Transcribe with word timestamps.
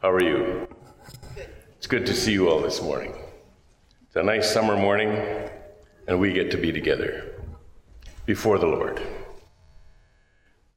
How 0.00 0.12
are 0.12 0.22
you? 0.22 0.68
It's 1.76 1.88
good 1.88 2.06
to 2.06 2.14
see 2.14 2.30
you 2.30 2.48
all 2.48 2.60
this 2.60 2.80
morning. 2.80 3.12
It's 4.06 4.14
a 4.14 4.22
nice 4.22 4.48
summer 4.48 4.76
morning, 4.76 5.10
and 6.06 6.20
we 6.20 6.32
get 6.32 6.52
to 6.52 6.56
be 6.56 6.70
together 6.70 7.42
before 8.24 8.60
the 8.60 8.66
Lord. 8.66 9.02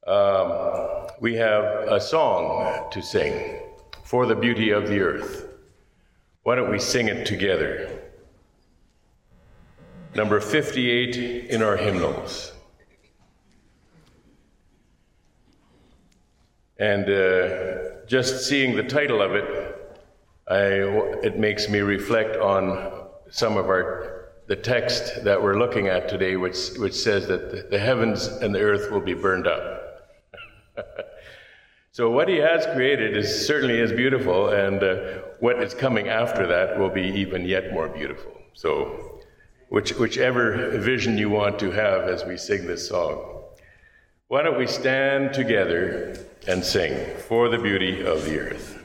Um, 0.08 1.06
we 1.20 1.36
have 1.36 1.62
a 1.88 2.00
song 2.00 2.90
to 2.90 3.00
sing 3.00 3.60
for 4.02 4.26
the 4.26 4.34
beauty 4.34 4.70
of 4.70 4.88
the 4.88 4.98
earth. 4.98 5.46
Why 6.42 6.56
don't 6.56 6.72
we 6.72 6.80
sing 6.80 7.06
it 7.06 7.24
together? 7.24 8.02
Number 10.16 10.40
58 10.40 11.48
in 11.48 11.62
our 11.62 11.76
hymnals. 11.76 12.50
And 16.76 17.08
uh, 17.08 17.71
just 18.12 18.46
seeing 18.46 18.76
the 18.76 18.82
title 18.82 19.22
of 19.22 19.32
it, 19.32 19.46
I, 20.46 20.66
it 21.26 21.38
makes 21.38 21.70
me 21.70 21.78
reflect 21.78 22.36
on 22.36 23.06
some 23.30 23.56
of 23.56 23.70
our 23.70 24.28
the 24.48 24.56
text 24.56 25.24
that 25.24 25.42
we're 25.42 25.58
looking 25.58 25.88
at 25.88 26.10
today, 26.10 26.36
which 26.36 26.72
which 26.76 26.92
says 26.92 27.26
that 27.28 27.70
the 27.70 27.78
heavens 27.78 28.26
and 28.26 28.54
the 28.54 28.60
earth 28.60 28.90
will 28.90 29.00
be 29.00 29.14
burned 29.14 29.46
up. 29.46 30.10
so 31.92 32.10
what 32.10 32.28
He 32.28 32.36
has 32.36 32.66
created 32.74 33.16
is 33.16 33.46
certainly 33.46 33.78
is 33.78 33.92
beautiful, 33.92 34.50
and 34.50 34.82
uh, 34.82 34.96
what 35.40 35.62
is 35.62 35.72
coming 35.72 36.08
after 36.10 36.46
that 36.46 36.78
will 36.78 36.90
be 36.90 37.06
even 37.22 37.46
yet 37.46 37.72
more 37.72 37.88
beautiful. 37.88 38.32
So, 38.52 39.22
which, 39.70 39.92
whichever 39.92 40.78
vision 40.80 41.16
you 41.16 41.30
want 41.30 41.58
to 41.60 41.70
have 41.70 42.02
as 42.08 42.26
we 42.26 42.36
sing 42.36 42.66
this 42.66 42.86
song. 42.86 43.31
Why 44.32 44.40
don't 44.40 44.56
we 44.56 44.66
stand 44.66 45.34
together 45.34 46.16
and 46.48 46.64
sing 46.64 47.18
for 47.28 47.50
the 47.50 47.58
beauty 47.58 48.02
of 48.02 48.24
the 48.24 48.38
earth? 48.38 48.81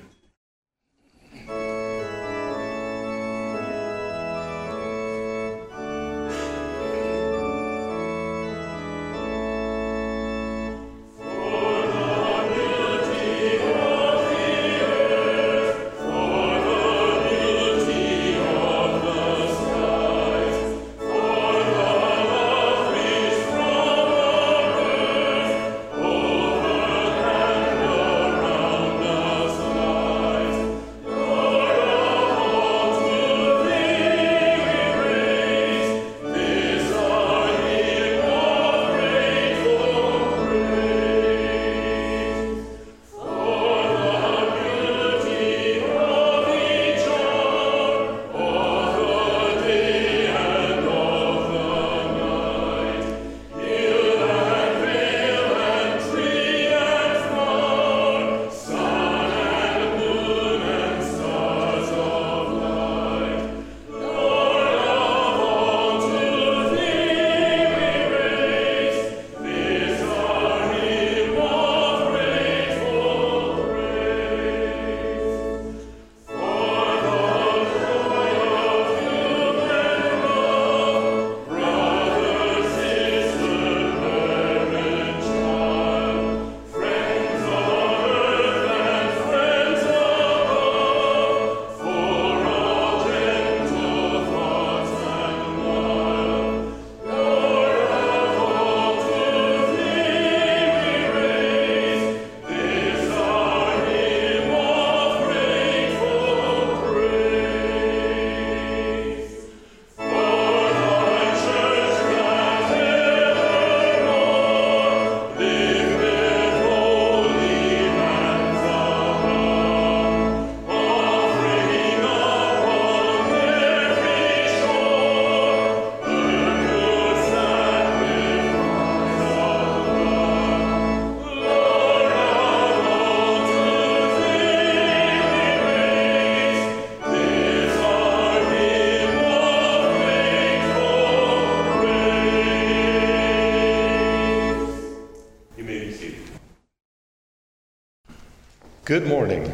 Good 148.87 149.05
morning. 149.05 149.51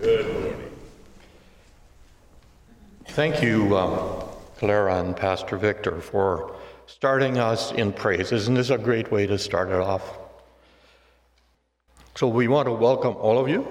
Good 0.00 0.32
morning. 0.32 0.70
Thank 3.08 3.42
you, 3.42 3.76
um, 3.76 4.26
Clara 4.56 5.00
and 5.00 5.14
Pastor 5.14 5.58
Victor, 5.58 6.00
for 6.00 6.56
starting 6.86 7.36
us 7.36 7.72
in 7.72 7.92
praise. 7.92 8.32
Isn't 8.32 8.54
this 8.54 8.70
a 8.70 8.78
great 8.78 9.12
way 9.12 9.26
to 9.26 9.36
start 9.36 9.68
it 9.68 9.74
off? 9.74 10.16
So, 12.14 12.26
we 12.26 12.48
want 12.48 12.64
to 12.64 12.72
welcome 12.72 13.14
all 13.16 13.38
of 13.38 13.50
you, 13.50 13.68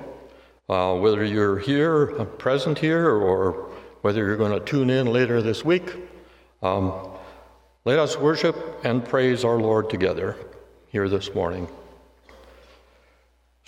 uh, 0.69 0.93
whether 0.99 1.25
you're 1.25 1.57
here, 1.57 2.13
uh, 2.19 2.25
present 2.25 2.77
here, 2.77 3.09
or 3.09 3.71
whether 4.01 4.23
you're 4.23 4.37
going 4.37 4.51
to 4.51 4.63
tune 4.63 4.91
in 4.91 5.07
later 5.07 5.41
this 5.41 5.65
week. 5.65 5.91
Um, 6.61 6.93
let 7.83 7.97
us 7.97 8.15
worship 8.15 8.85
and 8.85 9.03
praise 9.03 9.43
our 9.43 9.57
Lord 9.57 9.89
together 9.89 10.37
here 10.89 11.09
this 11.09 11.33
morning. 11.33 11.67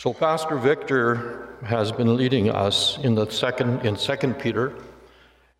So 0.05 0.13
Pastor 0.13 0.57
Victor 0.57 1.49
has 1.66 1.91
been 1.91 2.16
leading 2.16 2.51
us 2.51 2.99
in 2.99 3.16
the 3.16 3.27
second 3.27 3.83
in 3.83 3.97
Second 3.97 4.38
Peter, 4.38 4.75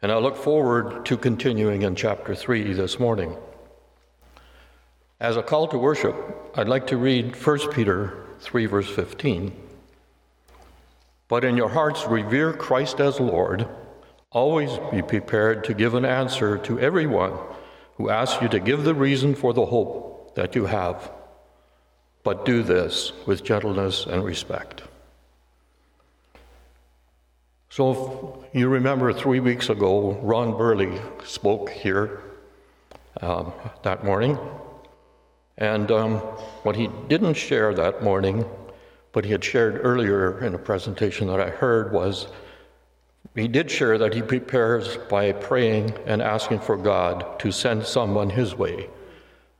and 0.04 0.12
I 0.12 0.18
look 0.18 0.38
forward 0.38 1.04
to 1.08 1.18
continuing 1.18 1.82
in 1.82 1.96
chapter 1.96 2.36
3 2.36 2.74
this 2.74 3.00
morning. 3.00 3.36
As 5.20 5.36
a 5.36 5.42
call 5.42 5.68
to 5.70 5.80
worship, 5.80 6.16
I'd 6.54 6.68
like 6.68 6.86
to 6.94 6.98
read 6.98 7.36
1 7.36 7.72
Peter 7.72 8.24
3 8.40 8.68
verse 8.68 8.88
15. 8.88 9.52
But 11.28 11.44
in 11.44 11.58
your 11.58 11.70
hearts 11.70 12.06
revere 12.06 12.54
Christ 12.54 13.00
as 13.00 13.20
Lord, 13.20 13.68
always 14.32 14.78
be 14.92 15.02
prepared 15.02 15.64
to 15.64 15.74
give 15.74 15.96
an 15.96 16.06
answer 16.06 16.60
to 16.60 16.80
everyone 16.80 17.34
who 17.98 18.12
asks 18.12 18.44
you 18.44 18.50
to 18.50 18.60
give 18.60 18.84
the 18.84 18.94
reason 18.94 19.34
for 19.34 19.54
the 19.54 19.66
hope 19.66 20.36
that 20.36 20.54
you 20.54 20.68
have 20.68 21.10
but 22.26 22.44
do 22.44 22.64
this 22.64 23.14
with 23.28 23.44
gentleness 23.44 24.08
and 24.08 24.26
respect. 24.26 24.82
So, 27.70 28.44
if 28.48 28.60
you 28.60 28.68
remember 28.68 29.14
three 29.14 29.40
weeks 29.40 29.70
ago, 29.70 30.18
Ron 30.24 30.58
Burley 30.58 31.00
spoke 31.24 31.70
here 31.70 32.24
um, 33.22 33.54
that 33.84 34.04
morning. 34.04 34.40
And 35.60 35.92
um, 35.92 36.18
what 36.64 36.76
he 36.76 36.90
didn't 37.08 37.36
share 37.36 37.74
that 37.76 38.04
morning, 38.04 38.44
but 39.12 39.24
he 39.24 39.32
had 39.32 39.44
shared 39.44 39.82
earlier 39.84 40.44
in 40.44 40.56
a 40.56 40.58
presentation 40.58 41.28
that 41.28 41.40
I 41.40 41.50
heard, 41.50 41.94
was 41.94 42.28
he 43.36 43.48
did 43.48 43.70
share 43.70 44.00
that 44.00 44.16
he 44.16 44.24
prepares 44.24 44.98
by 45.10 45.32
praying 45.32 45.94
and 46.08 46.24
asking 46.24 46.62
for 46.62 46.76
God 46.76 47.40
to 47.40 47.52
send 47.52 47.86
someone 47.86 48.32
his 48.32 48.56
way 48.56 48.90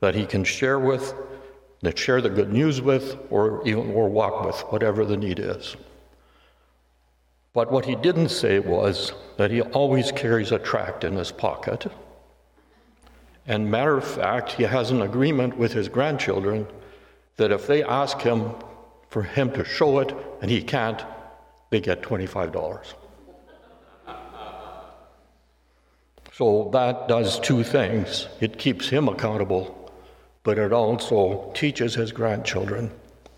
that 0.00 0.16
he 0.16 0.26
can 0.26 0.42
share 0.42 0.80
with 0.80 1.14
that 1.86 1.96
share 1.96 2.20
the 2.20 2.28
good 2.28 2.52
news 2.52 2.82
with, 2.82 3.16
or 3.30 3.66
even 3.66 3.92
or 3.92 4.08
walk 4.08 4.44
with, 4.44 4.60
whatever 4.72 5.04
the 5.04 5.16
need 5.16 5.38
is. 5.38 5.76
But 7.52 7.70
what 7.70 7.86
he 7.86 7.94
didn't 7.94 8.30
say 8.30 8.58
was 8.58 9.12
that 9.36 9.50
he 9.50 9.62
always 9.62 10.12
carries 10.12 10.52
a 10.52 10.58
tract 10.58 11.04
in 11.04 11.14
his 11.14 11.30
pocket. 11.30 11.86
And 13.46 13.70
matter 13.70 13.96
of 13.96 14.04
fact, 14.04 14.52
he 14.52 14.64
has 14.64 14.90
an 14.90 15.00
agreement 15.00 15.56
with 15.56 15.72
his 15.72 15.88
grandchildren 15.88 16.66
that 17.36 17.52
if 17.52 17.68
they 17.68 17.84
ask 17.84 18.20
him 18.20 18.50
for 19.08 19.22
him 19.22 19.52
to 19.52 19.64
show 19.64 20.00
it 20.00 20.12
and 20.42 20.50
he 20.50 20.62
can't, 20.62 21.02
they 21.70 21.80
get 21.80 22.02
$25. 22.02 22.94
So 26.32 26.68
that 26.72 27.08
does 27.08 27.40
two 27.40 27.62
things 27.62 28.26
it 28.40 28.58
keeps 28.58 28.88
him 28.88 29.08
accountable, 29.08 29.85
but 30.46 30.58
it 30.58 30.72
also 30.72 31.50
teaches 31.54 31.96
his 31.96 32.12
grandchildren 32.12 32.88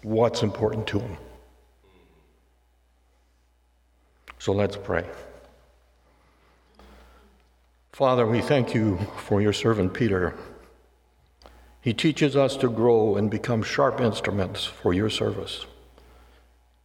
what's 0.03 0.43
important 0.43 0.87
to 0.87 0.99
him. 0.99 1.17
So 4.39 4.53
let's 4.53 4.77
pray. 4.77 5.07
Father, 7.93 8.27
we 8.27 8.43
thank 8.43 8.75
you 8.75 8.99
for 9.17 9.41
your 9.41 9.55
servant 9.55 9.95
Peter. 9.95 10.35
He 11.81 11.95
teaches 11.95 12.37
us 12.37 12.59
to 12.59 12.69
grow 12.69 13.17
and 13.17 13.31
become 13.31 13.63
sharp 13.63 14.03
instruments 14.03 14.67
for 14.67 14.93
your 14.93 15.09
service. 15.09 15.65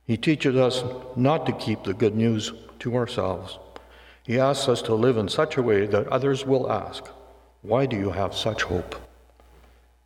He 0.07 0.15
teaches 0.15 0.55
us 0.55 0.85
not 1.17 1.45
to 1.47 1.51
keep 1.51 1.83
the 1.83 1.93
good 1.93 2.15
news 2.15 2.53
to 2.79 2.95
ourselves. 2.95 3.59
He 4.25 4.39
asks 4.39 4.69
us 4.69 4.81
to 4.83 4.95
live 4.95 5.17
in 5.17 5.27
such 5.27 5.57
a 5.57 5.61
way 5.61 5.85
that 5.85 6.07
others 6.07 6.45
will 6.45 6.71
ask, 6.71 7.09
Why 7.61 7.85
do 7.85 7.97
you 7.97 8.11
have 8.11 8.33
such 8.33 8.63
hope? 8.63 8.95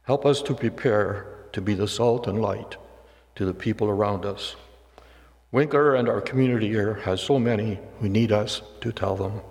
Help 0.07 0.25
us 0.25 0.41
to 0.41 0.53
prepare 0.53 1.27
to 1.51 1.59
be 1.59 1.73
the 1.73 1.87
salt 1.87 2.27
and 2.27 2.41
light 2.41 2.77
to 3.35 3.43
the 3.43 3.53
people 3.53 3.89
around 3.89 4.25
us. 4.25 4.55
Winkler 5.51 5.95
and 5.95 6.07
our 6.07 6.21
community 6.21 6.69
here 6.69 6.93
has 7.03 7.21
so 7.21 7.37
many 7.37 7.77
who 7.99 8.07
need 8.07 8.31
us 8.31 8.61
to 8.79 8.93
tell 8.93 9.17
them. 9.17 9.41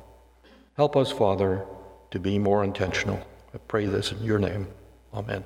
Help 0.74 0.96
us, 0.96 1.12
Father, 1.12 1.66
to 2.10 2.18
be 2.18 2.38
more 2.38 2.64
intentional. 2.64 3.20
I 3.54 3.58
pray 3.68 3.84
this 3.84 4.12
in 4.12 4.24
your 4.24 4.38
name. 4.38 4.66
Amen. 5.12 5.44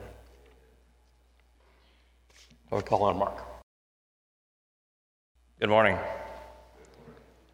I'll 2.71 2.81
call 2.81 3.03
on 3.03 3.19
Mark. 3.19 3.37
Good 5.59 5.71
morning. 5.71 5.99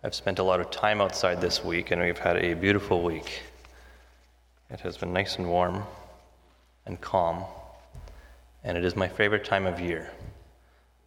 I've 0.05 0.15
spent 0.15 0.41
a 0.41 0.43
lot 0.43 0.61
of 0.61 0.71
time 0.71 1.01
outside 1.01 1.41
this 1.41 1.65
week, 1.65 1.91
and 1.91 2.03
we've 2.03 2.19
had 2.19 2.37
a 2.37 2.53
beautiful 2.53 3.03
week. 3.03 3.41
It 4.69 4.81
has 4.81 4.99
been 4.99 5.15
nice 5.15 5.39
and 5.39 5.49
warm 5.49 5.85
and 6.87 7.01
calm, 7.01 7.45
and 8.65 8.79
it 8.79 8.85
is 8.85 8.97
my 8.97 9.09
favorite 9.09 9.45
time 9.45 9.67
of 9.67 9.81
year. 9.81 10.11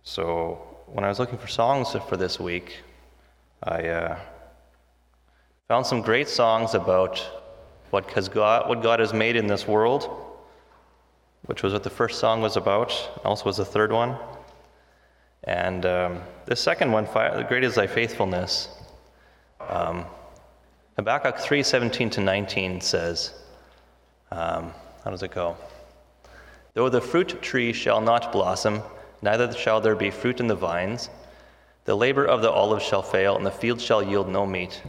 So, 0.03 0.65
when 0.87 1.03
I 1.03 1.07
was 1.09 1.19
looking 1.19 1.37
for 1.37 1.47
songs 1.47 1.95
for 2.07 2.17
this 2.17 2.39
week, 2.39 2.77
I 3.63 3.87
uh, 3.87 4.19
Found 5.69 5.85
some 5.85 6.01
great 6.01 6.27
songs 6.27 6.73
about 6.73 7.19
what, 7.91 8.09
has 8.13 8.27
God, 8.27 8.67
what 8.67 8.81
God 8.81 8.99
has 8.99 9.13
made 9.13 9.35
in 9.35 9.45
this 9.45 9.67
world, 9.67 10.09
which 11.45 11.61
was 11.61 11.73
what 11.73 11.83
the 11.83 11.91
first 11.91 12.19
song 12.19 12.41
was 12.41 12.57
about, 12.57 12.91
also 13.23 13.45
was 13.45 13.57
the 13.57 13.65
third 13.65 13.91
one. 13.91 14.17
And 15.43 15.85
um, 15.85 16.21
the 16.47 16.55
second 16.55 16.91
one, 16.91 17.05
Great 17.47 17.63
is 17.63 17.75
Thy 17.75 17.85
Faithfulness. 17.85 18.69
Um, 19.59 20.05
Habakkuk 20.95 21.37
3 21.37 21.61
17 21.61 22.09
to 22.09 22.21
19 22.21 22.81
says, 22.81 23.35
um, 24.31 24.73
How 25.03 25.11
does 25.11 25.23
it 25.23 25.31
go? 25.31 25.57
Though 26.73 26.89
the 26.89 27.01
fruit 27.01 27.41
tree 27.41 27.73
shall 27.73 28.01
not 28.01 28.31
blossom, 28.31 28.81
neither 29.21 29.51
shall 29.53 29.81
there 29.81 29.95
be 29.95 30.09
fruit 30.09 30.39
in 30.39 30.47
the 30.47 30.55
vines, 30.55 31.09
the 31.85 31.95
labor 31.95 32.25
of 32.25 32.43
the 32.43 32.51
olive 32.51 32.83
shall 32.83 33.01
fail, 33.01 33.35
and 33.35 33.43
the 33.43 33.51
field 33.51 33.81
shall 33.81 34.03
yield 34.03 34.29
no 34.29 34.45
meat. 34.45 34.81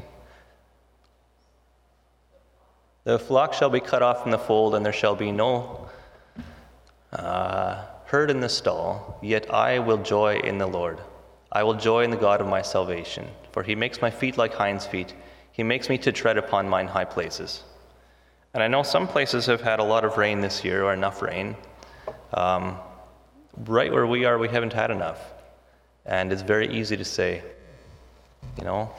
The 3.05 3.19
flock 3.19 3.55
shall 3.55 3.71
be 3.71 3.81
cut 3.81 4.03
off 4.03 4.23
from 4.23 4.33
the 4.33 4.39
fold, 4.39 4.75
and 4.75 4.85
there 4.85 4.93
shall 4.93 5.17
be 5.17 5.33
no 5.33 5.89
uh, 7.13 7.87
herd 8.05 8.31
in 8.31 8.41
the 8.41 8.51
stall. 8.51 9.19
Yet 9.23 9.51
I 9.51 9.79
will 9.79 9.97
joy 9.97 10.41
in 10.41 10.59
the 10.59 10.67
Lord. 10.67 10.99
I 11.51 11.63
will 11.63 11.73
joy 11.73 12.05
in 12.05 12.11
the 12.11 12.19
God 12.19 12.43
of 12.43 12.47
my 12.47 12.61
salvation. 12.61 13.27
For 13.53 13.63
he 13.63 13.75
makes 13.75 14.03
my 14.03 14.11
feet 14.11 14.37
like 14.37 14.53
hinds' 14.53 14.87
feet, 14.87 15.15
he 15.53 15.63
makes 15.63 15.89
me 15.89 15.97
to 15.99 16.13
tread 16.13 16.37
upon 16.37 16.69
mine 16.69 16.87
high 16.87 17.07
places. 17.07 17.63
And 18.53 18.63
I 18.63 18.69
know 18.69 18.83
some 18.83 19.07
places 19.07 19.47
have 19.47 19.61
had 19.61 19.79
a 19.79 19.85
lot 19.85 20.05
of 20.05 20.17
rain 20.17 20.41
this 20.41 20.65
year, 20.65 20.85
or 20.85 20.93
enough 20.93 21.23
rain. 21.23 21.55
Um, 22.35 22.77
right 23.67 23.93
where 23.93 24.07
we 24.07 24.25
are, 24.25 24.39
we 24.39 24.49
haven't 24.49 24.73
had 24.73 24.91
enough. 24.91 25.21
And 26.07 26.33
it's 26.33 26.43
very 26.43 26.69
easy 26.69 26.97
to 26.97 27.05
say, 27.05 27.43
you 28.59 28.65
know, 28.65 28.91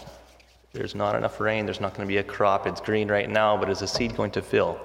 there's 0.72 0.96
not 0.96 1.16
enough 1.16 1.40
rain, 1.42 1.66
there's 1.66 1.82
not 1.82 1.94
going 1.94 2.08
to 2.08 2.12
be 2.12 2.18
a 2.18 2.24
crop. 2.24 2.66
It's 2.66 2.80
green 2.80 3.10
right 3.10 3.30
now, 3.30 3.58
but 3.58 3.70
is 3.70 3.80
the 3.80 3.88
seed 3.88 4.16
going 4.16 4.32
to 4.32 4.42
fill? 4.42 4.80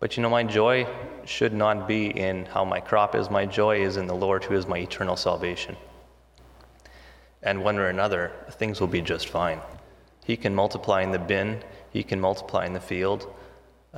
But 0.00 0.16
you 0.16 0.22
know, 0.22 0.30
my 0.30 0.44
joy 0.44 0.86
should 1.24 1.52
not 1.52 1.88
be 1.88 2.06
in 2.16 2.44
how 2.46 2.64
my 2.64 2.78
crop 2.78 3.16
is. 3.16 3.30
My 3.30 3.46
joy 3.46 3.82
is 3.82 3.96
in 3.96 4.06
the 4.06 4.14
Lord 4.14 4.44
who 4.44 4.54
is 4.54 4.66
my 4.66 4.78
eternal 4.78 5.16
salvation. 5.16 5.76
And 7.42 7.64
one 7.64 7.78
or 7.78 7.88
another, 7.88 8.32
things 8.52 8.80
will 8.80 8.86
be 8.86 9.00
just 9.00 9.28
fine. 9.28 9.60
He 10.24 10.36
can 10.36 10.54
multiply 10.54 11.02
in 11.02 11.10
the 11.10 11.18
bin, 11.18 11.62
He 11.90 12.04
can 12.04 12.20
multiply 12.20 12.64
in 12.64 12.74
the 12.74 12.80
field. 12.80 13.34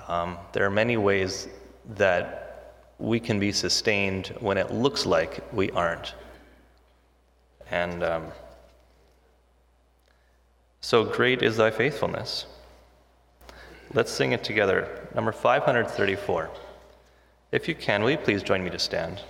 Um, 0.08 0.38
there 0.52 0.64
are 0.64 0.70
many 0.70 0.96
ways 0.96 1.48
that 1.96 2.86
we 2.98 3.18
can 3.18 3.40
be 3.40 3.52
sustained 3.52 4.28
when 4.40 4.58
it 4.58 4.70
looks 4.70 5.06
like 5.06 5.42
we 5.52 5.70
aren't. 5.70 6.14
And 7.70 8.02
um, 8.02 8.26
so 10.80 11.04
great 11.04 11.42
is 11.42 11.56
thy 11.56 11.70
faithfulness. 11.70 12.46
Let's 13.94 14.12
sing 14.12 14.32
it 14.32 14.44
together. 14.44 15.08
Number 15.14 15.32
534. 15.32 16.50
If 17.52 17.68
you 17.68 17.74
can, 17.74 18.02
will 18.02 18.10
you 18.10 18.18
please 18.18 18.42
join 18.42 18.62
me 18.62 18.70
to 18.70 18.78
stand? 18.78 19.20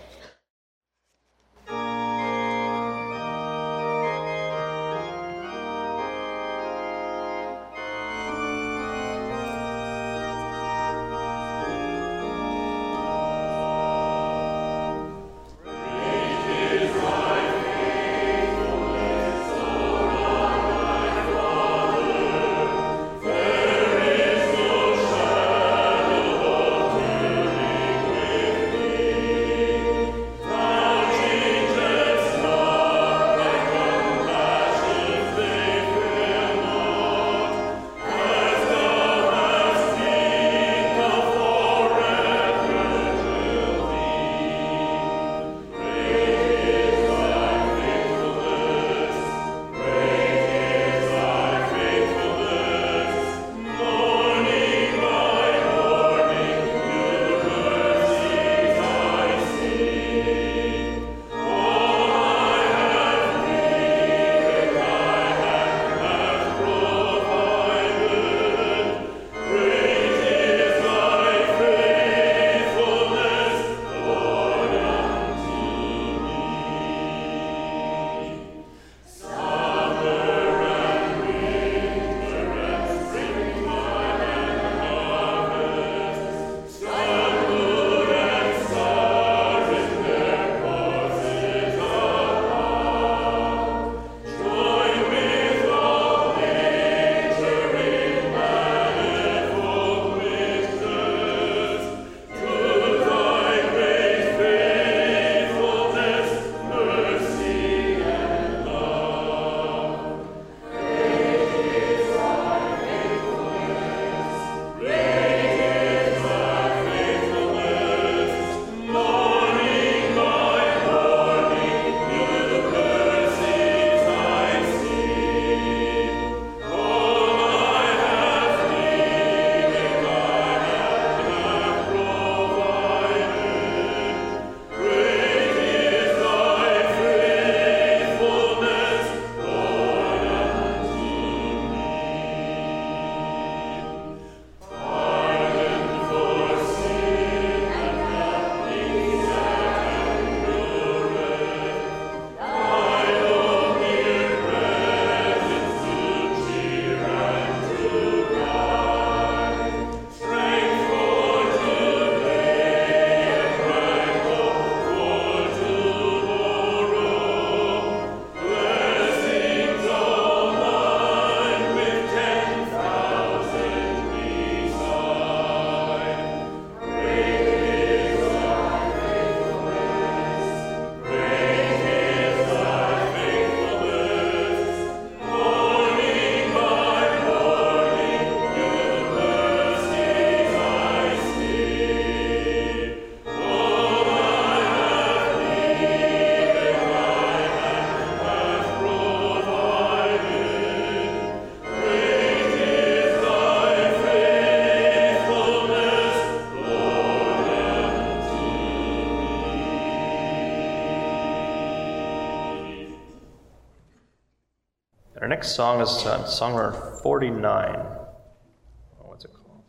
Next 215.41 215.57
song 215.57 215.81
is 215.81 216.05
uh, 216.05 216.23
song 216.27 216.55
number 216.55 217.01
49. 217.03 217.75
Oh, 217.75 219.07
what's 219.09 219.25
it 219.25 219.33
called? 219.33 219.65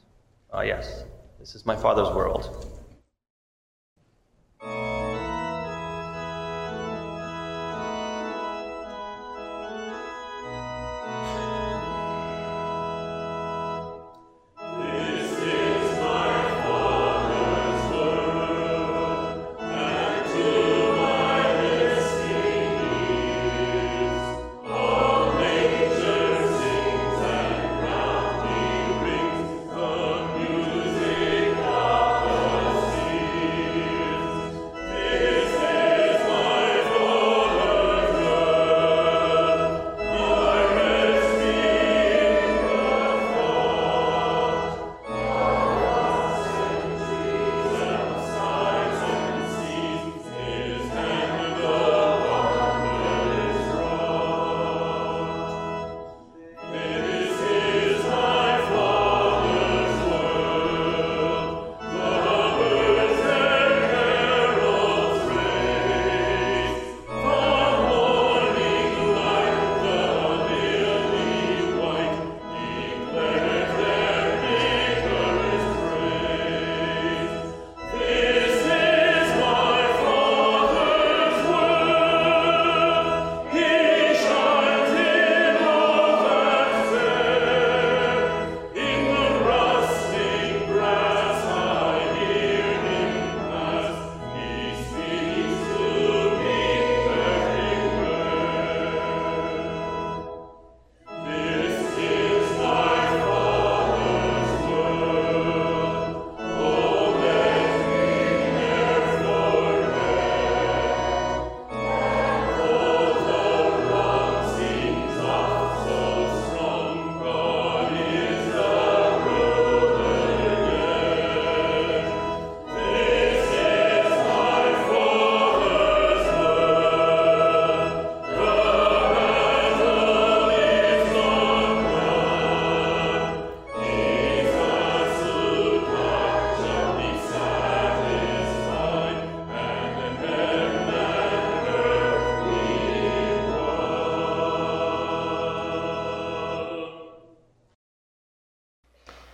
Ah, 0.52 0.64
yes. 0.64 1.06
This 1.40 1.56
is 1.56 1.66
My 1.66 1.78
Father's 1.78 2.14
World. 2.14 2.41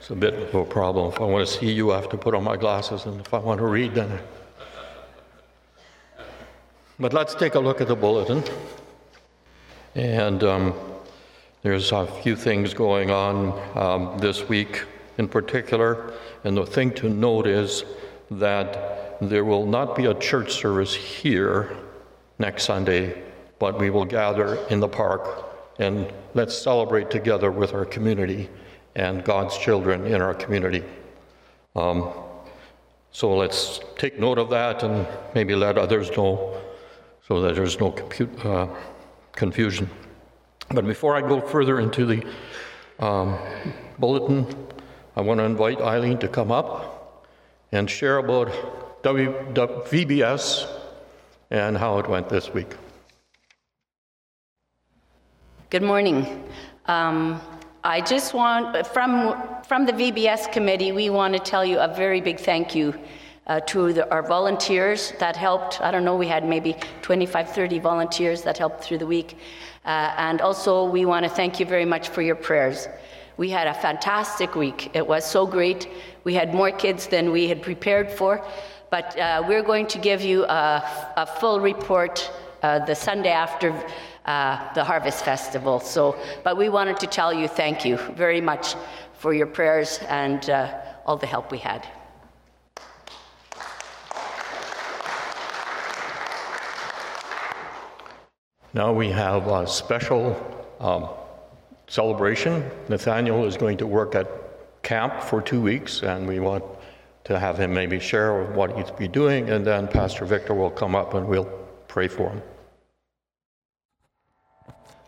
It's 0.07 0.13
a 0.13 0.15
bit 0.15 0.35
of 0.35 0.55
a 0.55 0.63
problem. 0.63 1.11
If 1.11 1.19
I 1.19 1.25
want 1.25 1.45
to 1.45 1.53
see 1.53 1.69
you, 1.69 1.91
I 1.91 1.97
have 1.97 2.07
to 2.11 2.17
put 2.17 2.33
on 2.33 2.41
my 2.41 2.55
glasses, 2.55 3.05
and 3.05 3.19
if 3.19 3.33
I 3.33 3.39
want 3.39 3.59
to 3.59 3.65
read, 3.65 3.93
then. 3.93 4.17
But 6.97 7.11
let's 7.11 7.35
take 7.35 7.55
a 7.55 7.59
look 7.59 7.81
at 7.81 7.89
the 7.89 7.95
bulletin. 7.97 8.41
And 9.95 10.41
um, 10.45 10.73
there's 11.61 11.91
a 11.91 12.07
few 12.07 12.37
things 12.37 12.73
going 12.73 13.11
on 13.11 13.59
um, 13.77 14.17
this 14.17 14.47
week 14.47 14.85
in 15.17 15.27
particular. 15.27 16.13
And 16.45 16.55
the 16.55 16.65
thing 16.65 16.93
to 16.93 17.09
note 17.09 17.45
is 17.45 17.83
that 18.31 19.19
there 19.19 19.43
will 19.43 19.65
not 19.65 19.93
be 19.97 20.05
a 20.05 20.13
church 20.13 20.53
service 20.53 20.95
here 20.95 21.75
next 22.39 22.63
Sunday, 22.63 23.23
but 23.59 23.77
we 23.77 23.89
will 23.89 24.05
gather 24.05 24.55
in 24.69 24.79
the 24.79 24.87
park 24.87 25.49
and 25.79 26.09
let's 26.33 26.57
celebrate 26.57 27.11
together 27.11 27.51
with 27.51 27.73
our 27.73 27.83
community 27.83 28.49
and 28.97 29.23
God's 29.23 29.57
children 29.59 30.07
in 30.07 30.21
our 30.21 30.33
community. 30.33 30.83
Um, 31.75 32.11
so 33.11 33.35
let's 33.35 33.79
take 33.95 34.19
note 34.19 34.39
of 34.39 34.49
that 34.49 34.81
and 34.83 35.07
maybe 35.35 35.55
let 35.55 35.77
others 35.77 36.09
know 36.17 36.59
so 37.27 37.39
that 37.41 37.55
there's 37.55 37.79
no 37.79 37.91
compute, 37.91 38.43
uh, 38.43 38.67
confusion. 39.33 39.87
But 40.71 40.85
before 40.85 41.15
I 41.15 41.21
go 41.21 41.39
further 41.39 41.79
into 41.79 42.05
the 42.07 42.25
um, 42.99 43.37
bulletin, 43.99 44.47
I 45.15 45.21
want 45.21 45.39
to 45.39 45.43
invite 45.43 45.79
Eileen 45.79 46.17
to 46.19 46.27
come 46.27 46.51
up 46.51 47.23
and 47.71 47.87
share 47.89 48.17
about 48.17 49.03
w, 49.03 49.31
w, 49.53 49.81
VBS 49.83 50.67
and 51.51 51.77
how 51.77 51.99
it 51.99 52.09
went 52.09 52.29
this 52.29 52.51
week. 52.51 52.73
Good 55.69 55.83
morning. 55.83 56.49
Um, 56.87 57.39
I 57.87 58.01
just 58.01 58.33
want, 58.33 58.85
from, 58.85 59.63
from 59.63 59.85
the 59.85 59.93
VBS 59.93 60.51
committee, 60.51 60.91
we 60.91 61.09
want 61.09 61.33
to 61.35 61.39
tell 61.39 61.63
you 61.63 61.79
a 61.79 61.87
very 61.87 62.19
big 62.19 62.37
thank 62.37 62.75
you 62.75 62.93
uh, 63.47 63.61
to 63.61 63.93
the, 63.93 64.11
our 64.11 64.21
volunteers 64.21 65.13
that 65.19 65.37
helped. 65.37 65.79
I 65.79 65.89
don't 65.89 66.03
know, 66.03 66.17
we 66.17 66.27
had 66.27 66.45
maybe 66.45 66.75
25, 67.01 67.49
30 67.49 67.79
volunteers 67.79 68.41
that 68.41 68.57
helped 68.57 68.83
through 68.83 68.97
the 68.97 69.07
week. 69.07 69.37
Uh, 69.85 70.13
and 70.17 70.41
also, 70.41 70.83
we 70.83 71.05
want 71.05 71.23
to 71.23 71.29
thank 71.29 71.61
you 71.61 71.65
very 71.65 71.85
much 71.85 72.09
for 72.09 72.21
your 72.21 72.35
prayers. 72.35 72.89
We 73.37 73.49
had 73.51 73.67
a 73.67 73.73
fantastic 73.73 74.55
week. 74.55 74.93
It 74.93 75.07
was 75.07 75.23
so 75.23 75.47
great. 75.47 75.87
We 76.25 76.33
had 76.33 76.53
more 76.53 76.71
kids 76.71 77.07
than 77.07 77.31
we 77.31 77.47
had 77.47 77.61
prepared 77.61 78.11
for. 78.11 78.45
But 78.89 79.17
uh, 79.17 79.45
we're 79.47 79.63
going 79.63 79.87
to 79.87 79.97
give 79.97 80.19
you 80.21 80.43
a, 80.43 80.83
a 81.15 81.25
full 81.25 81.61
report 81.61 82.29
uh, 82.63 82.79
the 82.79 82.95
Sunday 82.95 83.31
after 83.31 83.71
uh, 84.27 84.73
the 84.73 84.83
Harvest 84.83 85.23
Festival. 85.23 85.79
So, 85.79 86.17
but 86.43 86.57
we 86.57 86.69
wanted 86.69 86.97
to 86.97 87.07
tell 87.07 87.33
you 87.33 87.47
thank 87.47 87.85
you 87.85 87.97
very 87.97 88.41
much 88.41 88.75
for 89.13 89.33
your 89.33 89.47
prayers 89.47 89.99
and 90.09 90.49
uh, 90.49 90.77
all 91.05 91.17
the 91.17 91.25
help 91.25 91.51
we 91.51 91.57
had. 91.57 91.87
Now 98.73 98.93
we 98.93 99.09
have 99.09 99.47
a 99.47 99.65
special 99.65 100.35
um, 100.79 101.09
celebration. 101.87 102.69
Nathaniel 102.89 103.45
is 103.45 103.57
going 103.57 103.77
to 103.77 103.87
work 103.87 104.13
at 104.13 104.27
camp 104.83 105.23
for 105.23 105.41
two 105.41 105.61
weeks, 105.61 106.03
and 106.03 106.27
we 106.27 106.39
want 106.39 106.63
to 107.23 107.39
have 107.39 107.57
him 107.57 107.73
maybe 107.73 107.99
share 107.99 108.43
what 108.51 108.77
he's 108.77 108.91
be 108.91 109.07
doing, 109.07 109.49
and 109.49 109.65
then 109.65 109.87
Pastor 109.87 110.25
Victor 110.25 110.53
will 110.53 110.69
come 110.69 110.95
up 110.95 111.13
and 111.13 111.27
we'll 111.27 111.49
pray 111.87 112.07
for 112.07 112.29
him. 112.29 112.41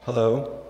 Hello. 0.04 0.64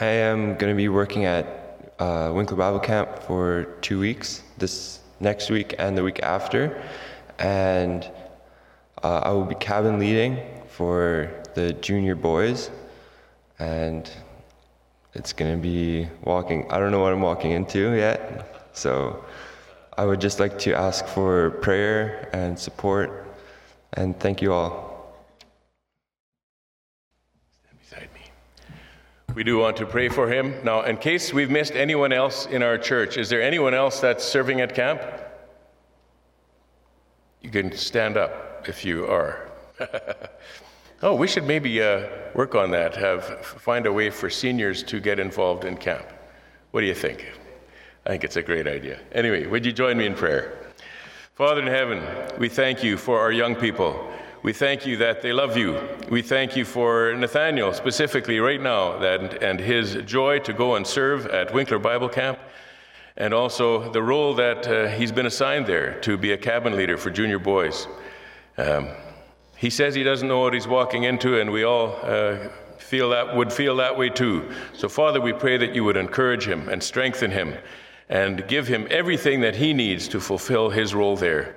I 0.00 0.04
am 0.06 0.56
going 0.56 0.72
to 0.72 0.76
be 0.76 0.88
working 0.88 1.24
at 1.24 1.92
uh, 1.98 2.30
Winkler 2.32 2.56
Bible 2.56 2.78
Camp 2.78 3.18
for 3.24 3.64
two 3.80 3.98
weeks, 3.98 4.44
this 4.56 5.00
next 5.18 5.50
week 5.50 5.74
and 5.80 5.98
the 5.98 6.04
week 6.04 6.20
after. 6.22 6.80
And 7.40 8.08
uh, 9.02 9.18
I 9.24 9.30
will 9.32 9.44
be 9.44 9.56
cabin 9.56 9.98
leading 9.98 10.38
for 10.68 11.28
the 11.54 11.72
junior 11.72 12.14
boys. 12.14 12.70
And 13.58 14.08
it's 15.14 15.32
going 15.32 15.56
to 15.56 15.60
be 15.60 16.08
walking, 16.22 16.70
I 16.70 16.78
don't 16.78 16.92
know 16.92 17.00
what 17.00 17.12
I'm 17.12 17.20
walking 17.20 17.50
into 17.50 17.96
yet. 17.96 18.70
So 18.74 19.24
I 19.98 20.04
would 20.04 20.20
just 20.20 20.38
like 20.38 20.56
to 20.60 20.72
ask 20.72 21.04
for 21.04 21.50
prayer 21.62 22.30
and 22.32 22.56
support. 22.56 23.26
And 23.94 24.18
thank 24.20 24.40
you 24.40 24.52
all. 24.52 24.85
We 29.36 29.44
do 29.44 29.58
want 29.58 29.76
to 29.76 29.84
pray 29.84 30.08
for 30.08 30.32
him. 30.32 30.54
Now, 30.64 30.80
in 30.80 30.96
case 30.96 31.30
we've 31.30 31.50
missed 31.50 31.74
anyone 31.74 32.10
else 32.10 32.46
in 32.46 32.62
our 32.62 32.78
church, 32.78 33.18
is 33.18 33.28
there 33.28 33.42
anyone 33.42 33.74
else 33.74 34.00
that's 34.00 34.24
serving 34.24 34.62
at 34.62 34.74
camp? 34.74 35.02
You 37.42 37.50
can 37.50 37.70
stand 37.76 38.16
up 38.16 38.66
if 38.66 38.82
you 38.82 39.04
are. 39.04 39.50
oh, 41.02 41.14
we 41.14 41.28
should 41.28 41.44
maybe 41.44 41.82
uh, 41.82 42.06
work 42.34 42.54
on 42.54 42.70
that, 42.70 42.96
have 42.96 43.44
find 43.44 43.84
a 43.84 43.92
way 43.92 44.08
for 44.08 44.30
seniors 44.30 44.82
to 44.84 45.00
get 45.00 45.18
involved 45.18 45.66
in 45.66 45.76
camp. 45.76 46.06
What 46.70 46.80
do 46.80 46.86
you 46.86 46.94
think? 46.94 47.30
I 48.06 48.08
think 48.08 48.24
it's 48.24 48.36
a 48.36 48.42
great 48.42 48.66
idea. 48.66 48.98
Anyway, 49.12 49.46
would 49.46 49.66
you 49.66 49.72
join 49.72 49.98
me 49.98 50.06
in 50.06 50.14
prayer? 50.14 50.72
Father 51.34 51.60
in 51.60 51.66
heaven, 51.66 52.02
we 52.38 52.48
thank 52.48 52.82
you 52.82 52.96
for 52.96 53.20
our 53.20 53.32
young 53.32 53.54
people. 53.54 54.10
We 54.42 54.52
thank 54.52 54.86
you 54.86 54.96
that 54.98 55.22
they 55.22 55.32
love 55.32 55.56
you. 55.56 55.80
We 56.10 56.22
thank 56.22 56.56
you 56.56 56.64
for 56.64 57.14
Nathaniel 57.16 57.72
specifically 57.72 58.38
right 58.38 58.60
now 58.60 58.98
that, 58.98 59.42
and 59.42 59.58
his 59.58 59.94
joy 60.04 60.38
to 60.40 60.52
go 60.52 60.76
and 60.76 60.86
serve 60.86 61.26
at 61.26 61.52
Winkler 61.52 61.78
Bible 61.78 62.08
Camp, 62.08 62.38
and 63.16 63.32
also 63.32 63.90
the 63.92 64.02
role 64.02 64.34
that 64.34 64.66
uh, 64.66 64.88
he's 64.88 65.10
been 65.10 65.26
assigned 65.26 65.66
there 65.66 65.98
to 66.00 66.16
be 66.16 66.32
a 66.32 66.36
cabin 66.36 66.76
leader 66.76 66.96
for 66.96 67.10
junior 67.10 67.38
boys. 67.38 67.88
Um, 68.58 68.88
he 69.56 69.70
says 69.70 69.94
he 69.94 70.02
doesn't 70.02 70.28
know 70.28 70.40
what 70.40 70.54
he's 70.54 70.68
walking 70.68 71.04
into, 71.04 71.40
and 71.40 71.50
we 71.50 71.64
all 71.64 71.98
uh, 72.02 72.36
feel 72.78 73.10
that 73.10 73.34
would 73.34 73.52
feel 73.52 73.74
that 73.76 73.96
way 73.96 74.10
too. 74.10 74.52
So, 74.74 74.88
Father, 74.88 75.20
we 75.20 75.32
pray 75.32 75.56
that 75.56 75.74
you 75.74 75.82
would 75.84 75.96
encourage 75.96 76.46
him 76.46 76.68
and 76.68 76.82
strengthen 76.82 77.30
him 77.30 77.54
and 78.08 78.46
give 78.46 78.68
him 78.68 78.86
everything 78.90 79.40
that 79.40 79.56
he 79.56 79.72
needs 79.72 80.08
to 80.08 80.20
fulfill 80.20 80.70
his 80.70 80.94
role 80.94 81.16
there. 81.16 81.56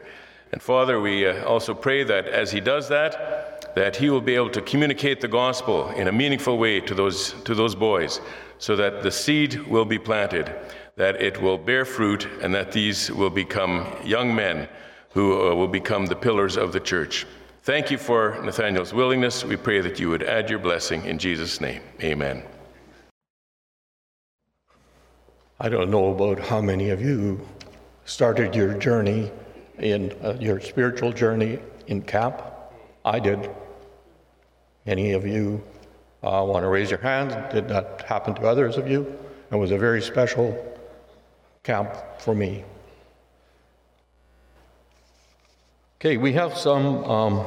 And 0.51 0.61
Father, 0.61 0.99
we 0.99 1.27
uh, 1.27 1.45
also 1.45 1.73
pray 1.73 2.03
that 2.03 2.27
as 2.27 2.51
he 2.51 2.59
does 2.59 2.89
that, 2.89 3.75
that 3.75 3.95
he 3.95 4.09
will 4.09 4.21
be 4.21 4.35
able 4.35 4.49
to 4.49 4.61
communicate 4.61 5.21
the 5.21 5.27
gospel 5.27 5.89
in 5.89 6.07
a 6.07 6.11
meaningful 6.11 6.57
way 6.57 6.79
to 6.81 6.95
those, 6.95 7.33
to 7.43 7.53
those 7.53 7.75
boys 7.75 8.19
so 8.57 8.75
that 8.75 9.03
the 9.03 9.11
seed 9.11 9.55
will 9.67 9.85
be 9.85 9.97
planted, 9.97 10.53
that 10.95 11.21
it 11.21 11.41
will 11.41 11.57
bear 11.57 11.85
fruit, 11.85 12.27
and 12.41 12.53
that 12.53 12.71
these 12.71 13.09
will 13.11 13.29
become 13.29 13.87
young 14.03 14.35
men 14.35 14.67
who 15.11 15.49
uh, 15.49 15.55
will 15.55 15.67
become 15.67 16.05
the 16.05 16.15
pillars 16.15 16.57
of 16.57 16.73
the 16.73 16.79
church. 16.79 17.25
Thank 17.63 17.91
you 17.91 17.97
for 17.97 18.39
Nathaniel's 18.43 18.93
willingness. 18.93 19.45
We 19.45 19.55
pray 19.55 19.81
that 19.81 19.99
you 19.99 20.09
would 20.09 20.23
add 20.23 20.49
your 20.49 20.59
blessing 20.59 21.05
in 21.05 21.17
Jesus' 21.17 21.61
name. 21.61 21.81
Amen. 22.01 22.43
I 25.59 25.69
don't 25.69 25.91
know 25.91 26.13
about 26.13 26.39
how 26.39 26.61
many 26.61 26.89
of 26.89 27.01
you 27.01 27.47
started 28.05 28.55
your 28.55 28.73
journey 28.73 29.31
in 29.81 30.11
uh, 30.23 30.37
your 30.39 30.59
spiritual 30.59 31.11
journey 31.11 31.59
in 31.87 32.01
camp. 32.01 32.41
I 33.05 33.19
did. 33.19 33.49
Any 34.85 35.13
of 35.13 35.25
you 35.25 35.63
uh, 36.23 36.43
want 36.47 36.63
to 36.63 36.67
raise 36.67 36.89
your 36.89 36.99
hands? 36.99 37.33
Did 37.53 37.67
that 37.69 38.01
happen 38.03 38.33
to 38.35 38.41
others 38.43 38.77
of 38.77 38.89
you? 38.89 39.17
It 39.51 39.55
was 39.55 39.71
a 39.71 39.77
very 39.77 40.01
special 40.01 40.77
camp 41.63 41.95
for 42.19 42.35
me. 42.35 42.63
Okay, 45.99 46.17
we 46.17 46.31
have 46.33 46.57
some 46.57 47.03
um, 47.03 47.45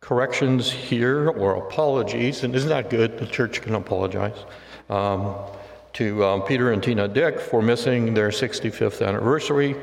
corrections 0.00 0.70
here 0.70 1.30
or 1.30 1.56
apologies, 1.56 2.44
and 2.44 2.54
isn't 2.54 2.68
that 2.68 2.90
good? 2.90 3.18
The 3.18 3.26
church 3.26 3.62
can 3.62 3.74
apologize. 3.74 4.44
Um, 4.90 5.34
to 5.94 6.22
um, 6.22 6.42
Peter 6.42 6.72
and 6.72 6.82
Tina 6.82 7.08
Dick 7.08 7.40
for 7.40 7.62
missing 7.62 8.12
their 8.12 8.28
65th 8.28 9.06
anniversary. 9.06 9.74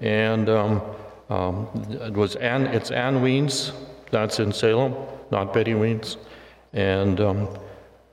And 0.00 0.48
um, 0.48 0.82
um, 1.30 1.68
it 2.00 2.12
was 2.12 2.36
Ann, 2.36 2.66
it's 2.66 2.90
Ann 2.90 3.22
Wiens, 3.22 3.72
that's 4.10 4.40
in 4.40 4.52
Salem, 4.52 4.94
not 5.30 5.52
Betty 5.54 5.74
Wiens. 5.74 6.16
And 6.72 7.20
um, 7.20 7.48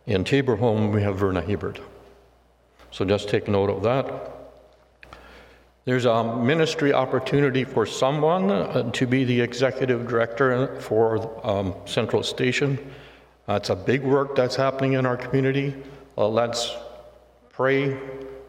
in 0.05 0.23
Tabor 0.23 0.55
home, 0.55 0.91
we 0.91 1.01
have 1.01 1.17
Verna 1.17 1.41
Hebert. 1.41 1.79
So 2.91 3.05
just 3.05 3.29
take 3.29 3.47
note 3.47 3.69
of 3.69 3.83
that. 3.83 4.31
There's 5.85 6.05
a 6.05 6.37
ministry 6.37 6.93
opportunity 6.93 7.63
for 7.63 7.85
someone 7.85 8.51
uh, 8.51 8.91
to 8.91 9.07
be 9.07 9.23
the 9.23 9.41
executive 9.41 10.07
director 10.07 10.79
for 10.79 11.45
um, 11.45 11.73
Central 11.85 12.21
Station. 12.21 12.77
It's 13.47 13.69
a 13.69 13.75
big 13.75 14.03
work 14.03 14.35
that's 14.35 14.55
happening 14.55 14.93
in 14.93 15.05
our 15.05 15.17
community. 15.17 15.75
Uh, 16.17 16.27
let's 16.27 16.75
pray 17.49 17.97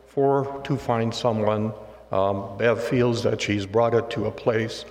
for 0.07 0.61
to 0.65 0.77
find 0.77 1.13
someone. 1.15 1.73
Um, 2.13 2.59
Bev 2.59 2.83
feels 2.83 3.23
that 3.23 3.41
she's 3.41 3.65
brought 3.67 3.95
it 3.95 4.11
to 4.11 4.27
a 4.27 4.31
place 4.31 4.85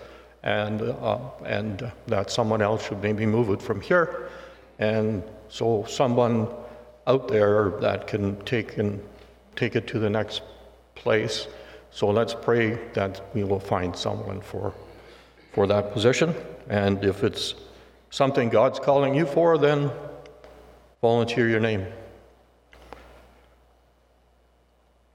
and, 0.43 0.81
uh, 0.81 1.19
and 1.45 1.91
that 2.07 2.31
someone 2.31 2.61
else 2.61 2.87
should 2.87 3.01
maybe 3.01 3.25
move 3.25 3.49
it 3.51 3.61
from 3.61 3.79
here. 3.79 4.29
And 4.79 5.23
so 5.47 5.85
someone 5.87 6.47
out 7.05 7.27
there 7.27 7.73
that 7.79 8.07
can 8.07 8.43
take, 8.43 8.77
and, 8.77 9.01
take 9.55 9.75
it 9.75 9.85
to 9.87 9.99
the 9.99 10.09
next 10.09 10.41
place. 10.95 11.47
So 11.91 12.09
let's 12.09 12.33
pray 12.33 12.79
that 12.93 13.21
we 13.35 13.43
will 13.43 13.59
find 13.59 13.95
someone 13.95 14.41
for, 14.41 14.73
for 15.53 15.67
that 15.67 15.93
position. 15.93 16.33
And 16.69 17.03
if 17.03 17.23
it's 17.23 17.53
something 18.09 18.49
God's 18.49 18.79
calling 18.79 19.13
you 19.13 19.25
for, 19.25 19.57
then 19.57 19.91
volunteer 21.01 21.47
your 21.47 21.59
name. 21.59 21.85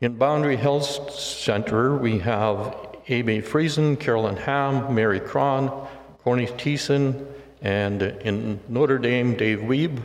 In 0.03 0.19
Boundary 0.19 0.57
Health 0.57 1.11
Center, 1.11 1.97
we 1.97 2.19
have 2.19 2.77
Amy 3.09 3.41
Friesen, 3.41 3.99
Carolyn 3.99 4.37
Ham, 4.37 4.95
Mary 4.95 5.19
Cron, 5.19 5.89
Corny 6.23 6.47
Thiessen, 6.47 7.27
and 7.63 8.03
in 8.03 8.61
Notre 8.69 8.99
Dame, 8.99 9.35
Dave 9.39 9.61
Weeb, 9.61 10.03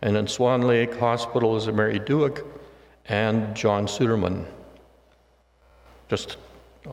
and 0.00 0.16
in 0.16 0.28
Swan 0.28 0.62
Lake 0.62 0.94
Hospital 0.94 1.56
is 1.56 1.66
Mary 1.66 1.98
Duick 1.98 2.46
and 3.06 3.52
John 3.56 3.86
Suderman. 3.86 4.44
Just 6.08 6.36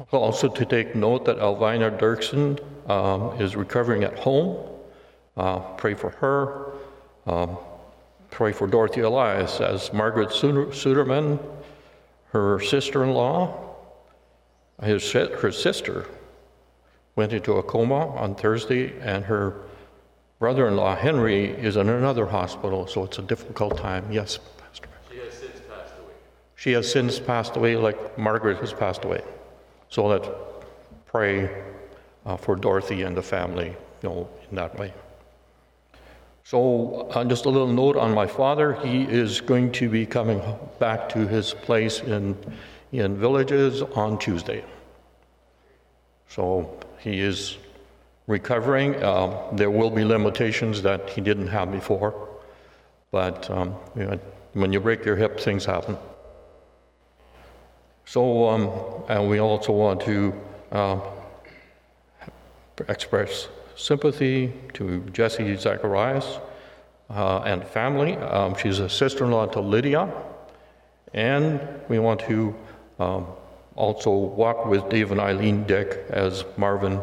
also 0.09 0.47
to 0.47 0.65
take 0.65 0.95
note 0.95 1.25
that 1.25 1.37
Alvina 1.37 1.95
Dirksen 1.99 2.59
um, 2.89 3.39
is 3.39 3.55
recovering 3.55 4.03
at 4.03 4.17
home. 4.17 4.57
Uh, 5.37 5.59
pray 5.77 5.93
for 5.93 6.09
her. 6.09 6.71
Um, 7.31 7.57
pray 8.31 8.53
for 8.53 8.65
Dorothy 8.65 9.01
Elias 9.01 9.61
as 9.61 9.93
Margaret 9.93 10.29
Suderman 10.29 11.37
her 12.29 12.59
sister 12.59 13.03
in 13.03 13.13
law, 13.13 13.75
his, 14.83 15.11
her 15.11 15.51
sister, 15.51 16.05
went 17.15 17.33
into 17.33 17.53
a 17.53 17.63
coma 17.63 18.15
on 18.15 18.35
Thursday, 18.35 18.97
and 19.01 19.25
her 19.25 19.61
brother 20.37 20.67
in 20.67 20.75
law, 20.75 20.95
Henry, 20.95 21.45
is 21.45 21.75
in 21.75 21.89
another 21.89 22.25
hospital, 22.25 22.87
so 22.87 23.03
it's 23.03 23.19
a 23.19 23.21
difficult 23.21 23.77
time. 23.77 24.09
Yes, 24.11 24.39
Pastor. 24.57 24.89
She 25.11 25.17
has 25.19 25.33
since 25.33 25.59
passed 25.67 25.93
away. 25.99 26.13
She 26.55 26.71
has 26.73 26.91
since 26.91 27.19
passed 27.19 27.55
away, 27.57 27.75
like 27.75 28.17
Margaret 28.17 28.59
has 28.59 28.73
passed 28.73 29.03
away. 29.03 29.21
So 29.89 30.05
let's 30.05 30.29
pray 31.07 31.63
uh, 32.25 32.37
for 32.37 32.55
Dorothy 32.55 33.01
and 33.01 33.17
the 33.17 33.23
family, 33.23 33.75
you 34.01 34.09
know, 34.09 34.29
in 34.49 34.55
that 34.55 34.77
way. 34.77 34.93
So, 36.49 37.07
uh, 37.11 37.25
just 37.25 37.45
a 37.45 37.49
little 37.49 37.67
note 37.67 37.95
on 37.95 38.11
my 38.11 38.25
father. 38.25 38.73
He 38.73 39.03
is 39.03 39.39
going 39.39 39.71
to 39.73 39.87
be 39.87 40.07
coming 40.07 40.41
back 40.79 41.07
to 41.09 41.27
his 41.27 41.53
place 41.53 41.99
in, 41.99 42.35
in 42.91 43.17
villages 43.17 43.83
on 43.83 44.17
Tuesday. 44.17 44.65
So, 46.27 46.75
he 46.97 47.19
is 47.19 47.57
recovering. 48.25 48.95
Uh, 48.95 49.47
there 49.51 49.69
will 49.69 49.91
be 49.91 50.03
limitations 50.03 50.81
that 50.81 51.07
he 51.11 51.21
didn't 51.21 51.49
have 51.49 51.71
before. 51.71 52.27
But 53.11 53.47
um, 53.51 53.75
you 53.95 54.05
know, 54.05 54.19
when 54.53 54.73
you 54.73 54.79
break 54.79 55.05
your 55.05 55.17
hip, 55.17 55.39
things 55.39 55.65
happen. 55.65 55.99
So, 58.05 58.49
um, 58.49 58.71
and 59.07 59.29
we 59.29 59.37
also 59.37 59.71
want 59.71 60.01
to 60.01 60.33
uh, 60.71 60.99
express 62.87 63.49
sympathy 63.79 64.51
to 64.73 64.99
Jesse 65.13 65.55
Zacharias 65.55 66.39
uh, 67.09 67.39
and 67.39 67.65
family. 67.65 68.17
Um, 68.17 68.55
she's 68.55 68.79
a 68.79 68.89
sister 68.89 69.25
in 69.25 69.31
law 69.31 69.45
to 69.47 69.61
Lydia. 69.61 70.11
And 71.13 71.59
we 71.87 71.97
want 71.97 72.19
to 72.21 72.55
um, 72.99 73.25
also 73.75 74.11
walk 74.11 74.65
with 74.65 74.89
Dave 74.89 75.11
and 75.11 75.19
Eileen 75.19 75.63
Dick 75.63 76.05
as 76.09 76.43
Marvin, 76.57 76.99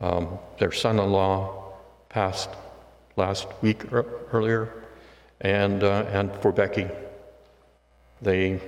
um, 0.00 0.38
their 0.58 0.72
son 0.72 0.98
in 0.98 1.12
law, 1.12 1.74
passed 2.08 2.50
last 3.16 3.46
week 3.62 3.92
er- 3.92 4.06
earlier, 4.32 4.84
and, 5.42 5.84
uh, 5.84 6.06
and 6.10 6.32
for 6.40 6.50
Becky. 6.50 6.88
They, 8.22 8.60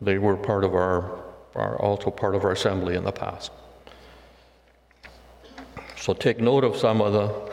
they 0.00 0.18
were 0.18 0.36
part 0.36 0.64
of 0.64 0.74
our, 0.74 1.22
are 1.54 1.78
also 1.80 2.10
part 2.10 2.34
of 2.34 2.44
our 2.44 2.52
assembly 2.52 2.96
in 2.96 3.04
the 3.04 3.12
past. 3.12 3.52
So 6.00 6.14
take 6.14 6.38
note 6.38 6.64
of 6.64 6.76
some 6.76 7.00
of 7.00 7.12
the 7.12 7.52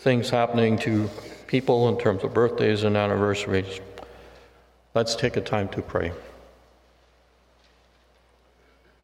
things 0.00 0.28
happening 0.28 0.76
to 0.80 1.08
people 1.46 1.88
in 1.88 1.98
terms 1.98 2.24
of 2.24 2.34
birthdays 2.34 2.82
and 2.82 2.96
anniversaries. 2.96 3.80
Let's 4.94 5.14
take 5.14 5.36
a 5.36 5.40
time 5.40 5.68
to 5.70 5.82
pray. 5.82 6.12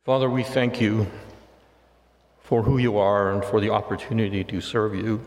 Father, 0.05 0.29
we 0.29 0.43
thank 0.43 0.81
you 0.81 1.07
for 2.43 2.63
who 2.63 2.77
you 2.79 2.99
are 2.99 3.33
and 3.33 3.45
for 3.45 3.61
the 3.61 3.71
opportunity 3.71 4.45
to 4.45 4.61
serve 4.61 4.95
you. 4.95 5.25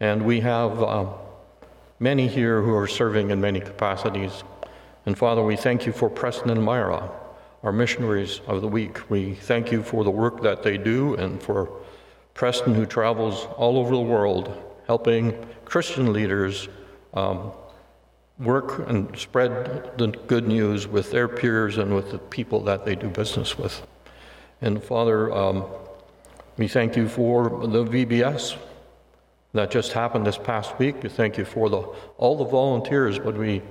And 0.00 0.26
we 0.26 0.40
have 0.40 0.82
uh, 0.82 1.06
many 2.00 2.26
here 2.26 2.60
who 2.60 2.74
are 2.74 2.88
serving 2.88 3.30
in 3.30 3.40
many 3.40 3.60
capacities. 3.60 4.42
And 5.06 5.16
Father, 5.16 5.42
we 5.42 5.56
thank 5.56 5.86
you 5.86 5.92
for 5.92 6.10
Preston 6.10 6.50
and 6.50 6.62
Myra, 6.62 7.08
our 7.62 7.72
missionaries 7.72 8.40
of 8.46 8.60
the 8.60 8.68
week. 8.68 9.08
We 9.08 9.34
thank 9.34 9.72
you 9.72 9.82
for 9.82 10.04
the 10.04 10.10
work 10.10 10.42
that 10.42 10.62
they 10.62 10.76
do 10.76 11.14
and 11.14 11.40
for 11.42 11.70
Preston, 12.34 12.74
who 12.74 12.86
travels 12.86 13.46
all 13.56 13.78
over 13.78 13.94
the 13.94 14.00
world 14.00 14.72
helping 14.86 15.34
Christian 15.64 16.12
leaders 16.12 16.68
um, 17.14 17.52
work 18.38 18.88
and 18.88 19.16
spread 19.16 19.96
the 19.98 20.08
good 20.08 20.46
news 20.46 20.86
with 20.86 21.10
their 21.10 21.28
peers 21.28 21.78
and 21.78 21.94
with 21.94 22.10
the 22.10 22.18
people 22.18 22.60
that 22.64 22.84
they 22.84 22.94
do 22.94 23.08
business 23.08 23.58
with. 23.58 23.86
And 24.60 24.82
Father, 24.82 25.32
um, 25.32 25.64
we 26.56 26.68
thank 26.68 26.96
you 26.96 27.08
for 27.08 27.66
the 27.66 27.84
VBS 27.84 28.56
that 29.54 29.70
just 29.70 29.92
happened 29.92 30.26
this 30.26 30.38
past 30.38 30.78
week. 30.78 31.02
We 31.02 31.08
thank 31.08 31.38
you 31.38 31.44
for 31.44 31.68
the, 31.68 31.82
all 32.18 32.36
the 32.36 32.44
volunteers, 32.44 33.18
but 33.18 33.36
we 33.36 33.62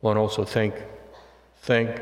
want 0.00 0.16
to 0.16 0.20
also 0.20 0.44
thank, 0.44 0.74
thank 1.58 2.00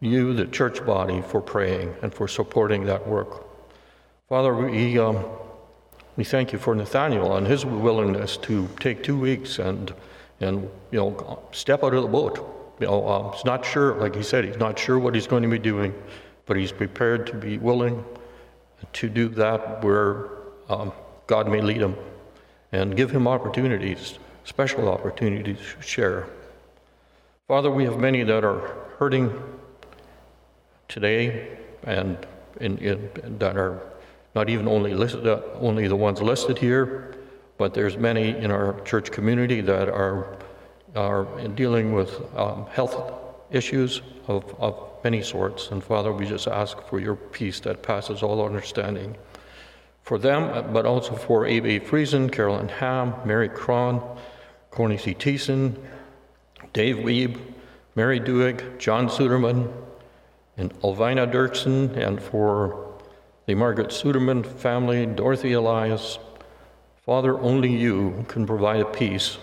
you, 0.00 0.32
the 0.34 0.46
church 0.46 0.84
body, 0.84 1.22
for 1.22 1.40
praying 1.40 1.94
and 2.02 2.12
for 2.12 2.28
supporting 2.28 2.84
that 2.86 3.06
work. 3.06 3.45
Father, 4.28 4.52
we, 4.56 4.98
um, 4.98 5.24
we 6.16 6.24
thank 6.24 6.52
you 6.52 6.58
for 6.58 6.74
Nathaniel 6.74 7.36
and 7.36 7.46
his 7.46 7.64
willingness 7.64 8.36
to 8.38 8.68
take 8.80 9.04
two 9.04 9.16
weeks 9.16 9.60
and, 9.60 9.94
and 10.40 10.68
you 10.90 10.98
know, 10.98 11.44
step 11.52 11.84
out 11.84 11.94
of 11.94 12.02
the 12.02 12.08
boat. 12.08 12.38
You 12.80 12.88
know, 12.88 13.08
um, 13.08 13.32
he's 13.32 13.44
not 13.44 13.64
sure, 13.64 13.94
like 13.94 14.16
he 14.16 14.24
said, 14.24 14.44
he's 14.44 14.56
not 14.56 14.76
sure 14.76 14.98
what 14.98 15.14
he's 15.14 15.28
going 15.28 15.44
to 15.44 15.48
be 15.48 15.60
doing, 15.60 15.94
but 16.44 16.56
he's 16.56 16.72
prepared 16.72 17.28
to 17.28 17.34
be 17.34 17.58
willing 17.58 18.04
to 18.94 19.08
do 19.08 19.28
that 19.28 19.84
where 19.84 20.30
um, 20.68 20.92
God 21.28 21.48
may 21.48 21.60
lead 21.60 21.80
him 21.80 21.94
and 22.72 22.96
give 22.96 23.12
him 23.12 23.28
opportunities, 23.28 24.18
special 24.42 24.88
opportunities 24.88 25.58
to 25.58 25.82
share. 25.82 26.26
Father, 27.46 27.70
we 27.70 27.84
have 27.84 28.00
many 28.00 28.24
that 28.24 28.42
are 28.42 28.74
hurting 28.98 29.32
today 30.88 31.58
and 31.84 32.18
in, 32.60 32.76
in, 32.78 33.38
that 33.38 33.56
are 33.56 33.80
not 34.36 34.50
even 34.50 34.68
only 34.68 34.92
listed, 34.94 35.26
uh, 35.26 35.40
only 35.60 35.88
the 35.88 35.96
ones 35.96 36.20
listed 36.20 36.58
here, 36.58 37.14
but 37.56 37.72
there's 37.72 37.96
many 37.96 38.28
in 38.36 38.50
our 38.50 38.78
church 38.82 39.10
community 39.10 39.62
that 39.62 39.88
are 39.88 40.36
are 40.94 41.24
dealing 41.48 41.92
with 41.92 42.10
um, 42.36 42.66
health 42.66 43.12
issues 43.50 44.02
of, 44.28 44.54
of 44.58 44.74
many 45.04 45.22
sorts. 45.22 45.70
And 45.70 45.82
Father, 45.84 46.12
we 46.12 46.26
just 46.26 46.48
ask 46.48 46.80
for 46.88 46.98
your 47.00 47.16
peace 47.16 47.60
that 47.60 47.82
passes 47.82 48.22
all 48.22 48.44
understanding 48.44 49.16
for 50.02 50.18
them, 50.18 50.72
but 50.72 50.86
also 50.86 51.14
for 51.14 51.46
A.B. 51.46 51.80
Friesen, 51.80 52.32
Carolyn 52.32 52.68
Ham, 52.68 53.14
Mary 53.26 53.48
Cron, 53.48 54.00
Corny 54.70 54.96
C. 54.96 55.14
Thiessen, 55.14 55.76
Dave 56.72 56.96
Weeb, 56.96 57.38
Mary 57.94 58.20
Duig, 58.20 58.78
John 58.78 59.08
Suderman, 59.08 59.70
and 60.56 60.72
Alvina 60.80 61.30
Dirksen, 61.30 61.94
and 61.96 62.22
for 62.22 62.85
the 63.46 63.54
Margaret 63.54 63.90
Suderman 63.90 64.44
family, 64.44 65.06
Dorothy 65.06 65.52
Elias. 65.52 66.18
Father, 67.04 67.38
only 67.38 67.72
you 67.72 68.24
can 68.26 68.44
provide 68.44 68.80
a 68.80 68.84
peace 68.84 69.38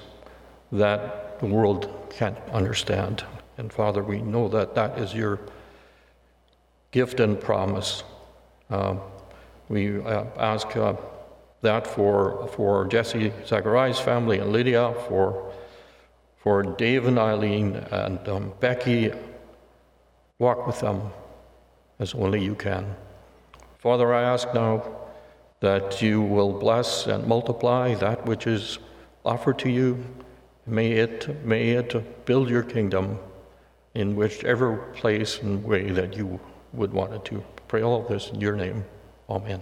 that 0.73 1.39
the 1.39 1.45
world 1.45 1.89
can't 2.09 2.37
understand. 2.51 3.23
And 3.57 3.71
Father, 3.71 4.03
we 4.03 4.21
know 4.21 4.49
that 4.49 4.75
that 4.75 4.99
is 4.99 5.13
your 5.13 5.39
gift 6.91 7.21
and 7.21 7.39
promise. 7.39 8.03
Uh, 8.69 8.97
we 9.69 10.01
uh, 10.01 10.25
ask 10.37 10.75
uh, 10.75 10.95
that 11.61 11.87
for, 11.87 12.49
for 12.49 12.85
Jesse 12.87 13.31
Zachariah's 13.45 13.99
family 13.99 14.39
and 14.39 14.51
Lydia, 14.51 14.93
for, 15.07 15.53
for 16.35 16.61
Dave 16.61 17.05
and 17.05 17.17
Eileen 17.17 17.75
and 17.89 18.27
um, 18.27 18.53
Becky. 18.59 19.13
Walk 20.39 20.67
with 20.67 20.81
them 20.81 21.09
as 21.99 22.13
only 22.13 22.43
you 22.43 22.55
can. 22.55 22.93
Father, 23.83 24.13
I 24.13 24.21
ask 24.21 24.53
now 24.53 24.81
that 25.59 26.01
you 26.01 26.21
will 26.21 26.53
bless 26.57 27.05
and 27.05 27.27
multiply 27.27 27.93
that 27.95 28.25
which 28.25 28.47
is 28.47 28.79
offered 29.25 29.59
to 29.59 29.69
you. 29.69 30.05
May 30.65 30.93
it, 30.93 31.43
may 31.43 31.71
it 31.71 32.25
build 32.25 32.49
your 32.49 32.63
kingdom 32.63 33.19
in 33.93 34.15
whichever 34.15 34.77
place 34.95 35.39
and 35.41 35.61
way 35.65 35.89
that 35.89 36.15
you 36.15 36.39
would 36.71 36.93
want 36.93 37.13
it 37.13 37.25
to. 37.25 37.43
Pray 37.67 37.81
all 37.81 37.99
of 37.99 38.07
this 38.07 38.29
in 38.29 38.39
your 38.39 38.55
name. 38.55 38.85
Amen. 39.29 39.61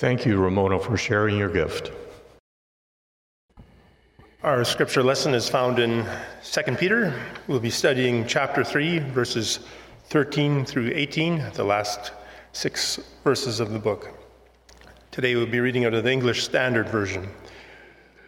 Thank 0.00 0.24
you, 0.24 0.38
Ramona, 0.38 0.78
for 0.78 0.96
sharing 0.96 1.36
your 1.36 1.50
gift. 1.50 1.92
Our 4.42 4.64
scripture 4.64 5.02
lesson 5.02 5.34
is 5.34 5.46
found 5.46 5.78
in 5.78 6.06
2 6.42 6.76
Peter. 6.76 7.12
We'll 7.48 7.60
be 7.60 7.68
studying 7.68 8.26
chapter 8.26 8.64
3, 8.64 9.00
verses 9.00 9.58
13 10.06 10.64
through 10.64 10.92
18, 10.94 11.50
the 11.52 11.64
last 11.64 12.12
six 12.52 12.98
verses 13.24 13.60
of 13.60 13.72
the 13.72 13.78
book. 13.78 14.08
Today 15.10 15.36
we'll 15.36 15.44
be 15.44 15.60
reading 15.60 15.84
out 15.84 15.92
of 15.92 16.02
the 16.02 16.10
English 16.10 16.44
Standard 16.44 16.88
Version. 16.88 17.28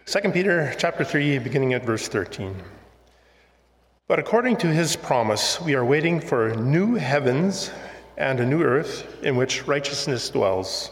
2 0.05 0.29
Peter 0.29 0.75
chapter 0.77 1.03
3 1.03 1.39
beginning 1.39 1.73
at 1.73 1.83
verse 1.83 2.07
13. 2.07 2.55
But 4.07 4.19
according 4.19 4.57
to 4.57 4.67
his 4.67 4.95
promise, 4.95 5.59
we 5.59 5.73
are 5.73 5.83
waiting 5.83 6.21
for 6.21 6.53
new 6.53 6.93
heavens 6.93 7.71
and 8.17 8.39
a 8.39 8.45
new 8.45 8.61
earth 8.61 9.23
in 9.23 9.35
which 9.35 9.65
righteousness 9.65 10.29
dwells. 10.29 10.91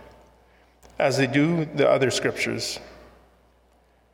as 1.01 1.17
they 1.17 1.27
do 1.27 1.65
the 1.65 1.89
other 1.89 2.11
scriptures. 2.11 2.79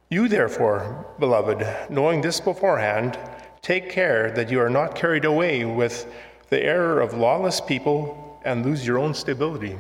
You, 0.09 0.29
therefore, 0.29 1.05
beloved, 1.19 1.67
knowing 1.89 2.21
this 2.21 2.39
beforehand, 2.39 3.19
take 3.61 3.89
care 3.89 4.31
that 4.31 4.49
you 4.49 4.61
are 4.61 4.69
not 4.69 4.95
carried 4.95 5.25
away 5.25 5.65
with 5.65 6.07
the 6.49 6.63
error 6.63 7.01
of 7.01 7.13
lawless 7.13 7.59
people 7.59 8.39
and 8.45 8.65
lose 8.65 8.87
your 8.87 8.97
own 8.97 9.13
stability, 9.13 9.75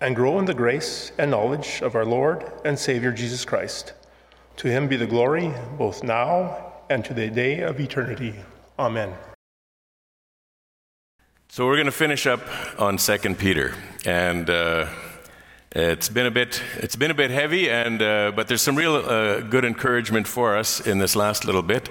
and 0.00 0.16
grow 0.16 0.38
in 0.38 0.46
the 0.46 0.54
grace 0.54 1.12
and 1.18 1.30
knowledge 1.30 1.82
of 1.82 1.94
our 1.94 2.06
Lord 2.06 2.50
and 2.64 2.78
Savior 2.78 3.12
Jesus 3.12 3.44
Christ. 3.44 3.92
To 4.56 4.68
him 4.68 4.88
be 4.88 4.96
the 4.96 5.06
glory 5.06 5.52
both 5.76 6.02
now 6.02 6.72
and 6.88 7.04
to 7.04 7.12
the 7.12 7.28
day 7.28 7.60
of 7.60 7.78
eternity. 7.80 8.34
Amen. 8.78 9.12
So 11.50 11.66
we're 11.66 11.76
going 11.76 11.84
to 11.84 11.92
finish 11.92 12.26
up 12.26 12.40
on 12.80 12.96
Second 12.96 13.38
Peter, 13.38 13.74
and 14.06 14.48
uh, 14.48 14.88
it's 15.74 16.10
been 16.10 16.26
a 16.26 16.30
bit 16.30 16.62
it's 16.76 16.96
been 16.96 17.10
a 17.10 17.14
bit 17.14 17.30
heavy, 17.30 17.70
and 17.70 18.02
uh, 18.02 18.32
but 18.36 18.46
there's 18.46 18.60
some 18.60 18.76
real 18.76 18.96
uh, 18.96 19.40
good 19.40 19.64
encouragement 19.64 20.28
for 20.28 20.54
us 20.54 20.86
in 20.86 20.98
this 20.98 21.16
last 21.16 21.46
little 21.46 21.62
bit, 21.62 21.88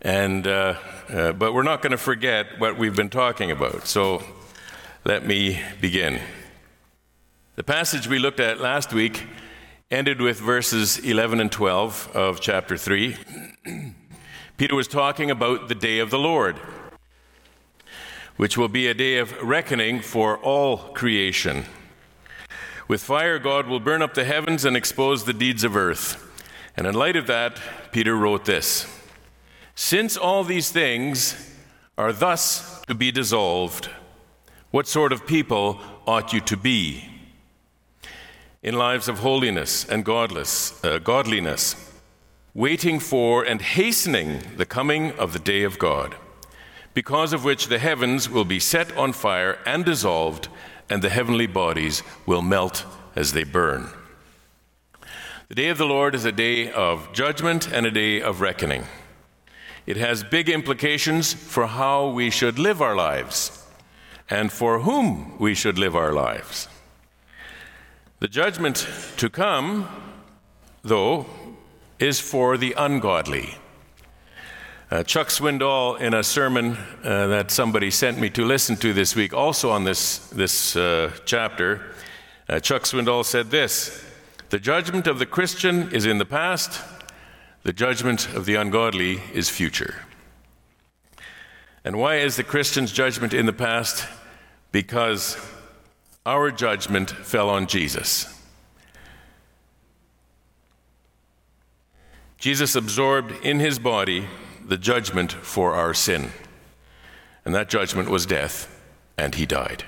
and 0.00 0.46
uh, 0.46 0.74
uh, 1.08 1.32
but 1.32 1.52
we're 1.52 1.64
not 1.64 1.82
going 1.82 1.90
to 1.90 1.98
forget 1.98 2.46
what 2.58 2.78
we've 2.78 2.94
been 2.94 3.10
talking 3.10 3.50
about. 3.50 3.88
So 3.88 4.22
let 5.04 5.26
me 5.26 5.60
begin. 5.80 6.20
The 7.56 7.64
passage 7.64 8.06
we 8.06 8.20
looked 8.20 8.38
at 8.38 8.60
last 8.60 8.92
week 8.92 9.26
ended 9.90 10.20
with 10.20 10.38
verses 10.38 10.98
11 10.98 11.40
and 11.40 11.50
12 11.50 12.12
of 12.14 12.40
chapter 12.40 12.76
3. 12.76 13.16
Peter 14.56 14.76
was 14.76 14.86
talking 14.86 15.32
about 15.32 15.66
the 15.66 15.74
day 15.74 15.98
of 15.98 16.10
the 16.10 16.18
Lord, 16.18 16.60
which 18.36 18.56
will 18.56 18.68
be 18.68 18.86
a 18.86 18.94
day 18.94 19.18
of 19.18 19.36
reckoning 19.42 20.00
for 20.00 20.38
all 20.38 20.78
creation. 20.92 21.64
With 22.90 23.04
fire, 23.04 23.38
God 23.38 23.68
will 23.68 23.78
burn 23.78 24.02
up 24.02 24.14
the 24.14 24.24
heavens 24.24 24.64
and 24.64 24.76
expose 24.76 25.22
the 25.22 25.32
deeds 25.32 25.62
of 25.62 25.76
earth. 25.76 26.28
And 26.76 26.88
in 26.88 26.94
light 26.96 27.14
of 27.14 27.28
that, 27.28 27.56
Peter 27.92 28.16
wrote 28.16 28.46
this 28.46 28.84
Since 29.76 30.16
all 30.16 30.42
these 30.42 30.70
things 30.70 31.54
are 31.96 32.12
thus 32.12 32.82
to 32.86 32.96
be 32.96 33.12
dissolved, 33.12 33.90
what 34.72 34.88
sort 34.88 35.12
of 35.12 35.24
people 35.24 35.80
ought 36.04 36.32
you 36.32 36.40
to 36.40 36.56
be? 36.56 37.08
In 38.60 38.74
lives 38.74 39.06
of 39.06 39.20
holiness 39.20 39.88
and 39.88 40.04
godless, 40.04 40.84
uh, 40.84 40.98
godliness 40.98 41.76
waiting 42.54 42.98
for 42.98 43.44
and 43.44 43.62
hastening 43.62 44.42
the 44.56 44.66
coming 44.66 45.12
of 45.12 45.32
the 45.32 45.38
day 45.38 45.62
of 45.62 45.78
God, 45.78 46.16
because 46.92 47.32
of 47.32 47.44
which 47.44 47.68
the 47.68 47.78
heavens 47.78 48.28
will 48.28 48.44
be 48.44 48.58
set 48.58 48.96
on 48.96 49.12
fire 49.12 49.60
and 49.64 49.84
dissolved, 49.84 50.48
and 50.90 51.00
the 51.00 51.08
heavenly 51.08 51.46
bodies 51.46 52.02
will 52.26 52.42
melt 52.42 52.84
as 53.16 53.32
they 53.32 53.44
burn. 53.44 53.88
The 55.48 55.54
day 55.54 55.68
of 55.68 55.78
the 55.78 55.86
Lord 55.86 56.14
is 56.14 56.24
a 56.24 56.32
day 56.32 56.70
of 56.70 57.12
judgment 57.12 57.72
and 57.72 57.86
a 57.86 57.90
day 57.90 58.20
of 58.20 58.40
reckoning. 58.40 58.84
It 59.86 59.96
has 59.96 60.22
big 60.22 60.48
implications 60.48 61.32
for 61.32 61.66
how 61.66 62.10
we 62.10 62.30
should 62.30 62.58
live 62.58 62.82
our 62.82 62.94
lives 62.94 63.66
and 64.28 64.52
for 64.52 64.80
whom 64.80 65.38
we 65.38 65.54
should 65.54 65.78
live 65.78 65.96
our 65.96 66.12
lives. 66.12 66.68
The 68.20 68.28
judgment 68.28 68.86
to 69.16 69.30
come, 69.30 69.88
though, 70.82 71.26
is 71.98 72.20
for 72.20 72.56
the 72.56 72.74
ungodly. 72.76 73.56
Uh, 74.90 75.04
Chuck 75.04 75.28
Swindoll, 75.28 76.00
in 76.00 76.14
a 76.14 76.24
sermon 76.24 76.76
uh, 77.04 77.28
that 77.28 77.52
somebody 77.52 77.92
sent 77.92 78.18
me 78.18 78.28
to 78.30 78.44
listen 78.44 78.74
to 78.78 78.92
this 78.92 79.14
week, 79.14 79.32
also 79.32 79.70
on 79.70 79.84
this, 79.84 80.18
this 80.30 80.74
uh, 80.74 81.12
chapter, 81.24 81.94
uh, 82.48 82.58
Chuck 82.58 82.82
Swindoll 82.82 83.24
said 83.24 83.52
this 83.52 84.04
The 84.48 84.58
judgment 84.58 85.06
of 85.06 85.20
the 85.20 85.26
Christian 85.26 85.92
is 85.92 86.06
in 86.06 86.18
the 86.18 86.24
past, 86.24 86.82
the 87.62 87.72
judgment 87.72 88.34
of 88.34 88.46
the 88.46 88.56
ungodly 88.56 89.20
is 89.32 89.48
future. 89.48 89.94
And 91.84 91.96
why 91.96 92.16
is 92.16 92.34
the 92.34 92.42
Christian's 92.42 92.90
judgment 92.90 93.32
in 93.32 93.46
the 93.46 93.52
past? 93.52 94.08
Because 94.72 95.38
our 96.26 96.50
judgment 96.50 97.10
fell 97.12 97.48
on 97.48 97.68
Jesus. 97.68 98.26
Jesus 102.38 102.74
absorbed 102.74 103.30
in 103.44 103.60
his 103.60 103.78
body 103.78 104.26
the 104.70 104.78
judgment 104.78 105.32
for 105.32 105.74
our 105.74 105.92
sin. 105.92 106.30
And 107.44 107.54
that 107.54 107.68
judgment 107.68 108.08
was 108.08 108.24
death, 108.24 108.80
and 109.18 109.34
he 109.34 109.44
died. 109.44 109.84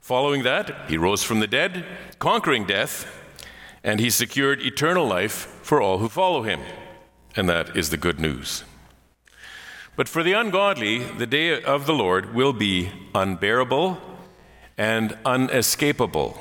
Following 0.00 0.42
that, 0.42 0.74
he 0.88 0.96
rose 0.96 1.22
from 1.22 1.38
the 1.38 1.46
dead, 1.46 1.84
conquering 2.18 2.66
death, 2.66 3.06
and 3.84 4.00
he 4.00 4.10
secured 4.10 4.60
eternal 4.60 5.06
life 5.06 5.46
for 5.62 5.80
all 5.80 5.98
who 5.98 6.08
follow 6.08 6.42
him. 6.42 6.60
And 7.36 7.48
that 7.48 7.76
is 7.76 7.90
the 7.90 7.96
good 7.96 8.18
news. 8.18 8.64
But 9.94 10.08
for 10.08 10.24
the 10.24 10.32
ungodly, 10.32 10.98
the 10.98 11.26
day 11.26 11.62
of 11.62 11.86
the 11.86 11.94
Lord 11.94 12.34
will 12.34 12.52
be 12.52 12.90
unbearable 13.14 13.98
and 14.76 15.16
unescapable. 15.24 16.38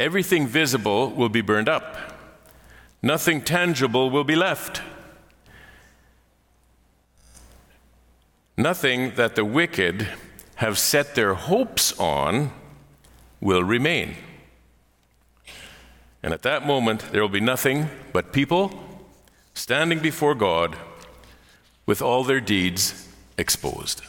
Everything 0.00 0.46
visible 0.46 1.10
will 1.10 1.28
be 1.28 1.40
burned 1.40 1.68
up 1.68 2.08
Nothing 3.02 3.42
tangible 3.42 4.10
will 4.10 4.24
be 4.24 4.34
left. 4.34 4.82
Nothing 8.58 9.12
that 9.14 9.36
the 9.36 9.44
wicked 9.44 10.08
have 10.56 10.80
set 10.80 11.14
their 11.14 11.34
hopes 11.34 11.96
on 11.96 12.50
will 13.40 13.62
remain. 13.62 14.16
And 16.24 16.34
at 16.34 16.42
that 16.42 16.66
moment, 16.66 17.12
there 17.12 17.22
will 17.22 17.28
be 17.28 17.38
nothing 17.38 17.88
but 18.12 18.32
people 18.32 18.72
standing 19.54 20.00
before 20.00 20.34
God 20.34 20.76
with 21.86 22.02
all 22.02 22.24
their 22.24 22.40
deeds 22.40 23.06
exposed. 23.38 24.02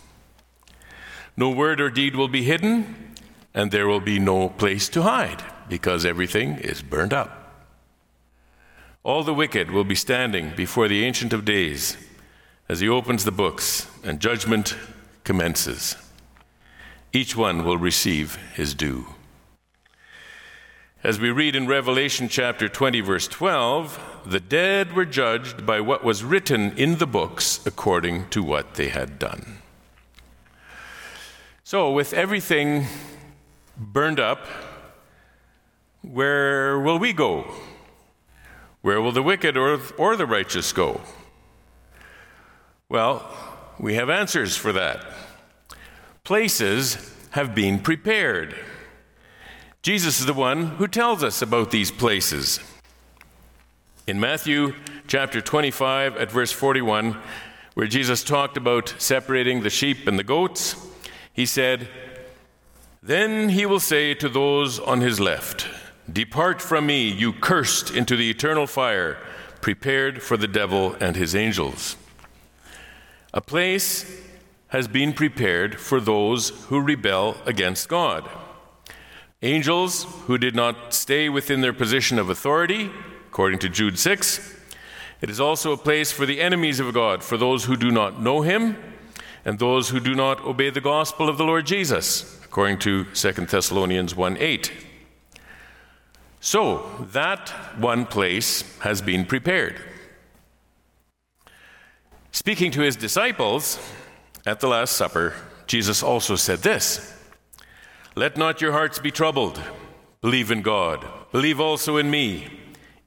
No 1.37 1.51
word 1.51 1.79
or 1.79 1.91
deed 1.91 2.15
will 2.15 2.27
be 2.27 2.41
hidden, 2.41 3.13
and 3.53 3.69
there 3.69 3.87
will 3.87 3.99
be 3.99 4.17
no 4.17 4.49
place 4.49 4.89
to 4.89 5.03
hide 5.03 5.43
because 5.69 6.07
everything 6.07 6.57
is 6.57 6.81
burned 6.81 7.13
up. 7.13 7.67
All 9.03 9.23
the 9.23 9.31
wicked 9.35 9.69
will 9.69 9.83
be 9.83 9.93
standing 9.93 10.53
before 10.55 10.87
the 10.87 11.05
Ancient 11.05 11.33
of 11.33 11.45
Days 11.45 11.97
as 12.69 12.79
he 12.79 12.87
opens 12.87 13.25
the 13.25 13.31
books 13.31 13.87
and 14.03 14.19
judgment 14.19 14.77
commences. 15.23 15.95
Each 17.11 17.35
one 17.35 17.65
will 17.65 17.77
receive 17.77 18.35
his 18.53 18.75
due. 18.75 19.07
As 21.03 21.19
we 21.19 21.31
read 21.31 21.55
in 21.55 21.65
Revelation 21.65 22.27
chapter 22.27 22.69
20, 22.69 23.01
verse 23.01 23.27
12, 23.27 24.21
the 24.25 24.39
dead 24.39 24.93
were 24.93 25.05
judged 25.05 25.65
by 25.65 25.79
what 25.79 26.03
was 26.03 26.23
written 26.23 26.77
in 26.77 26.97
the 26.97 27.07
books 27.07 27.65
according 27.65 28.29
to 28.29 28.43
what 28.43 28.75
they 28.75 28.89
had 28.89 29.17
done. 29.17 29.59
So, 31.63 31.91
with 31.91 32.13
everything 32.13 32.85
burned 33.77 34.19
up, 34.19 34.45
where 36.01 36.79
will 36.79 36.99
we 36.99 37.13
go? 37.13 37.49
Where 38.81 39.01
will 39.01 39.11
the 39.11 39.23
wicked 39.23 39.55
or, 39.57 39.79
or 39.97 40.15
the 40.15 40.25
righteous 40.25 40.73
go? 40.73 41.01
Well, 42.89 43.31
we 43.77 43.93
have 43.95 44.09
answers 44.09 44.57
for 44.57 44.73
that. 44.73 45.05
Places 46.23 47.13
have 47.29 47.53
been 47.53 47.77
prepared. 47.77 48.55
Jesus 49.83 50.19
is 50.19 50.25
the 50.25 50.33
one 50.33 50.65
who 50.77 50.87
tells 50.87 51.23
us 51.23 51.43
about 51.43 51.69
these 51.69 51.91
places. 51.91 52.59
In 54.07 54.19
Matthew 54.19 54.73
chapter 55.07 55.39
25 55.39 56.17
at 56.17 56.31
verse 56.31 56.51
41, 56.51 57.15
where 57.75 57.85
Jesus 57.85 58.23
talked 58.23 58.57
about 58.57 58.95
separating 58.97 59.61
the 59.61 59.69
sheep 59.69 60.07
and 60.07 60.17
the 60.17 60.23
goats, 60.23 60.75
he 61.31 61.45
said, 61.45 61.87
Then 63.03 63.49
he 63.49 63.67
will 63.67 63.79
say 63.79 64.15
to 64.15 64.27
those 64.27 64.79
on 64.79 65.01
his 65.01 65.19
left, 65.19 65.67
Depart 66.11 66.59
from 66.59 66.87
me, 66.87 67.07
you 67.07 67.33
cursed, 67.33 67.91
into 67.91 68.15
the 68.15 68.31
eternal 68.31 68.65
fire, 68.65 69.19
prepared 69.61 70.23
for 70.23 70.37
the 70.37 70.47
devil 70.47 70.95
and 70.99 71.15
his 71.15 71.35
angels. 71.35 71.95
A 73.31 73.41
place 73.41 74.21
has 74.69 74.87
been 74.87 75.13
prepared 75.13 75.79
for 75.79 76.01
those 76.01 76.49
who 76.67 76.81
rebel 76.81 77.37
against 77.45 77.87
God. 77.87 78.27
Angels 79.43 80.05
who 80.25 80.37
did 80.39 80.55
not 80.55 80.93
stay 80.95 81.29
within 81.29 81.61
their 81.61 81.73
position 81.73 82.17
of 82.17 82.29
authority, 82.29 82.89
according 83.27 83.59
to 83.59 83.69
Jude 83.69 83.99
6. 83.99 84.55
It 85.21 85.29
is 85.29 85.39
also 85.39 85.73
a 85.73 85.77
place 85.77 86.11
for 86.11 86.25
the 86.25 86.41
enemies 86.41 86.79
of 86.79 86.93
God, 86.93 87.23
for 87.23 87.37
those 87.37 87.65
who 87.65 87.77
do 87.77 87.91
not 87.91 88.19
know 88.19 88.41
him, 88.41 88.77
and 89.45 89.59
those 89.59 89.89
who 89.89 89.99
do 89.99 90.15
not 90.15 90.41
obey 90.41 90.71
the 90.71 90.81
gospel 90.81 91.29
of 91.29 91.37
the 91.37 91.43
Lord 91.43 91.67
Jesus, 91.67 92.39
according 92.43 92.79
to 92.79 93.05
2 93.05 93.31
Thessalonians 93.45 94.15
1 94.15 94.37
8. 94.39 94.71
So, 96.41 96.89
that 97.11 97.49
one 97.77 98.05
place 98.05 98.77
has 98.79 99.01
been 99.01 99.25
prepared. 99.25 99.75
Speaking 102.31 102.71
to 102.71 102.81
his 102.81 102.95
disciples 102.95 103.79
at 104.45 104.59
the 104.59 104.67
Last 104.67 104.93
Supper, 104.93 105.33
Jesus 105.67 106.03
also 106.03 106.35
said 106.35 106.59
this 106.59 107.15
Let 108.15 108.37
not 108.37 108.61
your 108.61 108.71
hearts 108.71 108.99
be 108.99 109.11
troubled. 109.11 109.61
Believe 110.21 110.51
in 110.51 110.61
God. 110.61 111.07
Believe 111.31 111.59
also 111.59 111.97
in 111.97 112.11
me. 112.11 112.59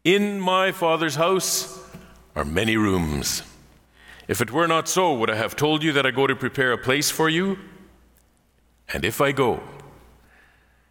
In 0.04 0.40
my 0.40 0.72
Father's 0.72 1.16
house 1.16 1.78
are 2.34 2.44
many 2.44 2.76
rooms. 2.76 3.42
If 4.28 4.40
it 4.40 4.50
were 4.50 4.66
not 4.66 4.88
so, 4.88 5.14
would 5.14 5.30
I 5.30 5.36
have 5.36 5.56
told 5.56 5.82
you 5.82 5.92
that 5.92 6.06
I 6.06 6.10
go 6.10 6.26
to 6.26 6.34
prepare 6.34 6.72
a 6.72 6.78
place 6.78 7.10
for 7.10 7.28
you? 7.28 7.58
And 8.92 9.04
if 9.04 9.20
I 9.20 9.32
go 9.32 9.60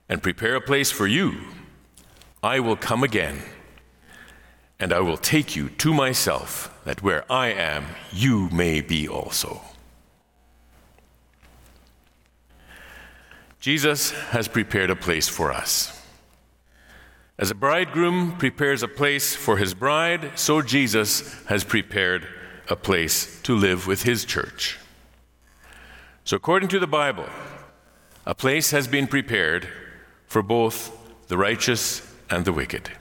and 0.07 0.21
prepare 0.21 0.55
a 0.55 0.61
place 0.61 0.91
for 0.91 1.07
you, 1.07 1.37
I 2.43 2.59
will 2.59 2.75
come 2.75 3.03
again, 3.03 3.41
and 4.79 4.91
I 4.91 4.99
will 4.99 5.17
take 5.17 5.55
you 5.55 5.69
to 5.69 5.93
myself, 5.93 6.70
that 6.85 7.03
where 7.03 7.31
I 7.31 7.47
am, 7.47 7.85
you 8.11 8.49
may 8.49 8.81
be 8.81 9.07
also. 9.07 9.61
Jesus 13.59 14.11
has 14.11 14.47
prepared 14.47 14.89
a 14.89 14.95
place 14.95 15.27
for 15.27 15.51
us. 15.51 16.01
As 17.37 17.51
a 17.51 17.55
bridegroom 17.55 18.37
prepares 18.37 18.83
a 18.83 18.87
place 18.87 19.35
for 19.35 19.57
his 19.57 19.73
bride, 19.73 20.31
so 20.35 20.61
Jesus 20.61 21.43
has 21.45 21.63
prepared 21.63 22.27
a 22.69 22.75
place 22.75 23.41
to 23.41 23.55
live 23.55 23.87
with 23.87 24.03
his 24.03 24.25
church. 24.25 24.79
So, 26.23 26.37
according 26.37 26.69
to 26.69 26.79
the 26.79 26.87
Bible, 26.87 27.27
a 28.25 28.35
place 28.35 28.71
has 28.71 28.87
been 28.87 29.07
prepared 29.07 29.67
for 30.27 30.41
both 30.41 30.95
the 31.27 31.37
righteous 31.37 32.07
and 32.29 32.45
the 32.45 32.53
wicked, 32.53 32.91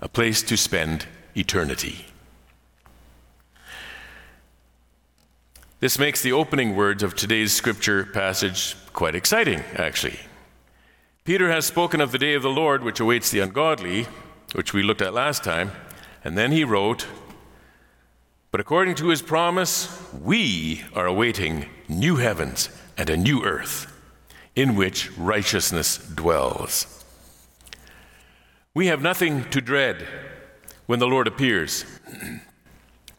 a 0.00 0.08
place 0.08 0.42
to 0.44 0.56
spend 0.56 1.06
eternity. 1.36 2.06
This 5.82 5.98
makes 5.98 6.22
the 6.22 6.30
opening 6.30 6.76
words 6.76 7.02
of 7.02 7.16
today's 7.16 7.52
scripture 7.52 8.06
passage 8.06 8.76
quite 8.92 9.16
exciting, 9.16 9.64
actually. 9.74 10.20
Peter 11.24 11.50
has 11.50 11.66
spoken 11.66 12.00
of 12.00 12.12
the 12.12 12.18
day 12.18 12.34
of 12.34 12.42
the 12.44 12.50
Lord, 12.50 12.84
which 12.84 13.00
awaits 13.00 13.32
the 13.32 13.40
ungodly, 13.40 14.06
which 14.52 14.72
we 14.72 14.84
looked 14.84 15.02
at 15.02 15.12
last 15.12 15.42
time, 15.42 15.72
and 16.22 16.38
then 16.38 16.52
he 16.52 16.62
wrote, 16.62 17.08
But 18.52 18.60
according 18.60 18.94
to 18.94 19.08
his 19.08 19.22
promise, 19.22 20.00
we 20.12 20.84
are 20.94 21.06
awaiting 21.06 21.66
new 21.88 22.14
heavens 22.14 22.68
and 22.96 23.10
a 23.10 23.16
new 23.16 23.42
earth, 23.42 23.92
in 24.54 24.76
which 24.76 25.10
righteousness 25.18 25.98
dwells. 25.98 27.04
We 28.72 28.86
have 28.86 29.02
nothing 29.02 29.50
to 29.50 29.60
dread 29.60 30.06
when 30.86 31.00
the 31.00 31.08
Lord 31.08 31.26
appears. 31.26 31.84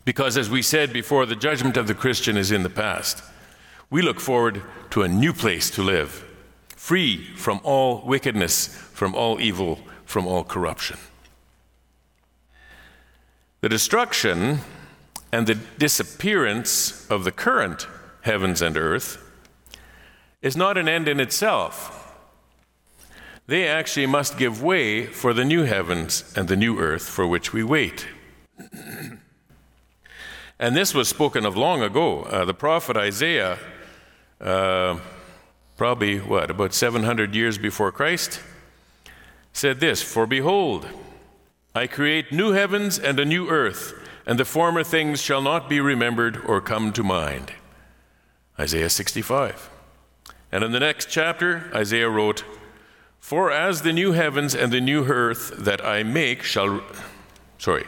Because, 0.05 0.37
as 0.37 0.49
we 0.49 0.61
said 0.61 0.91
before, 0.91 1.25
the 1.25 1.35
judgment 1.35 1.77
of 1.77 1.87
the 1.87 1.93
Christian 1.93 2.37
is 2.37 2.51
in 2.51 2.63
the 2.63 2.69
past. 2.69 3.23
We 3.89 4.01
look 4.01 4.19
forward 4.19 4.61
to 4.91 5.03
a 5.03 5.07
new 5.07 5.33
place 5.33 5.69
to 5.71 5.81
live, 5.81 6.25
free 6.75 7.23
from 7.35 7.59
all 7.63 8.01
wickedness, 8.05 8.67
from 8.67 9.15
all 9.15 9.39
evil, 9.39 9.79
from 10.05 10.27
all 10.27 10.43
corruption. 10.43 10.97
The 13.61 13.69
destruction 13.69 14.59
and 15.31 15.47
the 15.47 15.55
disappearance 15.55 17.09
of 17.09 17.23
the 17.23 17.31
current 17.31 17.87
heavens 18.21 18.61
and 18.61 18.77
earth 18.77 19.17
is 20.41 20.57
not 20.57 20.77
an 20.77 20.89
end 20.89 21.07
in 21.07 21.19
itself 21.19 22.03
they 23.45 23.67
actually 23.67 24.05
must 24.05 24.37
give 24.37 24.63
way 24.63 25.05
for 25.05 25.33
the 25.33 25.43
new 25.43 25.63
heavens 25.63 26.33
and 26.35 26.47
the 26.47 26.55
new 26.55 26.79
earth 26.79 27.07
for 27.07 27.27
which 27.27 27.51
we 27.51 27.61
wait. 27.63 28.07
And 30.63 30.77
this 30.77 30.93
was 30.93 31.09
spoken 31.09 31.45
of 31.45 31.57
long 31.57 31.83
ago. 31.83 32.21
Uh, 32.21 32.45
the 32.45 32.53
prophet 32.53 32.95
Isaiah, 32.95 33.59
uh, 34.39 34.97
probably 35.75 36.19
what, 36.19 36.49
about 36.49 36.73
700 36.73 37.35
years 37.35 37.57
before 37.57 37.91
Christ, 37.91 38.39
said 39.51 39.81
this 39.81 40.01
For 40.01 40.25
behold, 40.25 40.87
I 41.75 41.85
create 41.87 42.31
new 42.31 42.53
heavens 42.53 42.97
and 42.97 43.19
a 43.19 43.25
new 43.25 43.49
earth, 43.49 43.93
and 44.25 44.39
the 44.39 44.45
former 44.45 44.85
things 44.85 45.21
shall 45.21 45.41
not 45.41 45.67
be 45.67 45.81
remembered 45.81 46.37
or 46.45 46.61
come 46.61 46.93
to 46.93 47.03
mind. 47.03 47.51
Isaiah 48.57 48.89
65. 48.89 49.69
And 50.49 50.63
in 50.63 50.71
the 50.71 50.79
next 50.79 51.09
chapter, 51.09 51.69
Isaiah 51.75 52.09
wrote, 52.09 52.45
for 53.19 53.51
as 53.51 53.81
the 53.81 53.91
new 53.91 54.13
heavens 54.13 54.55
and 54.55 54.71
the 54.71 54.79
new 54.79 55.03
earth 55.07 55.55
that 55.57 55.83
I 55.83 56.03
make 56.03 56.41
shall, 56.41 56.81
sorry, 57.57 57.83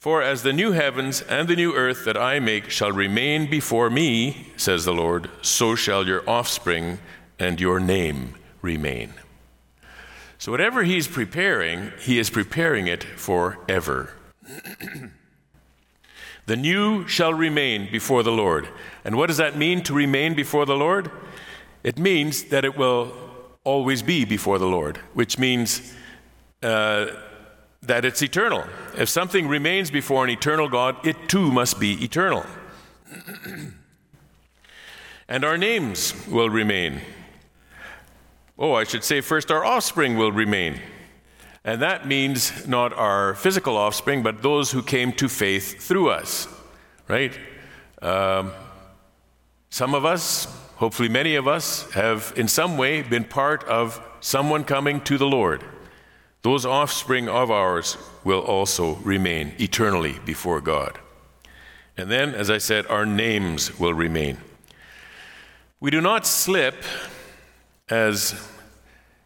for 0.00 0.22
as 0.22 0.42
the 0.42 0.52
new 0.52 0.72
heavens 0.72 1.20
and 1.20 1.46
the 1.46 1.54
new 1.54 1.74
earth 1.74 2.06
that 2.06 2.16
I 2.16 2.40
make 2.40 2.70
shall 2.70 2.90
remain 2.90 3.50
before 3.50 3.90
me, 3.90 4.46
says 4.56 4.86
the 4.86 4.94
Lord, 4.94 5.28
so 5.42 5.74
shall 5.74 6.06
your 6.06 6.28
offspring 6.28 6.98
and 7.38 7.60
your 7.60 7.78
name 7.78 8.34
remain. 8.62 9.12
So 10.38 10.50
whatever 10.50 10.84
he's 10.84 11.06
preparing, 11.06 11.92
he 12.00 12.18
is 12.18 12.30
preparing 12.30 12.86
it 12.86 13.04
forever. 13.04 14.14
the 16.46 16.56
new 16.56 17.06
shall 17.06 17.34
remain 17.34 17.86
before 17.92 18.22
the 18.22 18.32
Lord. 18.32 18.68
And 19.04 19.16
what 19.16 19.26
does 19.26 19.36
that 19.36 19.58
mean 19.58 19.82
to 19.82 19.92
remain 19.92 20.32
before 20.34 20.64
the 20.64 20.76
Lord? 20.76 21.10
It 21.84 21.98
means 21.98 22.44
that 22.44 22.64
it 22.64 22.74
will 22.74 23.12
always 23.64 24.00
be 24.00 24.24
before 24.24 24.58
the 24.58 24.66
Lord, 24.66 24.96
which 25.12 25.38
means 25.38 25.94
uh, 26.62 27.08
that 27.82 28.04
it's 28.04 28.22
eternal. 28.22 28.64
If 28.96 29.08
something 29.08 29.48
remains 29.48 29.90
before 29.90 30.24
an 30.24 30.30
eternal 30.30 30.68
God, 30.68 31.06
it 31.06 31.28
too 31.28 31.50
must 31.50 31.80
be 31.80 32.02
eternal. 32.04 32.44
and 35.28 35.44
our 35.44 35.56
names 35.56 36.14
will 36.28 36.50
remain. 36.50 37.00
Oh, 38.58 38.74
I 38.74 38.84
should 38.84 39.04
say 39.04 39.20
first, 39.20 39.50
our 39.50 39.64
offspring 39.64 40.16
will 40.16 40.32
remain. 40.32 40.78
And 41.64 41.80
that 41.82 42.06
means 42.06 42.66
not 42.66 42.92
our 42.92 43.34
physical 43.34 43.76
offspring, 43.76 44.22
but 44.22 44.42
those 44.42 44.70
who 44.70 44.82
came 44.82 45.12
to 45.14 45.28
faith 45.28 45.82
through 45.82 46.10
us, 46.10 46.48
right? 47.08 47.38
Um, 48.02 48.52
some 49.70 49.94
of 49.94 50.04
us 50.04 50.46
hopefully 50.80 51.10
many 51.10 51.34
of 51.34 51.46
us 51.46 51.90
have 51.92 52.32
in 52.36 52.48
some 52.48 52.78
way 52.78 53.02
been 53.02 53.22
part 53.22 53.62
of 53.64 54.02
someone 54.20 54.64
coming 54.64 54.98
to 54.98 55.18
the 55.18 55.26
Lord. 55.26 55.62
Those 56.42 56.64
offspring 56.64 57.28
of 57.28 57.50
ours 57.50 57.98
will 58.24 58.40
also 58.40 58.94
remain 58.96 59.52
eternally 59.58 60.18
before 60.24 60.60
God. 60.60 60.98
And 61.96 62.10
then, 62.10 62.34
as 62.34 62.48
I 62.50 62.58
said, 62.58 62.86
our 62.86 63.04
names 63.04 63.78
will 63.78 63.92
remain. 63.92 64.38
We 65.80 65.90
do 65.90 66.00
not 66.00 66.26
slip, 66.26 66.82
as 67.90 68.48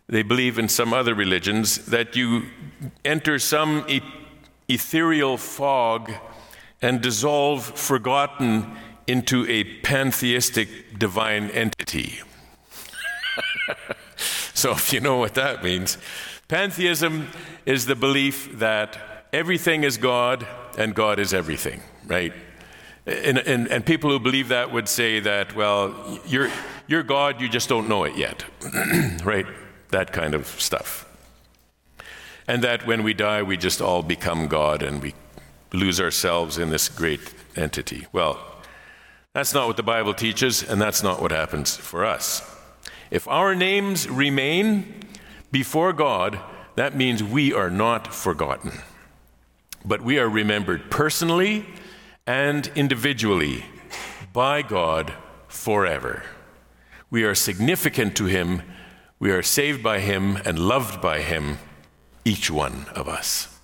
they 0.09 0.23
believe 0.23 0.59
in 0.59 0.69
some 0.69 0.93
other 0.93 1.15
religions, 1.15 1.87
that 1.87 2.17
you 2.17 2.45
enter 3.05 3.39
some 3.39 3.85
e- 3.89 4.01
ethereal 4.69 5.37
fog 5.37 6.13
and 6.83 7.01
dissolve 7.01 7.65
forgotten 7.65 8.77
into 9.07 9.47
a 9.49 9.65
pantheistic 9.83 10.99
divine 10.99 11.51
entity. 11.51 12.21
so, 14.55 14.73
if 14.73 14.93
you 14.93 15.01
know 15.01 15.19
what 15.19 15.35
that 15.35 15.63
means, 15.63 15.97
pantheism 16.49 17.29
is 17.67 17.87
the 17.87 17.97
belief 17.97 18.59
that 18.59 19.27
everything 19.33 19.85
is 19.85 19.97
God 19.97 20.47
and 20.79 20.95
God 20.95 21.19
is 21.19 21.35
everything, 21.35 21.81
right? 22.07 22.33
And, 23.07 23.39
and, 23.39 23.69
and 23.69 23.85
people 23.85 24.11
who 24.11 24.19
believe 24.19 24.49
that 24.49 24.73
would 24.73 24.89
say 24.89 25.21
that, 25.21 25.55
well, 25.55 26.21
you're, 26.27 26.51
you're 26.87 27.03
God, 27.03 27.41
you 27.41 27.49
just 27.49 27.69
don't 27.69 27.89
know 27.89 28.05
it 28.05 28.17
yet, 28.17 28.45
right? 29.25 29.47
That 29.91 30.13
kind 30.13 30.35
of 30.35 30.47
stuff. 30.47 31.07
And 32.47 32.63
that 32.63 32.87
when 32.87 33.03
we 33.03 33.15
die, 33.15 33.43
we 33.43 33.57
just 33.57 33.81
all 33.81 34.03
become 34.03 34.49
God 34.49 34.83
and 34.83 35.03
we 35.03 35.15
lose 35.73 36.01
ourselves 36.01 36.57
in 36.59 36.71
this 36.71 36.89
great 36.89 37.35
entity. 37.57 38.07
Well, 38.13 38.39
That's 39.35 39.53
not 39.53 39.67
what 39.67 39.77
the 39.77 39.83
Bible 39.83 40.15
teaches, 40.15 40.63
and 40.63 40.81
that's 40.81 41.03
not 41.03 41.21
what 41.21 41.33
happens 41.33 41.77
for 41.77 42.05
us. 42.05 42.41
If 43.11 43.27
our 43.27 43.57
names 43.57 44.09
remain 44.09 45.04
before 45.55 45.93
God, 45.93 46.41
that 46.75 46.97
means 46.97 47.23
we 47.23 47.53
are 47.53 47.71
not 47.71 48.13
forgotten, 48.13 48.73
but 49.85 50.03
we 50.03 50.19
are 50.19 50.29
remembered 50.29 50.91
personally 50.91 51.65
and 52.27 52.69
individually 52.75 53.65
by 54.33 54.63
God 54.63 55.13
forever. 55.47 56.25
We 57.09 57.23
are 57.23 57.37
significant 57.37 58.17
to 58.17 58.25
Him, 58.25 58.63
we 59.21 59.31
are 59.31 59.45
saved 59.45 59.81
by 59.81 60.01
Him 60.01 60.39
and 60.45 60.59
loved 60.59 61.01
by 61.01 61.21
Him, 61.21 61.59
each 62.25 62.51
one 62.51 62.87
of 62.93 63.07
us. 63.07 63.57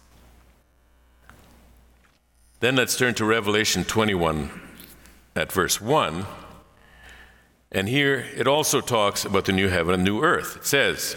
Then 2.61 2.77
let's 2.77 2.97
turn 2.97 3.15
to 3.15 3.25
Revelation 3.25 3.83
21 3.83 4.49
at 5.35 5.51
verse 5.51 5.81
1. 5.81 6.25
And 7.73 7.89
here 7.89 8.27
it 8.37 8.47
also 8.47 8.81
talks 8.81 9.25
about 9.25 9.47
the 9.47 9.53
new 9.53 9.67
heaven 9.67 9.93
and 9.93 10.05
new 10.05 10.23
earth. 10.23 10.59
It 10.59 10.67
says, 10.67 11.17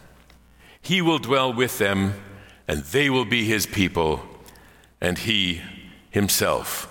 He 0.81 1.01
will 1.01 1.19
dwell 1.19 1.53
with 1.53 1.77
them, 1.77 2.15
and 2.67 2.83
they 2.83 3.09
will 3.09 3.25
be 3.25 3.45
his 3.45 3.65
people, 3.65 4.21
and 4.99 5.17
he 5.17 5.61
himself 6.09 6.87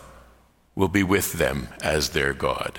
will 0.75 0.89
be 0.89 1.03
with 1.03 1.35
them 1.35 1.69
as 1.83 2.11
their 2.11 2.33
God. 2.33 2.79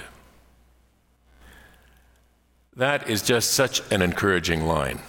That 2.76 3.10
is 3.10 3.22
just 3.22 3.52
such 3.52 3.82
an 3.92 4.02
encouraging 4.02 4.66
line. 4.66 5.02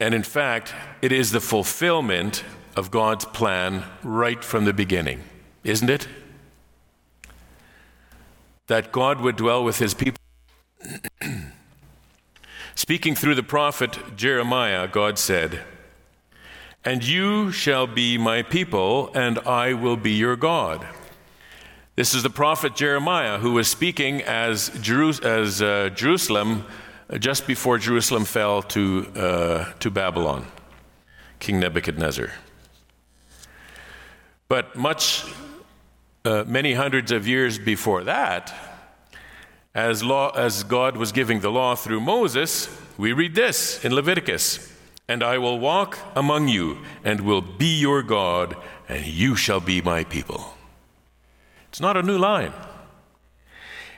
And 0.00 0.14
in 0.14 0.24
fact, 0.24 0.74
it 1.00 1.12
is 1.12 1.30
the 1.30 1.40
fulfillment 1.40 2.42
of 2.74 2.90
God's 2.90 3.24
plan 3.24 3.84
right 4.02 4.42
from 4.42 4.64
the 4.64 4.72
beginning 4.72 5.22
isn't 5.64 5.90
it? 5.90 6.08
That 8.66 8.92
God 8.92 9.20
would 9.20 9.36
dwell 9.36 9.64
with 9.64 9.78
his 9.78 9.94
people. 9.94 10.18
Speaking 12.74 13.14
through 13.14 13.34
the 13.34 13.42
prophet 13.42 14.16
Jeremiah, 14.16 14.88
God 14.88 15.18
said, 15.18 15.60
And 16.84 17.04
you 17.04 17.52
shall 17.52 17.86
be 17.86 18.16
my 18.16 18.42
people, 18.42 19.10
and 19.14 19.38
I 19.40 19.74
will 19.74 19.96
be 19.96 20.12
your 20.12 20.36
God. 20.36 20.86
This 21.94 22.14
is 22.14 22.22
the 22.22 22.30
prophet 22.30 22.74
Jeremiah 22.74 23.38
who 23.38 23.52
was 23.52 23.68
speaking 23.68 24.22
as, 24.22 24.70
as 25.22 25.60
uh, 25.60 25.90
Jerusalem, 25.94 26.64
uh, 27.10 27.18
just 27.18 27.46
before 27.46 27.76
Jerusalem 27.76 28.24
fell 28.24 28.62
to, 28.62 29.06
uh, 29.14 29.72
to 29.80 29.90
Babylon, 29.90 30.46
King 31.38 31.60
Nebuchadnezzar. 31.60 32.32
But 34.48 34.74
much 34.76 35.26
uh, 36.24 36.44
many 36.46 36.72
hundreds 36.72 37.12
of 37.12 37.28
years 37.28 37.58
before 37.58 38.04
that, 38.04 38.71
as, 39.74 40.02
law, 40.02 40.30
as 40.30 40.64
God 40.64 40.96
was 40.96 41.12
giving 41.12 41.40
the 41.40 41.50
law 41.50 41.74
through 41.74 42.00
Moses, 42.00 42.68
we 42.98 43.12
read 43.12 43.34
this 43.34 43.84
in 43.84 43.94
Leviticus 43.94 44.72
And 45.08 45.22
I 45.22 45.38
will 45.38 45.58
walk 45.58 45.98
among 46.14 46.48
you 46.48 46.78
and 47.04 47.20
will 47.20 47.40
be 47.40 47.78
your 47.78 48.02
God, 48.02 48.56
and 48.88 49.06
you 49.06 49.34
shall 49.34 49.60
be 49.60 49.80
my 49.80 50.04
people. 50.04 50.54
It's 51.68 51.80
not 51.80 51.96
a 51.96 52.02
new 52.02 52.18
line. 52.18 52.52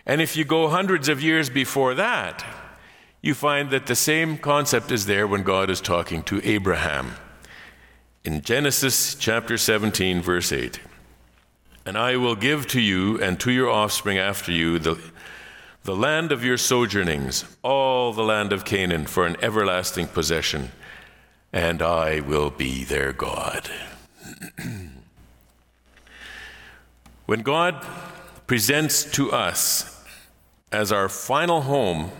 And 0.06 0.20
if 0.20 0.36
you 0.36 0.44
go 0.44 0.68
hundreds 0.68 1.08
of 1.08 1.22
years 1.22 1.50
before 1.50 1.94
that, 1.94 2.44
you 3.22 3.34
find 3.34 3.70
that 3.70 3.86
the 3.86 3.96
same 3.96 4.36
concept 4.36 4.92
is 4.92 5.06
there 5.06 5.26
when 5.26 5.42
God 5.42 5.70
is 5.70 5.80
talking 5.80 6.22
to 6.24 6.46
Abraham. 6.46 7.14
In 8.22 8.42
Genesis 8.42 9.14
chapter 9.14 9.56
17, 9.56 10.20
verse 10.20 10.52
8. 10.52 10.78
And 11.86 11.96
I 11.96 12.16
will 12.16 12.36
give 12.36 12.66
to 12.68 12.80
you 12.80 13.20
and 13.20 13.40
to 13.40 13.50
your 13.50 13.70
offspring 13.70 14.18
after 14.18 14.52
you 14.52 14.78
the, 14.78 14.98
the 15.84 15.94
land 15.94 16.32
of 16.32 16.42
your 16.42 16.56
sojournings, 16.56 17.44
all 17.62 18.14
the 18.14 18.22
land 18.22 18.54
of 18.54 18.64
Canaan, 18.64 19.04
for 19.04 19.26
an 19.26 19.36
everlasting 19.42 20.06
possession, 20.06 20.72
and 21.52 21.82
I 21.82 22.20
will 22.20 22.48
be 22.48 22.84
their 22.84 23.12
God. 23.12 23.70
when 27.26 27.40
God 27.40 27.84
presents 28.46 29.04
to 29.12 29.30
us 29.30 30.02
as 30.72 30.90
our 30.90 31.10
final 31.10 31.60
home 31.60 32.10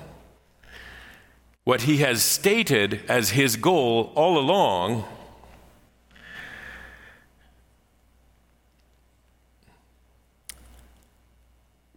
what 1.64 1.82
he 1.82 1.96
has 1.98 2.22
stated 2.22 3.00
as 3.08 3.30
his 3.30 3.56
goal 3.56 4.12
all 4.14 4.36
along, 4.36 5.04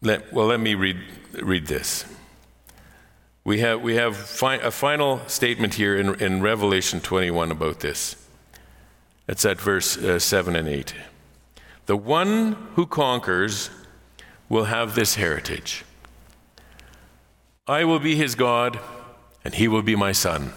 Let, 0.08 0.32
well, 0.32 0.45
let 0.45 0.62
me 0.62 0.74
read, 0.74 1.01
read 1.34 1.68
this. 1.68 2.05
We 3.43 3.60
have, 3.60 3.82
we 3.82 3.95
have 3.95 4.16
fi- 4.16 4.55
a 4.55 4.72
final 4.72 5.20
statement 5.28 5.74
here 5.74 5.97
in, 5.97 6.16
in 6.22 6.41
Revelation 6.41 7.01
21 7.01 7.51
about 7.51 7.82
this. 7.82 8.16
It's 9.28 9.43
at 9.43 9.60
verse 9.60 9.97
uh, 9.97 10.18
7 10.18 10.55
and 10.55 10.66
8. 10.66 10.93
The 11.88 11.97
one 11.97 12.53
who 12.76 12.86
conquers 12.86 13.70
will 14.47 14.64
have 14.64 14.95
this 14.95 15.16
heritage. 15.16 15.84
I 17.68 17.84
will 17.84 17.99
be 17.99 18.16
his 18.16 18.36
God, 18.36 18.80
and 19.43 19.55
he 19.55 19.68
will 19.68 19.82
be 19.82 19.97
my 19.97 20.14
son. 20.14 20.53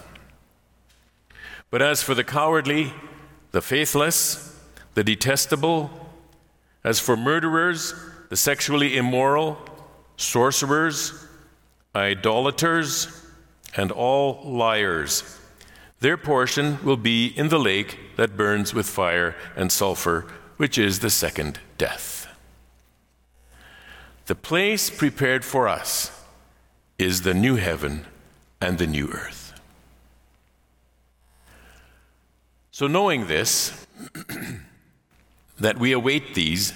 But 1.72 1.82
as 1.82 2.04
for 2.04 2.14
the 2.14 2.22
cowardly, 2.22 2.94
the 3.50 3.60
faithless, 3.60 4.56
the 4.94 5.02
detestable, 5.02 5.90
as 6.84 7.00
for 7.00 7.16
murderers, 7.16 7.94
the 8.30 8.36
sexually 8.36 8.96
immoral, 8.96 9.58
sorcerers, 10.16 11.26
idolaters, 11.94 13.24
and 13.76 13.90
all 13.90 14.40
liars. 14.44 15.38
Their 15.98 16.16
portion 16.16 16.82
will 16.84 16.96
be 16.96 17.26
in 17.26 17.48
the 17.48 17.58
lake 17.58 17.98
that 18.16 18.36
burns 18.36 18.72
with 18.72 18.86
fire 18.86 19.36
and 19.56 19.70
sulfur, 19.70 20.26
which 20.56 20.78
is 20.78 21.00
the 21.00 21.10
second 21.10 21.58
death. 21.76 22.28
The 24.26 24.36
place 24.36 24.90
prepared 24.90 25.44
for 25.44 25.66
us 25.66 26.12
is 26.98 27.22
the 27.22 27.34
new 27.34 27.56
heaven 27.56 28.06
and 28.60 28.78
the 28.78 28.86
new 28.86 29.08
earth. 29.08 29.60
So, 32.70 32.86
knowing 32.86 33.26
this, 33.26 33.86
that 35.58 35.78
we 35.78 35.90
await 35.92 36.34
these 36.34 36.72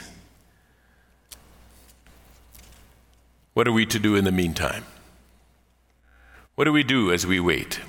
What 3.55 3.69
are 3.69 3.73
we 3.73 3.87
to 3.87 4.01
do 4.01 4.17
in 4.17 4.25
the 4.25 4.33
meantime? 4.33 4.85
What 6.57 6.65
do 6.65 6.73
we 6.73 6.83
do 6.83 7.13
as 7.13 7.25
we 7.25 7.39
wait? 7.39 7.81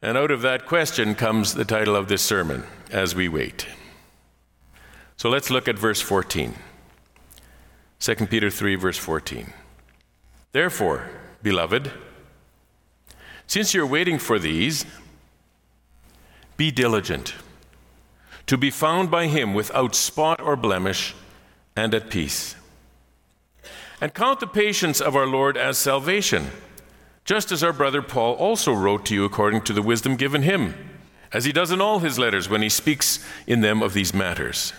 And 0.00 0.16
out 0.16 0.30
of 0.30 0.40
that 0.42 0.64
question 0.64 1.14
comes 1.14 1.52
the 1.52 1.66
title 1.66 1.94
of 1.94 2.08
this 2.08 2.22
sermon, 2.22 2.64
As 2.90 3.14
We 3.14 3.28
Wait. 3.28 3.66
So 5.16 5.28
let's 5.28 5.50
look 5.50 5.68
at 5.68 5.78
verse 5.78 6.00
14. 6.00 6.54
2 8.00 8.14
Peter 8.26 8.48
3, 8.48 8.76
verse 8.76 8.96
14. 8.96 9.52
Therefore, 10.52 11.10
beloved, 11.42 11.92
since 13.46 13.74
you're 13.74 13.86
waiting 13.86 14.18
for 14.18 14.38
these, 14.38 14.86
be 16.56 16.70
diligent 16.70 17.34
to 18.46 18.56
be 18.56 18.70
found 18.70 19.10
by 19.10 19.26
him 19.26 19.52
without 19.52 19.94
spot 19.94 20.40
or 20.40 20.56
blemish 20.56 21.14
and 21.76 21.94
at 21.94 22.08
peace 22.08 22.54
and 24.00 24.14
count 24.14 24.40
the 24.40 24.46
patience 24.46 25.00
of 25.00 25.16
our 25.16 25.26
Lord 25.26 25.56
as 25.56 25.78
salvation, 25.78 26.50
just 27.24 27.50
as 27.50 27.62
our 27.62 27.72
brother 27.72 28.02
Paul 28.02 28.34
also 28.34 28.72
wrote 28.72 29.04
to 29.06 29.14
you 29.14 29.24
according 29.24 29.62
to 29.62 29.72
the 29.72 29.82
wisdom 29.82 30.16
given 30.16 30.42
him, 30.42 30.74
as 31.32 31.44
he 31.44 31.52
does 31.52 31.70
in 31.70 31.80
all 31.80 31.98
his 31.98 32.18
letters 32.18 32.48
when 32.48 32.62
he 32.62 32.68
speaks 32.68 33.24
in 33.46 33.60
them 33.60 33.82
of 33.82 33.92
these 33.92 34.14
matters. 34.14 34.72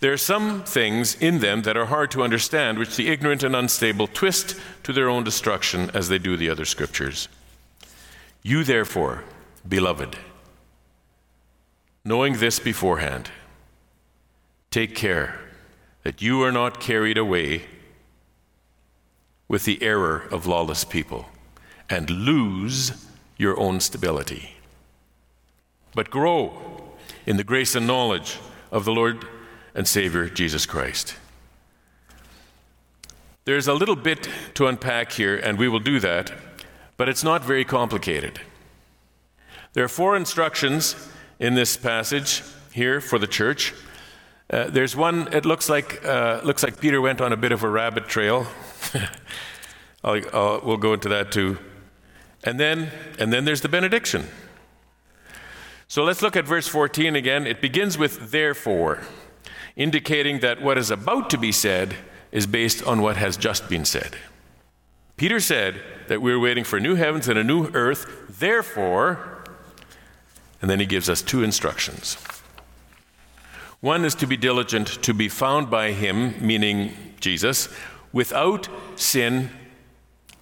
There 0.00 0.12
are 0.12 0.18
some 0.18 0.64
things 0.64 1.14
in 1.14 1.40
them 1.40 1.62
that 1.62 1.76
are 1.76 1.86
hard 1.86 2.10
to 2.12 2.22
understand, 2.22 2.78
which 2.78 2.96
the 2.96 3.08
ignorant 3.08 3.42
and 3.42 3.54
unstable 3.54 4.06
twist 4.06 4.58
to 4.82 4.92
their 4.92 5.08
own 5.08 5.24
destruction 5.24 5.90
as 5.92 6.08
they 6.08 6.18
do 6.18 6.36
the 6.36 6.48
other 6.48 6.64
scriptures. 6.64 7.28
You, 8.42 8.64
therefore, 8.64 9.24
beloved, 9.68 10.16
knowing 12.04 12.38
this 12.38 12.58
beforehand, 12.58 13.30
take 14.70 14.94
care 14.94 15.43
that 16.04 16.22
you 16.22 16.42
are 16.42 16.52
not 16.52 16.80
carried 16.80 17.18
away 17.18 17.62
with 19.48 19.64
the 19.64 19.82
error 19.82 20.28
of 20.30 20.46
lawless 20.46 20.84
people 20.84 21.26
and 21.90 22.08
lose 22.08 23.06
your 23.36 23.58
own 23.58 23.80
stability. 23.80 24.56
But 25.94 26.10
grow 26.10 26.92
in 27.26 27.36
the 27.36 27.44
grace 27.44 27.74
and 27.74 27.86
knowledge 27.86 28.38
of 28.70 28.84
the 28.84 28.92
Lord 28.92 29.26
and 29.74 29.88
Savior 29.88 30.28
Jesus 30.28 30.66
Christ. 30.66 31.16
There's 33.44 33.68
a 33.68 33.74
little 33.74 33.96
bit 33.96 34.28
to 34.54 34.66
unpack 34.66 35.12
here, 35.12 35.36
and 35.36 35.58
we 35.58 35.68
will 35.68 35.80
do 35.80 36.00
that, 36.00 36.32
but 36.96 37.08
it's 37.08 37.24
not 37.24 37.44
very 37.44 37.64
complicated. 37.64 38.40
There 39.74 39.84
are 39.84 39.88
four 39.88 40.16
instructions 40.16 40.96
in 41.38 41.54
this 41.54 41.76
passage 41.76 42.42
here 42.72 43.00
for 43.00 43.18
the 43.18 43.26
church. 43.26 43.74
Uh, 44.50 44.68
there's 44.68 44.94
one. 44.94 45.28
It 45.32 45.44
looks 45.46 45.68
like 45.68 46.04
uh, 46.04 46.40
looks 46.44 46.62
like 46.62 46.80
Peter 46.80 47.00
went 47.00 47.20
on 47.20 47.32
a 47.32 47.36
bit 47.36 47.52
of 47.52 47.62
a 47.62 47.68
rabbit 47.68 48.08
trail. 48.08 48.46
I'll, 50.04 50.20
I'll, 50.34 50.60
we'll 50.62 50.76
go 50.76 50.92
into 50.92 51.08
that 51.08 51.32
too. 51.32 51.58
And 52.44 52.60
then 52.60 52.90
and 53.18 53.32
then 53.32 53.44
there's 53.44 53.62
the 53.62 53.68
benediction. 53.68 54.26
So 55.88 56.02
let's 56.04 56.22
look 56.22 56.36
at 56.36 56.44
verse 56.44 56.66
14 56.66 57.14
again. 57.14 57.46
It 57.46 57.60
begins 57.60 57.96
with 57.96 58.30
therefore, 58.30 59.02
indicating 59.76 60.40
that 60.40 60.60
what 60.60 60.76
is 60.76 60.90
about 60.90 61.30
to 61.30 61.38
be 61.38 61.52
said 61.52 61.94
is 62.32 62.46
based 62.46 62.82
on 62.84 63.00
what 63.00 63.16
has 63.16 63.36
just 63.36 63.68
been 63.68 63.84
said. 63.84 64.16
Peter 65.16 65.38
said 65.38 65.80
that 66.08 66.20
we're 66.20 66.40
waiting 66.40 66.64
for 66.64 66.80
new 66.80 66.96
heavens 66.96 67.28
and 67.28 67.38
a 67.38 67.44
new 67.44 67.68
earth, 67.74 68.26
therefore, 68.28 69.44
and 70.60 70.68
then 70.68 70.80
he 70.80 70.86
gives 70.86 71.08
us 71.08 71.22
two 71.22 71.44
instructions. 71.44 72.16
One 73.84 74.06
is 74.06 74.14
to 74.14 74.26
be 74.26 74.38
diligent 74.38 75.02
to 75.02 75.12
be 75.12 75.28
found 75.28 75.68
by 75.70 75.92
him, 75.92 76.36
meaning 76.40 76.96
Jesus, 77.20 77.68
without 78.14 78.66
sin 78.96 79.50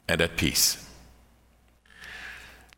and 0.07 0.21
at 0.21 0.37
peace. 0.37 0.89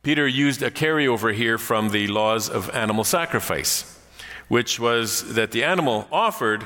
Peter 0.02 0.26
used 0.26 0.62
a 0.62 0.70
carryover 0.70 1.34
here 1.34 1.58
from 1.58 1.90
the 1.90 2.06
laws 2.06 2.48
of 2.48 2.70
animal 2.70 3.04
sacrifice, 3.04 4.00
which 4.48 4.80
was 4.80 5.34
that 5.34 5.50
the 5.50 5.62
animal 5.62 6.08
offered 6.10 6.64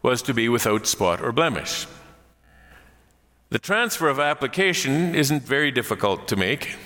was 0.00 0.22
to 0.22 0.32
be 0.32 0.48
without 0.48 0.86
spot 0.86 1.20
or 1.20 1.32
blemish. 1.32 1.88
The 3.48 3.58
transfer 3.58 4.08
of 4.08 4.20
application 4.20 5.12
isn't 5.16 5.42
very 5.42 5.72
difficult 5.72 6.28
to 6.28 6.36
make. 6.36 6.76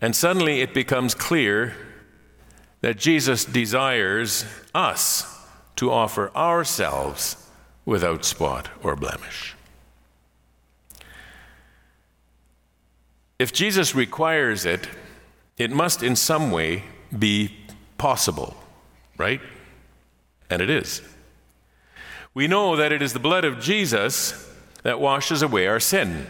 And 0.00 0.14
suddenly 0.14 0.60
it 0.60 0.72
becomes 0.72 1.16
clear 1.16 1.74
that 2.80 2.98
Jesus 2.98 3.44
desires 3.44 4.44
us 4.74 5.40
to 5.76 5.90
offer 5.90 6.30
ourselves 6.36 7.48
without 7.84 8.24
spot 8.24 8.68
or 8.82 8.96
blemish. 8.96 9.54
If 13.38 13.52
Jesus 13.52 13.94
requires 13.94 14.64
it, 14.64 14.88
it 15.58 15.70
must 15.70 16.02
in 16.02 16.16
some 16.16 16.50
way 16.50 16.84
be 17.18 17.54
possible 17.98 18.56
right? 19.18 19.40
And 20.50 20.62
it 20.62 20.70
is. 20.70 21.02
We 22.34 22.46
know 22.46 22.76
that 22.76 22.92
it 22.92 23.02
is 23.02 23.12
the 23.12 23.18
blood 23.18 23.44
of 23.44 23.60
Jesus 23.60 24.50
that 24.82 25.00
washes 25.00 25.42
away 25.42 25.66
our 25.66 25.80
sin. 25.80 26.26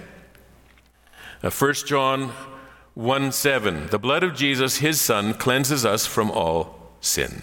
Now, 1.43 1.51
1 1.51 1.75
John 1.87 2.33
1 2.97 3.31
7, 3.31 3.89
the 3.89 3.99
blood 3.99 4.23
of 4.23 4.35
Jesus, 4.35 4.79
his 4.79 4.99
son, 4.99 5.35
cleanses 5.35 5.85
us 5.85 6.07
from 6.07 6.31
all 6.31 6.97
sin. 7.03 7.43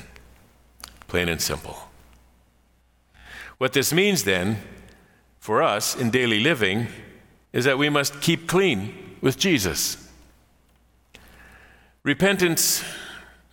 Plain 1.07 1.29
and 1.29 1.39
simple. 1.39 1.77
What 3.59 3.73
this 3.73 3.93
means 3.93 4.23
then, 4.23 4.57
for 5.39 5.61
us 5.61 5.95
in 5.95 6.09
daily 6.09 6.39
living, 6.39 6.87
is 7.53 7.65
that 7.65 7.77
we 7.77 7.87
must 7.87 8.19
keep 8.19 8.47
clean 8.47 8.95
with 9.21 9.37
Jesus. 9.37 10.09
Repentance 12.01 12.83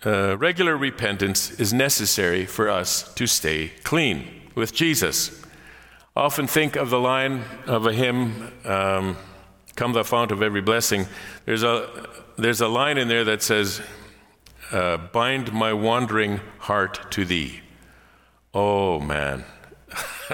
uh, 0.03 0.35
regular 0.39 0.75
repentance 0.75 1.51
is 1.59 1.71
necessary 1.71 2.47
for 2.47 2.67
us 2.67 3.13
to 3.13 3.27
stay 3.27 3.71
clean 3.83 4.27
with 4.55 4.73
Jesus. 4.73 5.45
Often 6.15 6.47
think 6.47 6.75
of 6.75 6.89
the 6.89 6.99
line 6.99 7.43
of 7.67 7.85
a 7.85 7.93
hymn, 7.93 8.51
um, 8.65 9.15
Come 9.75 9.93
the 9.93 10.03
fount 10.03 10.31
of 10.31 10.41
every 10.41 10.61
blessing. 10.61 11.07
There's 11.45 11.63
a, 11.63 12.07
there's 12.37 12.61
a 12.61 12.67
line 12.67 12.97
in 12.97 13.07
there 13.07 13.23
that 13.23 13.41
says, 13.41 13.81
uh, 14.71 14.97
Bind 14.97 15.53
my 15.53 15.73
wandering 15.73 16.39
heart 16.59 17.11
to 17.11 17.25
thee. 17.25 17.61
Oh, 18.53 18.99
man. 18.99 19.45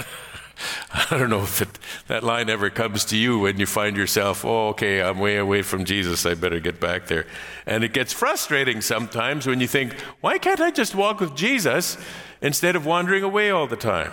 I 0.94 1.18
don't 1.18 1.30
know 1.30 1.44
if 1.44 1.62
it, 1.62 1.80
that 2.08 2.24
line 2.24 2.50
ever 2.50 2.70
comes 2.70 3.06
to 3.06 3.18
you 3.18 3.40
when 3.40 3.60
you 3.60 3.66
find 3.66 3.96
yourself, 3.96 4.44
oh, 4.44 4.70
okay, 4.70 5.02
I'm 5.02 5.20
way 5.20 5.38
away 5.38 5.62
from 5.62 5.86
Jesus, 5.86 6.26
I 6.26 6.34
better 6.34 6.60
get 6.60 6.80
back 6.80 7.08
there. 7.08 7.28
And 7.66 7.84
it 7.84 7.94
gets 7.94 8.14
frustrating 8.14 8.82
sometimes 8.82 9.46
when 9.46 9.60
you 9.60 9.68
think, 9.68 9.94
why 10.22 10.38
can't 10.38 10.62
I 10.62 10.72
just 10.72 10.96
walk 10.96 11.20
with 11.20 11.36
Jesus 11.36 11.98
instead 12.42 12.76
of 12.76 12.86
wandering 12.86 13.24
away 13.24 13.52
all 13.52 13.68
the 13.68 13.76
time? 13.76 14.12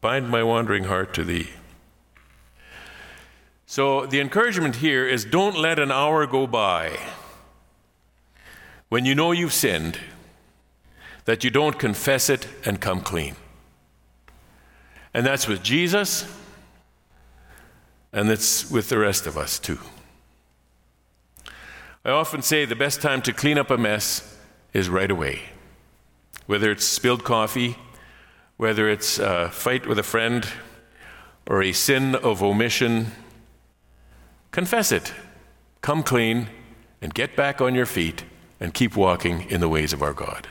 Bind 0.00 0.28
my 0.28 0.42
wandering 0.42 0.84
heart 0.84 1.14
to 1.14 1.24
thee. 1.24 1.48
So 3.66 4.06
the 4.06 4.20
encouragement 4.20 4.76
here 4.76 5.06
is 5.06 5.24
don't 5.24 5.58
let 5.58 5.80
an 5.80 5.90
hour 5.90 6.24
go 6.26 6.46
by 6.46 6.96
when 8.88 9.04
you 9.04 9.14
know 9.14 9.32
you've 9.32 9.52
sinned 9.52 9.98
that 11.24 11.42
you 11.42 11.50
don't 11.50 11.76
confess 11.76 12.30
it 12.30 12.46
and 12.64 12.80
come 12.80 13.00
clean. 13.00 13.34
And 15.12 15.26
that's 15.26 15.48
with 15.48 15.64
Jesus, 15.64 16.32
and 18.12 18.30
that's 18.30 18.70
with 18.70 18.88
the 18.88 18.98
rest 18.98 19.26
of 19.26 19.36
us 19.36 19.58
too. 19.58 19.80
I 22.04 22.10
often 22.10 22.42
say 22.42 22.64
the 22.64 22.76
best 22.76 23.02
time 23.02 23.20
to 23.22 23.32
clean 23.32 23.58
up 23.58 23.70
a 23.72 23.76
mess 23.76 24.38
is 24.72 24.88
right 24.88 25.10
away. 25.10 25.42
Whether 26.46 26.70
it's 26.70 26.84
spilled 26.84 27.24
coffee, 27.24 27.76
whether 28.58 28.88
it's 28.88 29.18
a 29.18 29.50
fight 29.50 29.86
with 29.86 29.98
a 29.98 30.04
friend, 30.04 30.46
or 31.48 31.62
a 31.62 31.72
sin 31.72 32.14
of 32.14 32.44
omission, 32.44 33.10
confess 34.56 34.90
it. 34.90 35.12
Come 35.82 36.02
clean 36.02 36.48
and 37.02 37.12
get 37.12 37.36
back 37.36 37.60
on 37.60 37.74
your 37.74 37.84
feet 37.84 38.24
and 38.58 38.72
keep 38.72 38.96
walking 38.96 39.42
in 39.50 39.60
the 39.60 39.68
ways 39.68 39.92
of 39.92 40.00
our 40.00 40.14
God. 40.14 40.48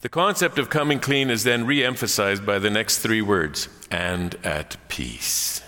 The 0.00 0.08
concept 0.08 0.58
of 0.58 0.70
coming 0.70 1.00
clean 1.00 1.28
is 1.28 1.44
then 1.44 1.66
re 1.66 1.84
emphasized 1.84 2.46
by 2.46 2.58
the 2.58 2.70
next 2.70 3.00
three 3.00 3.20
words 3.20 3.68
and 3.90 4.36
at 4.42 4.78
peace. 4.88 5.60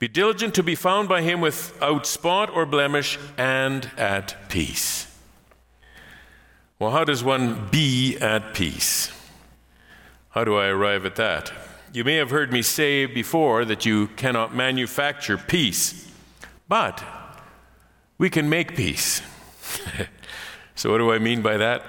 Be 0.00 0.08
diligent 0.08 0.52
to 0.56 0.64
be 0.64 0.74
found 0.74 1.08
by 1.08 1.22
him 1.22 1.40
without 1.40 2.04
spot 2.04 2.50
or 2.50 2.66
blemish 2.66 3.16
and 3.38 3.88
at 3.96 4.48
peace. 4.48 5.06
Well, 6.80 6.90
how 6.90 7.04
does 7.04 7.22
one 7.22 7.68
be 7.70 8.18
at 8.18 8.54
peace? 8.54 9.12
How 10.30 10.42
do 10.42 10.56
I 10.56 10.66
arrive 10.66 11.06
at 11.06 11.14
that? 11.14 11.52
You 11.96 12.04
may 12.04 12.16
have 12.16 12.28
heard 12.28 12.52
me 12.52 12.60
say 12.60 13.06
before 13.06 13.64
that 13.64 13.86
you 13.86 14.08
cannot 14.08 14.54
manufacture 14.54 15.38
peace, 15.38 16.06
but 16.68 17.02
we 18.18 18.28
can 18.28 18.50
make 18.50 18.76
peace. 18.76 19.22
so, 20.74 20.90
what 20.90 20.98
do 20.98 21.10
I 21.10 21.18
mean 21.18 21.40
by 21.40 21.56
that? 21.56 21.82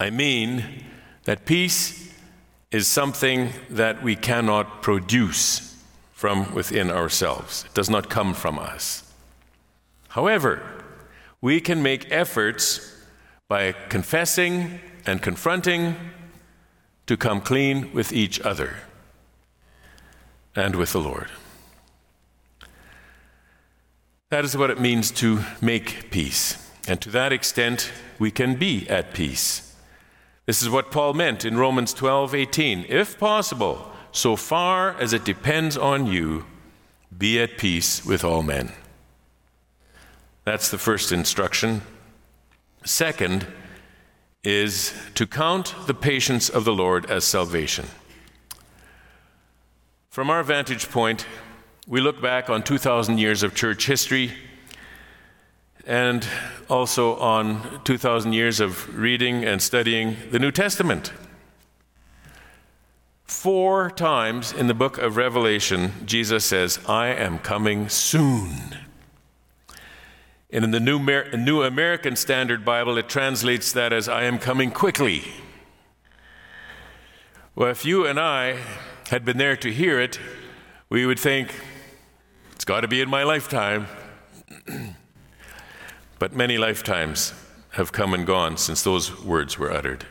I 0.00 0.10
mean 0.10 0.64
that 1.26 1.46
peace 1.46 2.12
is 2.72 2.88
something 2.88 3.50
that 3.70 4.02
we 4.02 4.16
cannot 4.16 4.82
produce 4.82 5.80
from 6.10 6.52
within 6.52 6.90
ourselves, 6.90 7.64
it 7.64 7.74
does 7.74 7.88
not 7.88 8.10
come 8.10 8.34
from 8.34 8.58
us. 8.58 9.08
However, 10.08 10.60
we 11.40 11.60
can 11.60 11.84
make 11.84 12.10
efforts 12.10 12.96
by 13.46 13.70
confessing 13.90 14.80
and 15.06 15.22
confronting 15.22 15.94
to 17.06 17.16
come 17.16 17.40
clean 17.40 17.92
with 17.92 18.12
each 18.12 18.40
other 18.40 18.76
and 20.54 20.76
with 20.76 20.92
the 20.92 21.00
Lord. 21.00 21.28
That 24.30 24.44
is 24.44 24.56
what 24.56 24.70
it 24.70 24.80
means 24.80 25.10
to 25.12 25.40
make 25.60 26.10
peace. 26.10 26.70
And 26.88 27.00
to 27.02 27.10
that 27.10 27.32
extent, 27.32 27.92
we 28.18 28.30
can 28.30 28.56
be 28.56 28.88
at 28.88 29.14
peace. 29.14 29.74
This 30.46 30.62
is 30.62 30.70
what 30.70 30.90
Paul 30.90 31.14
meant 31.14 31.44
in 31.44 31.56
Romans 31.56 31.92
12 31.92 32.34
18. 32.34 32.86
If 32.88 33.18
possible, 33.18 33.90
so 34.10 34.36
far 34.36 34.96
as 34.98 35.12
it 35.12 35.24
depends 35.24 35.76
on 35.76 36.06
you, 36.06 36.44
be 37.16 37.40
at 37.40 37.58
peace 37.58 38.04
with 38.04 38.24
all 38.24 38.42
men. 38.42 38.72
That's 40.44 40.70
the 40.70 40.78
first 40.78 41.12
instruction. 41.12 41.82
Second 42.84 43.46
is 44.44 44.92
to 45.14 45.26
count 45.26 45.74
the 45.86 45.94
patience 45.94 46.48
of 46.48 46.64
the 46.64 46.74
Lord 46.74 47.08
as 47.08 47.24
salvation. 47.24 47.86
From 50.10 50.30
our 50.30 50.42
vantage 50.42 50.90
point, 50.90 51.26
we 51.86 52.00
look 52.00 52.20
back 52.20 52.50
on 52.50 52.62
2,000 52.62 53.18
years 53.18 53.42
of 53.42 53.54
church 53.54 53.86
history 53.86 54.32
and 55.86 56.26
also 56.68 57.16
on 57.16 57.80
2,000 57.84 58.32
years 58.32 58.60
of 58.60 58.98
reading 58.98 59.44
and 59.44 59.62
studying 59.62 60.16
the 60.30 60.38
New 60.38 60.50
Testament. 60.50 61.12
Four 63.24 63.90
times 63.90 64.52
in 64.52 64.66
the 64.66 64.74
book 64.74 64.98
of 64.98 65.16
Revelation, 65.16 65.92
Jesus 66.04 66.44
says, 66.44 66.78
I 66.88 67.08
am 67.08 67.38
coming 67.38 67.88
soon. 67.88 68.76
And 70.52 70.66
in 70.66 70.70
the 70.70 70.80
New, 70.80 70.98
New 70.98 71.62
American 71.62 72.14
Standard 72.14 72.62
Bible, 72.62 72.98
it 72.98 73.08
translates 73.08 73.72
that 73.72 73.90
as, 73.90 74.06
I 74.06 74.24
am 74.24 74.38
coming 74.38 74.70
quickly. 74.70 75.24
Well, 77.54 77.70
if 77.70 77.86
you 77.86 78.06
and 78.06 78.20
I 78.20 78.58
had 79.08 79.24
been 79.24 79.38
there 79.38 79.56
to 79.56 79.72
hear 79.72 79.98
it, 79.98 80.20
we 80.90 81.06
would 81.06 81.18
think, 81.18 81.54
it's 82.54 82.66
got 82.66 82.82
to 82.82 82.88
be 82.88 83.00
in 83.00 83.08
my 83.08 83.22
lifetime. 83.22 83.86
but 86.18 86.34
many 86.34 86.58
lifetimes 86.58 87.32
have 87.70 87.90
come 87.90 88.12
and 88.12 88.26
gone 88.26 88.58
since 88.58 88.82
those 88.82 89.24
words 89.24 89.58
were 89.58 89.72
uttered. 89.72 90.04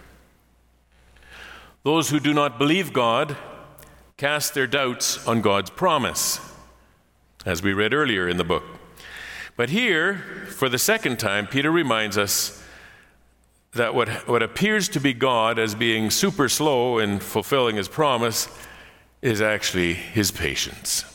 Those 1.84 2.10
who 2.10 2.20
do 2.20 2.34
not 2.34 2.58
believe 2.58 2.94
God 2.94 3.38
cast 4.18 4.56
their 4.56 4.68
doubts 4.68 5.28
on 5.28 5.42
God's 5.42 5.70
promise, 5.70 6.40
as 7.46 7.62
we 7.62 7.74
read 7.74 7.94
earlier 7.94 8.28
in 8.28 8.38
the 8.38 8.44
book. 8.44 8.81
But 9.62 9.70
here, 9.70 10.16
for 10.48 10.70
the 10.70 10.80
second 10.80 11.20
time, 11.20 11.46
Peter 11.46 11.70
reminds 11.70 12.18
us 12.18 12.66
that 13.74 13.94
what, 13.94 14.10
what 14.28 14.42
appears 14.42 14.90
to 14.90 15.00
be 15.00 15.14
God 15.14 15.60
as 15.60 15.76
being 15.76 16.10
super 16.10 16.50
slow 16.50 16.98
in 16.98 17.20
fulfilling 17.20 17.76
his 17.76 17.88
promise 17.88 18.50
is 19.22 19.40
actually 19.40 19.94
his 19.94 20.32
patience. 20.32 21.06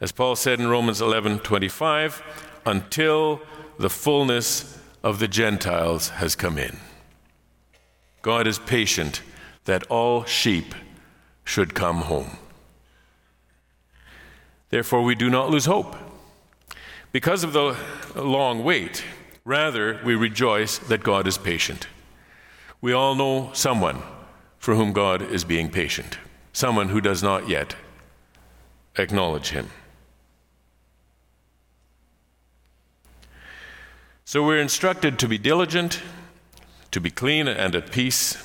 As 0.00 0.10
Paul 0.10 0.34
said 0.34 0.58
in 0.58 0.66
Romans 0.66 1.00
11 1.00 1.38
25, 1.38 2.20
until 2.66 3.40
the 3.78 3.88
fullness 3.88 4.76
of 5.04 5.20
the 5.20 5.28
Gentiles 5.28 6.08
has 6.08 6.34
come 6.34 6.58
in. 6.58 6.78
God 8.22 8.48
is 8.48 8.58
patient 8.58 9.22
that 9.66 9.84
all 9.84 10.24
sheep 10.24 10.74
should 11.44 11.74
come 11.74 11.98
home. 11.98 12.38
Therefore, 14.70 15.04
we 15.04 15.14
do 15.14 15.30
not 15.30 15.48
lose 15.48 15.66
hope. 15.66 16.09
Because 17.12 17.44
of 17.44 17.52
the 17.52 17.76
long 18.14 18.62
wait, 18.62 19.04
rather, 19.44 20.00
we 20.04 20.14
rejoice 20.14 20.78
that 20.78 21.02
God 21.02 21.26
is 21.26 21.38
patient. 21.38 21.86
We 22.80 22.92
all 22.92 23.14
know 23.14 23.50
someone 23.52 24.02
for 24.58 24.74
whom 24.74 24.92
God 24.92 25.22
is 25.22 25.44
being 25.44 25.70
patient, 25.70 26.18
someone 26.52 26.88
who 26.90 27.00
does 27.00 27.22
not 27.22 27.48
yet 27.48 27.74
acknowledge 28.96 29.50
Him. 29.50 29.70
So 34.24 34.44
we're 34.44 34.60
instructed 34.60 35.18
to 35.18 35.28
be 35.28 35.38
diligent 35.38 36.00
to 36.90 37.00
be 37.00 37.10
clean 37.10 37.46
and 37.48 37.74
at 37.74 37.92
peace. 37.92 38.36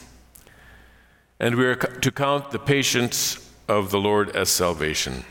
And 1.39 1.55
we 1.55 1.65
are 1.65 1.75
to 1.75 2.11
count 2.11 2.51
the 2.51 2.59
patience 2.59 3.51
of 3.67 3.91
the 3.91 3.99
Lord 3.99 4.35
as 4.35 4.49
salvation. 4.49 5.25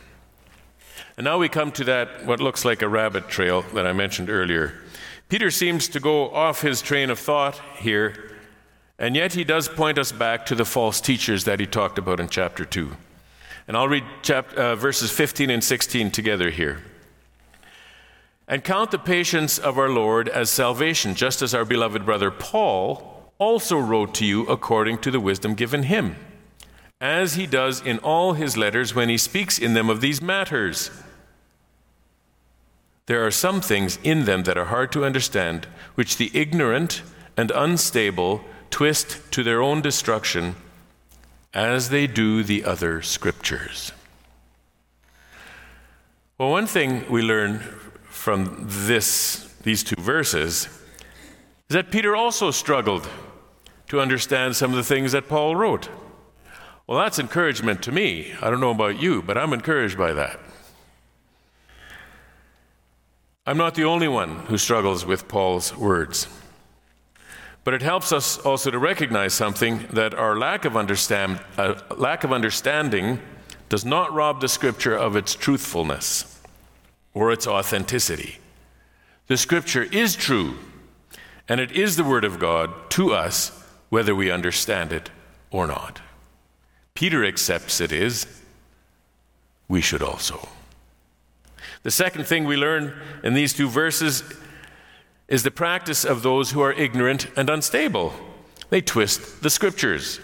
And 1.17 1.25
now 1.25 1.39
we 1.39 1.49
come 1.49 1.71
to 1.73 1.85
that, 1.85 2.27
what 2.27 2.41
looks 2.41 2.65
like 2.65 2.83
a 2.83 2.89
rabbit 2.89 3.29
trail 3.29 3.63
that 3.75 3.87
I 3.87 3.93
mentioned 3.93 4.29
earlier. 4.29 4.83
Peter 5.29 5.51
seems 5.51 5.89
to 5.89 6.01
go 6.01 6.31
off 6.31 6.63
his 6.63 6.83
train 6.83 7.09
of 7.11 7.19
thought 7.19 7.61
here, 7.77 8.37
and 8.99 9.17
yet 9.17 9.33
he 9.33 9.45
does 9.45 9.69
point 9.69 9.99
us 9.99 10.13
back 10.13 10.45
to 10.47 10.55
the 10.55 10.65
false 10.65 11.01
teachers 11.01 11.45
that 11.45 11.61
he 11.61 11.67
talked 11.67 11.99
about 11.99 12.21
in 12.21 12.29
chapter 12.29 12.65
2. 12.65 12.97
And 13.67 13.77
I'll 13.77 13.89
read 13.89 14.05
chapter, 14.23 14.57
uh, 14.57 14.77
verses 14.77 15.11
15 15.11 15.51
and 15.51 15.65
16 15.65 16.11
together 16.11 16.51
here. 16.51 16.83
And 18.47 18.63
count 18.63 18.91
the 18.91 18.99
patience 18.99 19.59
of 19.59 19.79
our 19.79 19.89
Lord 19.89 20.29
as 20.29 20.51
salvation, 20.51 21.15
just 21.15 21.41
as 21.41 21.55
our 21.55 21.65
beloved 21.65 22.05
brother 22.05 22.31
Paul 22.31 23.33
also 23.39 23.79
wrote 23.79 24.15
to 24.15 24.27
you 24.27 24.43
according 24.47 24.99
to 24.99 25.11
the 25.11 25.21
wisdom 25.21 25.55
given 25.55 25.85
him, 25.85 26.17
as 27.01 27.35
he 27.35 27.47
does 27.47 27.81
in 27.81 27.99
all 28.01 28.35
his 28.35 28.57
letters 28.57 28.95
when 28.95 29.09
he 29.09 29.17
speaks 29.17 29.59
in 29.59 29.75
them 29.75 29.89
of 29.89 30.01
these 30.01 30.21
matters. 30.21 30.91
There 33.07 33.27
are 33.27 33.31
some 33.31 33.61
things 33.61 33.99
in 34.03 34.25
them 34.25 34.45
that 34.45 34.57
are 34.57 34.67
hard 34.67 34.91
to 34.93 35.05
understand, 35.05 35.67
which 35.95 36.17
the 36.17 36.31
ignorant 36.33 37.03
and 37.37 37.51
unstable 37.51 38.43
twist 38.71 39.21
to 39.33 39.43
their 39.43 39.61
own 39.61 39.83
destruction, 39.83 40.55
as 41.53 41.91
they 41.91 42.07
do 42.07 42.43
the 42.43 42.65
other 42.65 43.03
scriptures. 43.03 43.93
Well, 46.39 46.51
one 46.51 46.67
thing 46.67 47.05
we 47.11 47.23
learn 47.23 47.61
from 48.05 48.65
this, 48.67 49.55
these 49.63 49.85
two 49.85 50.01
verses 50.01 50.67
is 51.69 51.75
that 51.75 51.93
Peter 51.93 52.17
also 52.17 52.51
struggled 52.51 53.09
to 53.89 54.01
understand 54.01 54.57
some 54.57 54.71
of 54.71 54.77
the 54.77 54.83
things 54.83 55.13
that 55.13 55.29
Paul 55.29 55.55
wrote. 55.55 55.89
Well, 56.87 56.99
that's 56.99 57.19
encouragement 57.19 57.83
to 57.83 57.93
me. 57.93 58.35
I 58.41 58.51
don't 58.51 58.61
know 58.61 58.71
about 58.71 59.01
you, 59.01 59.23
but 59.23 59.39
I'm 59.39 59.53
encouraged 59.53 59.97
by 59.97 60.13
that. 60.15 60.41
I'm 63.47 63.59
not 63.59 63.75
the 63.75 63.85
only 63.85 64.09
one 64.09 64.37
who 64.47 64.57
struggles 64.57 65.05
with 65.05 65.29
Paul's 65.29 65.77
words. 65.77 66.29
But 67.63 67.75
it 67.75 67.83
helps 67.83 68.11
us 68.11 68.39
also 68.39 68.71
to 68.71 68.79
recognize 68.79 69.35
something 69.35 69.87
that 69.93 70.15
our 70.15 70.37
lack 70.39 70.65
of, 70.65 70.77
understand, 70.77 71.41
uh, 71.59 71.75
lack 71.97 72.25
of 72.25 72.33
understanding 72.33 73.21
does 73.69 73.85
not 73.85 74.13
rob 74.13 74.41
the 74.41 74.49
scripture 74.49 74.95
of 74.95 75.15
its 75.15 75.35
truthfulness 75.35 76.41
or 77.13 77.33
its 77.33 77.47
authenticity. 77.47 78.39
The 79.27 79.37
scripture 79.37 79.85
is 79.85 80.17
true, 80.17 80.57
and 81.49 81.61
it 81.61 81.73
is 81.73 81.97
the 81.97 82.05
word 82.05 82.25
of 82.25 82.39
God 82.39 82.91
to 82.91 83.13
us, 83.13 83.63
whether 83.91 84.15
we 84.15 84.31
understand 84.31 84.93
it 84.93 85.11
or 85.51 85.67
not. 85.67 86.01
Peter 86.95 87.25
accepts 87.25 87.81
it 87.81 87.93
is. 87.93 88.27
We 89.69 89.81
should 89.81 90.03
also. 90.03 90.49
The 91.85 91.91
second 91.91 92.25
thing 92.25 92.47
we 92.47 92.57
learn 92.57 92.95
in 93.23 93.35
these 93.35 93.53
two 93.53 93.69
verses 93.69 94.25
is 95.29 95.43
the 95.43 95.51
practice 95.51 96.05
of 96.05 96.23
those 96.23 96.51
who 96.51 96.63
are 96.63 96.73
ignorant 96.73 97.29
and 97.37 97.49
unstable. 97.49 98.15
They 98.71 98.81
twist 98.81 99.43
the 99.43 99.51
scriptures. 99.51 100.19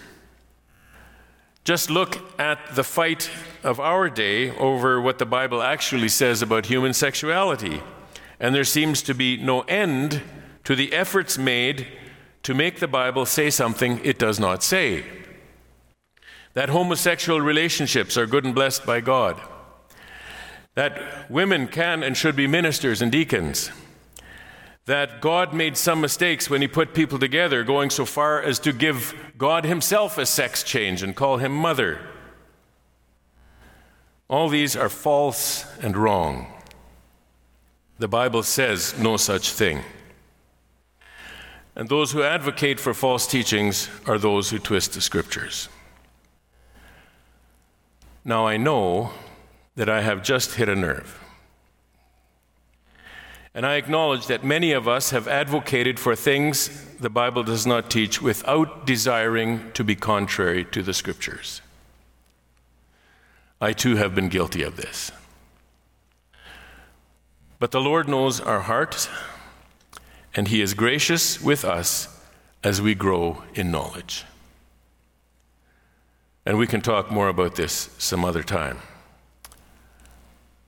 Just 1.65 1.91
look 1.91 2.19
at 2.41 2.75
the 2.75 2.83
fight 2.83 3.31
of 3.63 3.79
our 3.79 4.09
day 4.09 4.57
over 4.57 5.03
what 5.03 5.19
the 5.19 5.27
Bible 5.27 5.63
actually 5.63 6.09
says 6.09 6.41
about 6.41 6.67
human 6.67 6.95
sexuality. 6.95 7.83
And 8.41 8.55
there 8.55 8.65
seems 8.65 9.03
to 9.03 9.15
be 9.15 9.37
no 9.37 9.61
end 9.63 10.23
to 10.65 10.75
the 10.75 10.95
efforts 10.95 11.37
made 11.37 11.87
to 12.43 12.55
make 12.55 12.81
the 12.81 12.89
Bible 12.89 13.27
say 13.27 13.51
something 13.51 14.01
it 14.03 14.19
does 14.19 14.41
not 14.41 14.63
say. 14.63 15.05
That 16.55 16.71
homosexual 16.71 17.43
relationships 17.43 18.17
are 18.17 18.27
good 18.27 18.47
and 18.47 18.55
blessed 18.55 18.87
by 18.87 19.01
God. 19.01 19.39
That 20.75 21.31
women 21.31 21.69
can 21.69 22.03
and 22.03 22.17
should 22.17 22.37
be 22.37 22.47
ministers 22.47 23.03
and 23.03 23.11
deacons 23.11 23.71
that 24.91 25.21
God 25.21 25.55
made 25.55 25.77
some 25.77 26.01
mistakes 26.01 26.51
when 26.51 26.63
He 26.63 26.67
put 26.67 26.95
people 26.95 27.21
together, 27.21 27.63
going 27.63 27.91
so 27.91 28.05
far 28.05 28.43
as 28.43 28.59
to 28.59 28.73
give 28.73 29.15
God 29.39 29.65
Himself 29.65 30.19
a 30.19 30.27
sex 30.27 30.65
change 30.65 31.05
and 31.05 31.15
call 31.15 31.37
Him 31.37 31.53
mother. 31.53 32.01
All 34.29 34.49
these 34.49 34.75
are 34.75 34.89
false 34.89 35.65
and 35.79 35.97
wrong. 35.97 36.53
The 37.99 38.09
Bible 38.09 38.43
says 38.43 38.99
no 38.99 39.17
such 39.17 39.53
thing. 39.53 39.83
And 41.77 41.89
those 41.89 42.11
who 42.11 42.25
advocate 42.25 42.81
for 42.81 42.93
false 42.93 43.29
teachings 43.29 43.89
are 44.07 44.19
those 44.19 44.51
who 44.51 44.59
twist 44.59 44.95
the 44.95 45.01
scriptures. 45.01 45.69
Now 48.25 48.45
I 48.45 48.57
know 48.57 49.13
that 49.81 49.89
I 49.89 50.03
have 50.03 50.23
just 50.23 50.57
hit 50.57 50.69
a 50.69 50.77
nerve. 50.77 51.19
And 53.55 53.65
I 53.65 53.77
acknowledge 53.77 54.27
that 54.27 54.45
many 54.45 54.73
of 54.73 54.87
us 54.87 55.09
have 55.09 55.27
advocated 55.27 55.99
for 55.99 56.15
things 56.15 56.85
the 56.97 57.09
Bible 57.09 57.43
does 57.43 57.67
not 57.67 57.91
teach 57.91 58.21
without 58.21 58.85
desiring 58.85 59.73
to 59.73 59.83
be 59.83 59.97
contrary 59.97 60.67
to 60.67 60.83
the 60.83 60.93
Scriptures. 60.93 61.63
I 63.59 63.73
too 63.73 63.97
have 63.97 64.15
been 64.15 64.29
guilty 64.29 64.63
of 64.63 64.77
this. 64.77 65.13
But 67.59 67.71
the 67.71 67.81
Lord 67.81 68.07
knows 68.07 68.39
our 68.39 68.61
hearts, 68.61 69.09
and 70.35 70.49
He 70.49 70.61
is 70.61 70.75
gracious 70.75 71.41
with 71.41 71.65
us 71.65 72.21
as 72.63 72.83
we 72.83 72.95
grow 72.95 73.45
in 73.55 73.71
knowledge. 73.71 74.27
And 76.45 76.59
we 76.59 76.67
can 76.67 76.83
talk 76.83 77.11
more 77.11 77.29
about 77.29 77.57
this 77.57 77.89
some 77.97 78.27
other 78.27 78.43
time. 78.43 78.77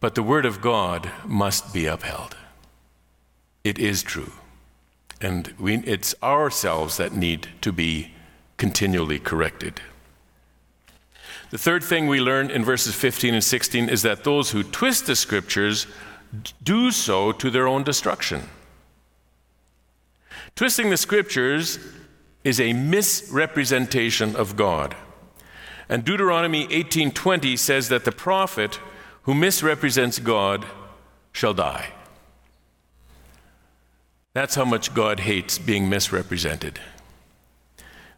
But 0.03 0.17
the 0.17 0.23
Word 0.25 0.45
of 0.45 0.61
God 0.61 1.13
must 1.25 1.73
be 1.73 1.87
upheld. 1.87 2.37
It 3.63 3.79
is 3.79 4.03
true. 4.03 4.33
And 5.21 5.55
we, 5.61 5.77
it's 5.77 6.13
ourselves 6.21 6.97
that 6.97 7.13
need 7.13 7.47
to 7.61 7.71
be 7.71 8.13
continually 8.57 9.21
corrected. 9.21 9.81
The 11.51 11.59
third 11.59 11.85
thing 11.85 12.09
we 12.09 12.21
learn 12.21 12.51
in 12.51 12.65
verses 12.65 12.97
15 12.97 13.33
and 13.33 13.45
16 13.45 13.89
is 13.89 14.03
that 14.03 14.25
those 14.25 14.51
who 14.51 14.65
twist 14.65 15.07
the 15.07 15.15
scriptures 15.15 15.87
do 16.65 16.91
so 16.91 17.31
to 17.31 17.49
their 17.49 17.69
own 17.69 17.85
destruction. 17.85 18.49
Twisting 20.57 20.91
the 20.91 20.97
scriptures 20.97 21.79
is 22.43 22.59
a 22.59 22.73
misrepresentation 22.73 24.35
of 24.35 24.57
God. 24.57 24.97
And 25.89 26.05
Deuteronomy 26.05 26.67
18:20 26.73 27.57
says 27.57 27.89
that 27.89 28.05
the 28.05 28.11
prophet 28.11 28.81
who 29.23 29.35
misrepresents 29.35 30.19
God 30.19 30.65
shall 31.33 31.55
die. 31.55 31.93
That's 34.35 34.55
how 34.55 34.65
much 34.65 34.95
God 34.95 35.21
hates 35.21 35.59
being 35.59 35.89
misrepresented. 35.89 36.81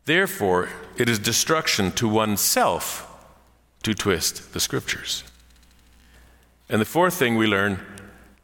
Therefore, 0.05 0.69
it 0.97 1.09
is 1.09 1.19
destruction 1.19 1.91
to 1.93 2.09
oneself 2.09 3.11
to 3.83 3.95
twist 3.95 4.53
the 4.53 4.61
scriptures. 4.61 5.25
And 6.69 6.81
the 6.81 6.87
fourth 6.87 7.15
thing 7.15 7.37
we 7.37 7.47
learn 7.47 7.81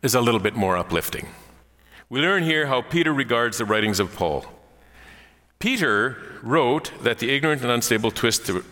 is 0.02 0.14
a 0.14 0.20
little 0.20 0.40
bit 0.40 0.54
more 0.54 0.76
uplifting. 0.76 1.28
We 2.08 2.20
learn 2.20 2.42
here 2.42 2.66
how 2.66 2.82
Peter 2.82 3.12
regards 3.12 3.58
the 3.58 3.64
writings 3.64 4.00
of 4.00 4.14
Paul. 4.14 4.46
Peter 5.58 6.16
wrote 6.42 6.90
that 7.02 7.18
the 7.18 7.30
ignorant 7.30 7.62
and 7.62 7.70
unstable 7.70 8.10
twist, 8.10 8.46
the, 8.46 8.64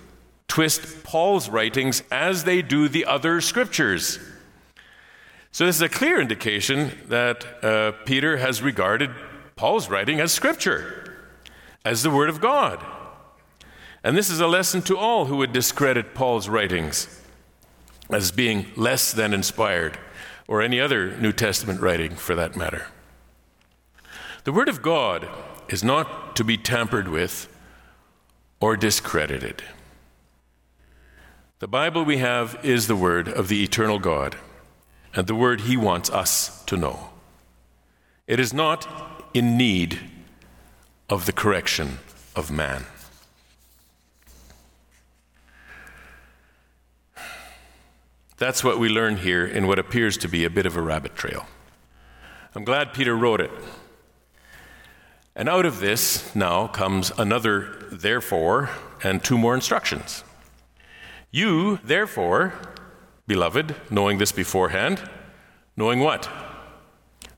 twist 0.48 1.04
Paul's 1.04 1.48
writings 1.48 2.02
as 2.10 2.44
they 2.44 2.62
do 2.62 2.88
the 2.88 3.04
other 3.04 3.40
scriptures. 3.40 4.18
So, 5.52 5.66
this 5.66 5.76
is 5.76 5.82
a 5.82 5.88
clear 5.88 6.20
indication 6.20 6.92
that 7.08 7.64
uh, 7.64 7.92
Peter 8.04 8.38
has 8.38 8.62
regarded 8.62 9.10
Paul's 9.56 9.88
writing 9.88 10.20
as 10.20 10.32
scripture, 10.32 11.18
as 11.84 12.02
the 12.02 12.10
Word 12.10 12.28
of 12.28 12.40
God. 12.40 12.84
And 14.04 14.16
this 14.16 14.30
is 14.30 14.40
a 14.40 14.46
lesson 14.46 14.82
to 14.82 14.96
all 14.96 15.26
who 15.26 15.36
would 15.38 15.52
discredit 15.52 16.14
Paul's 16.14 16.48
writings 16.48 17.22
as 18.10 18.30
being 18.30 18.66
less 18.76 19.12
than 19.12 19.34
inspired, 19.34 19.98
or 20.46 20.62
any 20.62 20.80
other 20.80 21.16
New 21.18 21.32
Testament 21.32 21.80
writing 21.80 22.14
for 22.14 22.34
that 22.34 22.56
matter. 22.56 22.86
The 24.44 24.52
Word 24.52 24.68
of 24.68 24.80
God 24.80 25.28
is 25.68 25.84
not 25.84 26.36
to 26.36 26.44
be 26.44 26.56
tampered 26.56 27.08
with 27.08 27.48
or 28.60 28.76
discredited. 28.76 29.62
The 31.60 31.66
Bible 31.66 32.04
we 32.04 32.18
have 32.18 32.64
is 32.64 32.86
the 32.86 32.94
Word 32.94 33.26
of 33.26 33.48
the 33.48 33.64
eternal 33.64 33.98
God 33.98 34.36
and 35.12 35.26
the 35.26 35.34
Word 35.34 35.62
He 35.62 35.76
wants 35.76 36.08
us 36.08 36.62
to 36.66 36.76
know. 36.76 37.10
It 38.28 38.38
is 38.38 38.54
not 38.54 39.28
in 39.34 39.56
need 39.56 39.98
of 41.08 41.26
the 41.26 41.32
correction 41.32 41.98
of 42.36 42.52
man. 42.52 42.84
That's 48.36 48.62
what 48.62 48.78
we 48.78 48.88
learn 48.88 49.16
here 49.16 49.44
in 49.44 49.66
what 49.66 49.80
appears 49.80 50.16
to 50.18 50.28
be 50.28 50.44
a 50.44 50.50
bit 50.50 50.64
of 50.64 50.76
a 50.76 50.80
rabbit 50.80 51.16
trail. 51.16 51.46
I'm 52.54 52.62
glad 52.62 52.94
Peter 52.94 53.16
wrote 53.16 53.40
it. 53.40 53.50
And 55.34 55.48
out 55.48 55.66
of 55.66 55.80
this 55.80 56.36
now 56.36 56.68
comes 56.68 57.10
another 57.18 57.84
therefore 57.90 58.70
and 59.02 59.24
two 59.24 59.36
more 59.36 59.56
instructions. 59.56 60.22
You, 61.30 61.78
therefore, 61.84 62.54
beloved, 63.26 63.74
knowing 63.90 64.18
this 64.18 64.32
beforehand, 64.32 65.02
knowing 65.76 66.00
what? 66.00 66.28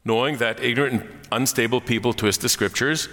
Knowing 0.04 0.36
that 0.36 0.62
ignorant 0.62 1.02
and 1.02 1.20
unstable 1.32 1.80
people 1.80 2.12
twist 2.12 2.40
the 2.40 2.48
scriptures. 2.48 3.08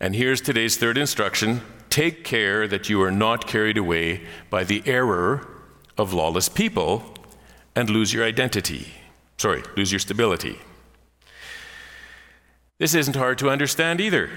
And 0.00 0.14
here's 0.14 0.40
today's 0.40 0.76
third 0.76 0.98
instruction 0.98 1.62
take 1.90 2.22
care 2.22 2.68
that 2.68 2.88
you 2.88 3.00
are 3.02 3.10
not 3.10 3.46
carried 3.46 3.78
away 3.78 4.22
by 4.50 4.62
the 4.62 4.82
error 4.84 5.48
of 5.96 6.12
lawless 6.12 6.48
people 6.48 7.14
and 7.74 7.88
lose 7.88 8.12
your 8.12 8.24
identity. 8.24 8.88
Sorry, 9.36 9.62
lose 9.76 9.92
your 9.92 9.98
stability. 9.98 10.58
This 12.78 12.94
isn't 12.94 13.16
hard 13.16 13.38
to 13.38 13.50
understand 13.50 14.00
either. 14.00 14.30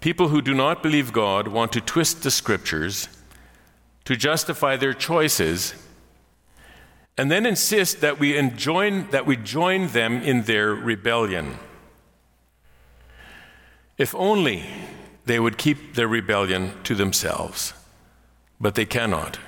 People 0.00 0.28
who 0.28 0.40
do 0.40 0.54
not 0.54 0.82
believe 0.82 1.12
God 1.12 1.48
want 1.48 1.72
to 1.72 1.80
twist 1.80 2.22
the 2.22 2.30
scriptures 2.30 3.08
to 4.04 4.16
justify 4.16 4.76
their 4.76 4.94
choices 4.94 5.74
and 7.16 7.30
then 7.30 7.46
insist 7.46 8.00
that 8.00 8.18
we, 8.18 8.36
enjoin, 8.36 9.08
that 9.10 9.24
we 9.24 9.36
join 9.36 9.88
them 9.88 10.20
in 10.22 10.42
their 10.42 10.74
rebellion. 10.74 11.58
If 13.96 14.14
only 14.16 14.64
they 15.24 15.38
would 15.38 15.56
keep 15.56 15.94
their 15.94 16.08
rebellion 16.08 16.72
to 16.82 16.94
themselves, 16.94 17.72
but 18.60 18.74
they 18.74 18.84
cannot 18.84 19.38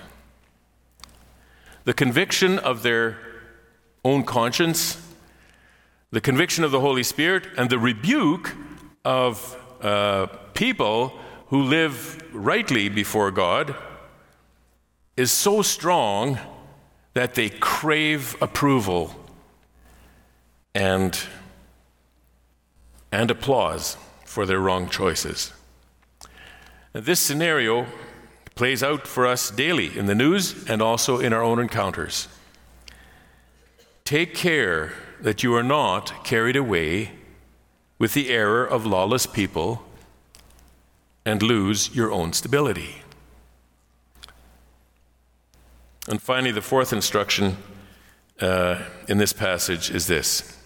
the 1.86 1.94
conviction 1.94 2.58
of 2.58 2.82
their 2.82 3.16
own 4.04 4.24
conscience, 4.24 5.00
the 6.10 6.20
conviction 6.20 6.64
of 6.64 6.72
the 6.72 6.80
Holy 6.80 7.04
Spirit, 7.04 7.46
and 7.56 7.70
the 7.70 7.78
rebuke 7.78 8.56
of 9.04 9.56
uh, 9.80 10.26
people 10.52 11.16
who 11.46 11.62
live 11.62 12.20
rightly 12.34 12.88
before 12.88 13.30
God 13.30 13.76
is 15.16 15.32
so 15.32 15.62
strong 15.62 16.38
that 17.14 17.34
they 17.34 17.48
crave 17.48 18.36
approval 18.42 19.14
and, 20.74 21.18
and 23.10 23.30
applause 23.30 23.96
for 24.26 24.44
their 24.44 24.60
wrong 24.60 24.88
choices. 24.88 25.52
Now, 26.94 27.00
this 27.00 27.20
scenario 27.20 27.86
plays 28.54 28.82
out 28.82 29.06
for 29.06 29.26
us 29.26 29.50
daily 29.50 29.96
in 29.96 30.06
the 30.06 30.14
news 30.14 30.68
and 30.68 30.82
also 30.82 31.18
in 31.18 31.32
our 31.32 31.42
own 31.42 31.58
encounters. 31.58 32.28
Take 34.04 34.34
care 34.34 34.92
that 35.20 35.42
you 35.42 35.54
are 35.54 35.62
not 35.62 36.24
carried 36.24 36.56
away 36.56 37.12
with 37.98 38.12
the 38.12 38.28
error 38.28 38.64
of 38.64 38.84
lawless 38.84 39.26
people 39.26 39.82
and 41.24 41.42
lose 41.42 41.94
your 41.94 42.12
own 42.12 42.32
stability. 42.34 43.02
And 46.08 46.22
finally, 46.22 46.52
the 46.52 46.62
fourth 46.62 46.92
instruction 46.92 47.56
uh, 48.40 48.82
in 49.08 49.18
this 49.18 49.32
passage 49.32 49.90
is 49.90 50.06
this 50.06 50.56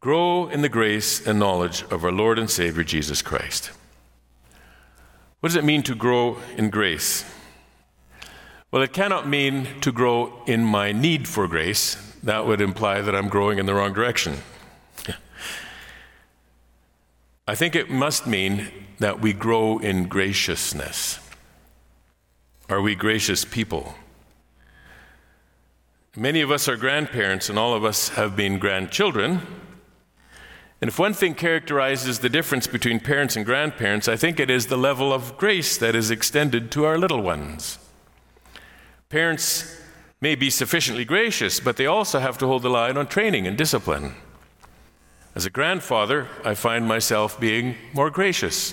Grow 0.00 0.48
in 0.48 0.62
the 0.62 0.68
grace 0.68 1.26
and 1.26 1.38
knowledge 1.38 1.82
of 1.90 2.04
our 2.04 2.12
Lord 2.12 2.38
and 2.38 2.48
Savior 2.48 2.84
Jesus 2.84 3.22
Christ. 3.22 3.70
What 5.40 5.48
does 5.48 5.56
it 5.56 5.64
mean 5.64 5.82
to 5.84 5.94
grow 5.94 6.38
in 6.56 6.70
grace? 6.70 7.24
Well, 8.70 8.82
it 8.82 8.92
cannot 8.92 9.28
mean 9.28 9.68
to 9.80 9.90
grow 9.90 10.42
in 10.46 10.64
my 10.64 10.92
need 10.92 11.26
for 11.28 11.48
grace. 11.48 11.96
That 12.22 12.46
would 12.46 12.60
imply 12.60 13.00
that 13.00 13.14
I'm 13.14 13.28
growing 13.28 13.58
in 13.58 13.66
the 13.66 13.74
wrong 13.74 13.92
direction. 13.92 14.38
I 17.48 17.54
think 17.54 17.74
it 17.74 17.90
must 17.90 18.26
mean 18.26 18.68
that 18.98 19.20
we 19.20 19.32
grow 19.32 19.78
in 19.78 20.08
graciousness. 20.08 21.20
Are 22.68 22.80
we 22.80 22.94
gracious 22.94 23.44
people? 23.44 23.94
Many 26.18 26.40
of 26.40 26.50
us 26.50 26.66
are 26.66 26.78
grandparents, 26.78 27.50
and 27.50 27.58
all 27.58 27.74
of 27.74 27.84
us 27.84 28.08
have 28.10 28.34
been 28.34 28.58
grandchildren. 28.58 29.42
And 30.80 30.88
if 30.88 30.98
one 30.98 31.12
thing 31.12 31.34
characterizes 31.34 32.20
the 32.20 32.30
difference 32.30 32.66
between 32.66 33.00
parents 33.00 33.36
and 33.36 33.44
grandparents, 33.44 34.08
I 34.08 34.16
think 34.16 34.40
it 34.40 34.48
is 34.48 34.66
the 34.66 34.78
level 34.78 35.12
of 35.12 35.36
grace 35.36 35.76
that 35.76 35.94
is 35.94 36.10
extended 36.10 36.70
to 36.70 36.86
our 36.86 36.96
little 36.96 37.20
ones. 37.20 37.78
Parents 39.10 39.78
may 40.22 40.34
be 40.34 40.48
sufficiently 40.48 41.04
gracious, 41.04 41.60
but 41.60 41.76
they 41.76 41.86
also 41.86 42.18
have 42.18 42.38
to 42.38 42.46
hold 42.46 42.62
the 42.62 42.70
line 42.70 42.96
on 42.96 43.06
training 43.06 43.46
and 43.46 43.58
discipline. 43.58 44.14
As 45.34 45.44
a 45.44 45.50
grandfather, 45.50 46.28
I 46.46 46.54
find 46.54 46.88
myself 46.88 47.38
being 47.38 47.76
more 47.92 48.08
gracious 48.08 48.72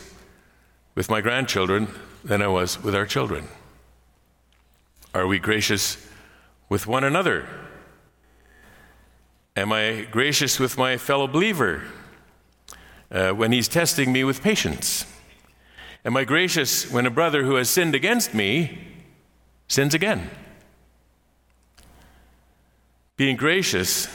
with 0.95 1.09
my 1.09 1.19
grandchildren 1.19 1.89
than 2.23 2.41
I 2.41 2.47
was 2.47 2.81
with 2.81 2.95
our 2.95 3.05
children. 3.05 3.49
Are 5.13 5.27
we 5.27 5.39
gracious 5.39 5.97
with 6.69 6.87
one 6.87 7.03
another? 7.03 7.47
Am 9.55 9.71
I 9.71 10.07
gracious 10.09 10.59
with 10.59 10.77
my 10.77 10.97
fellow 10.97 11.27
believer 11.27 11.83
uh, 13.11 13.31
when 13.31 13.51
he's 13.51 13.67
testing 13.67 14.11
me 14.11 14.23
with 14.23 14.41
patience? 14.41 15.05
Am 16.05 16.17
I 16.17 16.23
gracious 16.23 16.91
when 16.91 17.05
a 17.05 17.11
brother 17.11 17.43
who 17.43 17.55
has 17.55 17.69
sinned 17.69 17.95
against 17.95 18.33
me 18.33 18.79
sins 19.67 19.93
again? 19.93 20.29
Being 23.15 23.35
gracious, 23.35 24.07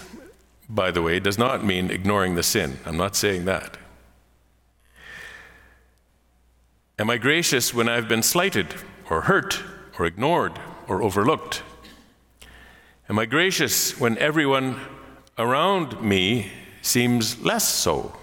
by 0.68 0.90
the 0.90 1.02
way, 1.02 1.20
does 1.20 1.38
not 1.38 1.64
mean 1.64 1.90
ignoring 1.90 2.34
the 2.34 2.42
sin. 2.42 2.78
I'm 2.84 2.96
not 2.96 3.14
saying 3.14 3.44
that. 3.44 3.76
Am 6.98 7.08
I 7.08 7.16
gracious 7.16 7.72
when 7.72 7.88
I've 7.88 8.08
been 8.08 8.24
slighted 8.24 8.74
or 9.08 9.22
hurt 9.22 9.62
or 9.98 10.04
ignored 10.04 10.58
or 10.88 11.00
overlooked? 11.00 11.62
Am 13.08 13.18
I 13.18 13.24
gracious 13.24 13.98
when 13.98 14.18
everyone 14.18 14.80
around 15.38 16.02
me 16.02 16.50
seems 16.82 17.40
less 17.42 17.66
so? 17.66 18.14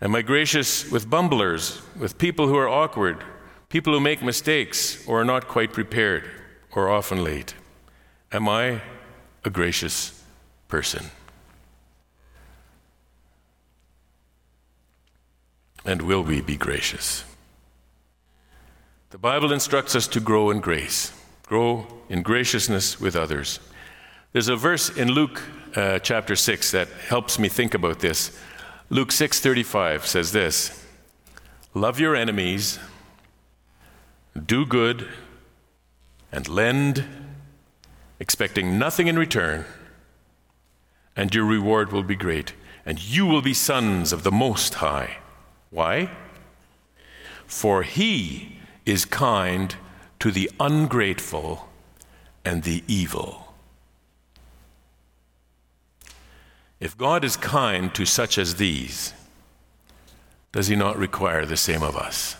Am 0.00 0.14
I 0.14 0.22
gracious 0.22 0.90
with 0.90 1.08
bumblers, 1.08 1.80
with 1.98 2.18
people 2.18 2.48
who 2.48 2.56
are 2.56 2.68
awkward, 2.68 3.24
people 3.68 3.92
who 3.92 4.00
make 4.00 4.22
mistakes 4.22 5.06
or 5.06 5.20
are 5.20 5.24
not 5.24 5.48
quite 5.48 5.72
prepared 5.72 6.28
or 6.72 6.90
often 6.90 7.22
late? 7.22 7.54
Am 8.32 8.48
I 8.48 8.82
a 9.44 9.50
gracious 9.50 10.22
person. 10.68 11.10
And 15.84 16.02
will 16.02 16.22
we 16.22 16.40
be 16.40 16.56
gracious? 16.56 17.24
The 19.10 19.18
Bible 19.18 19.52
instructs 19.52 19.94
us 19.94 20.06
to 20.08 20.20
grow 20.20 20.50
in 20.50 20.60
grace, 20.60 21.12
grow 21.52 21.86
in 22.08 22.22
graciousness 22.22 22.98
with 22.98 23.14
others. 23.14 23.60
There's 24.32 24.48
a 24.48 24.56
verse 24.56 24.88
in 24.88 25.08
Luke 25.10 25.42
uh, 25.76 25.98
chapter 25.98 26.34
6 26.34 26.70
that 26.70 26.88
helps 26.88 27.38
me 27.38 27.50
think 27.50 27.74
about 27.74 27.98
this. 27.98 28.34
Luke 28.88 29.10
6:35 29.10 30.06
says 30.06 30.32
this: 30.32 30.86
Love 31.74 32.00
your 32.00 32.16
enemies, 32.16 32.78
do 34.46 34.64
good, 34.64 35.06
and 36.32 36.48
lend, 36.48 37.04
expecting 38.18 38.78
nothing 38.78 39.06
in 39.06 39.18
return, 39.18 39.66
and 41.14 41.34
your 41.34 41.44
reward 41.44 41.92
will 41.92 42.02
be 42.02 42.16
great, 42.16 42.54
and 42.86 42.98
you 42.98 43.26
will 43.26 43.42
be 43.42 43.52
sons 43.52 44.10
of 44.10 44.22
the 44.22 44.32
Most 44.32 44.76
High. 44.76 45.18
Why? 45.68 46.08
For 47.46 47.82
he 47.82 48.56
is 48.86 49.04
kind 49.04 49.76
to 50.22 50.30
the 50.30 50.48
ungrateful 50.60 51.68
and 52.44 52.62
the 52.62 52.84
evil. 52.86 53.52
If 56.78 56.96
God 56.96 57.24
is 57.24 57.36
kind 57.36 57.92
to 57.96 58.06
such 58.06 58.38
as 58.38 58.54
these, 58.54 59.14
does 60.52 60.68
he 60.68 60.76
not 60.76 60.96
require 60.96 61.44
the 61.44 61.56
same 61.56 61.82
of 61.82 61.96
us? 61.96 62.36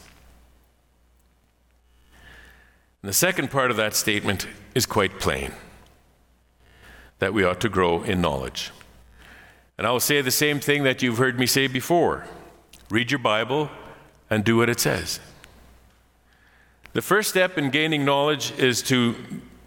And 3.02 3.08
the 3.08 3.12
second 3.12 3.50
part 3.50 3.72
of 3.72 3.76
that 3.78 3.96
statement 3.96 4.46
is 4.76 4.86
quite 4.86 5.18
plain 5.18 5.50
that 7.18 7.34
we 7.34 7.42
ought 7.42 7.60
to 7.62 7.68
grow 7.68 8.04
in 8.04 8.20
knowledge. 8.20 8.70
And 9.76 9.88
I 9.88 9.90
will 9.90 9.98
say 9.98 10.20
the 10.20 10.30
same 10.30 10.60
thing 10.60 10.84
that 10.84 11.02
you've 11.02 11.18
heard 11.18 11.36
me 11.36 11.46
say 11.46 11.66
before 11.66 12.28
read 12.90 13.10
your 13.10 13.18
Bible 13.18 13.70
and 14.30 14.44
do 14.44 14.58
what 14.58 14.70
it 14.70 14.78
says. 14.78 15.18
The 16.92 17.02
first 17.02 17.30
step 17.30 17.56
in 17.56 17.70
gaining 17.70 18.04
knowledge 18.04 18.52
is 18.58 18.82
to 18.82 19.16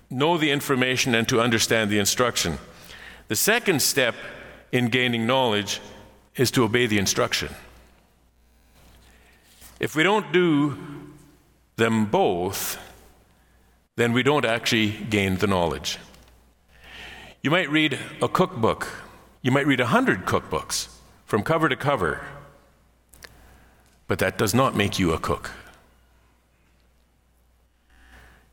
know 0.09 0.38
the 0.38 0.51
information 0.51 1.15
and 1.15 1.28
to 1.30 1.41
understand 1.41 1.89
the 1.89 1.97
instruction. 1.97 2.59
The 3.30 3.36
second 3.36 3.82
step 3.82 4.15
in 4.71 4.89
gaining 4.89 5.26
knowledge 5.26 5.82
is 6.36 6.51
to 6.51 6.63
obey 6.63 6.86
the 6.86 6.99
instruction. 6.99 7.49
If 9.80 9.95
we 9.95 10.03
don't 10.03 10.32
do 10.32 10.78
them 11.78 12.05
both, 12.05 12.78
then 13.95 14.13
we 14.13 14.21
don't 14.21 14.45
actually 14.45 14.91
gain 14.91 15.38
the 15.38 15.47
knowledge. 15.47 15.97
You 17.41 17.49
might 17.49 17.69
read 17.69 17.97
a 18.21 18.28
cookbook, 18.28 18.88
you 19.41 19.51
might 19.51 19.67
read 19.67 19.80
a 19.80 19.88
hundred 19.88 20.26
cookbooks 20.26 20.89
from 21.26 21.43
cover 21.43 21.69
to 21.69 21.76
cover, 21.76 22.26
but 24.07 24.19
that 24.19 24.38
does 24.38 24.53
not 24.53 24.76
make 24.76 24.99
you 24.99 25.11
a 25.11 25.17
cook. 25.17 25.51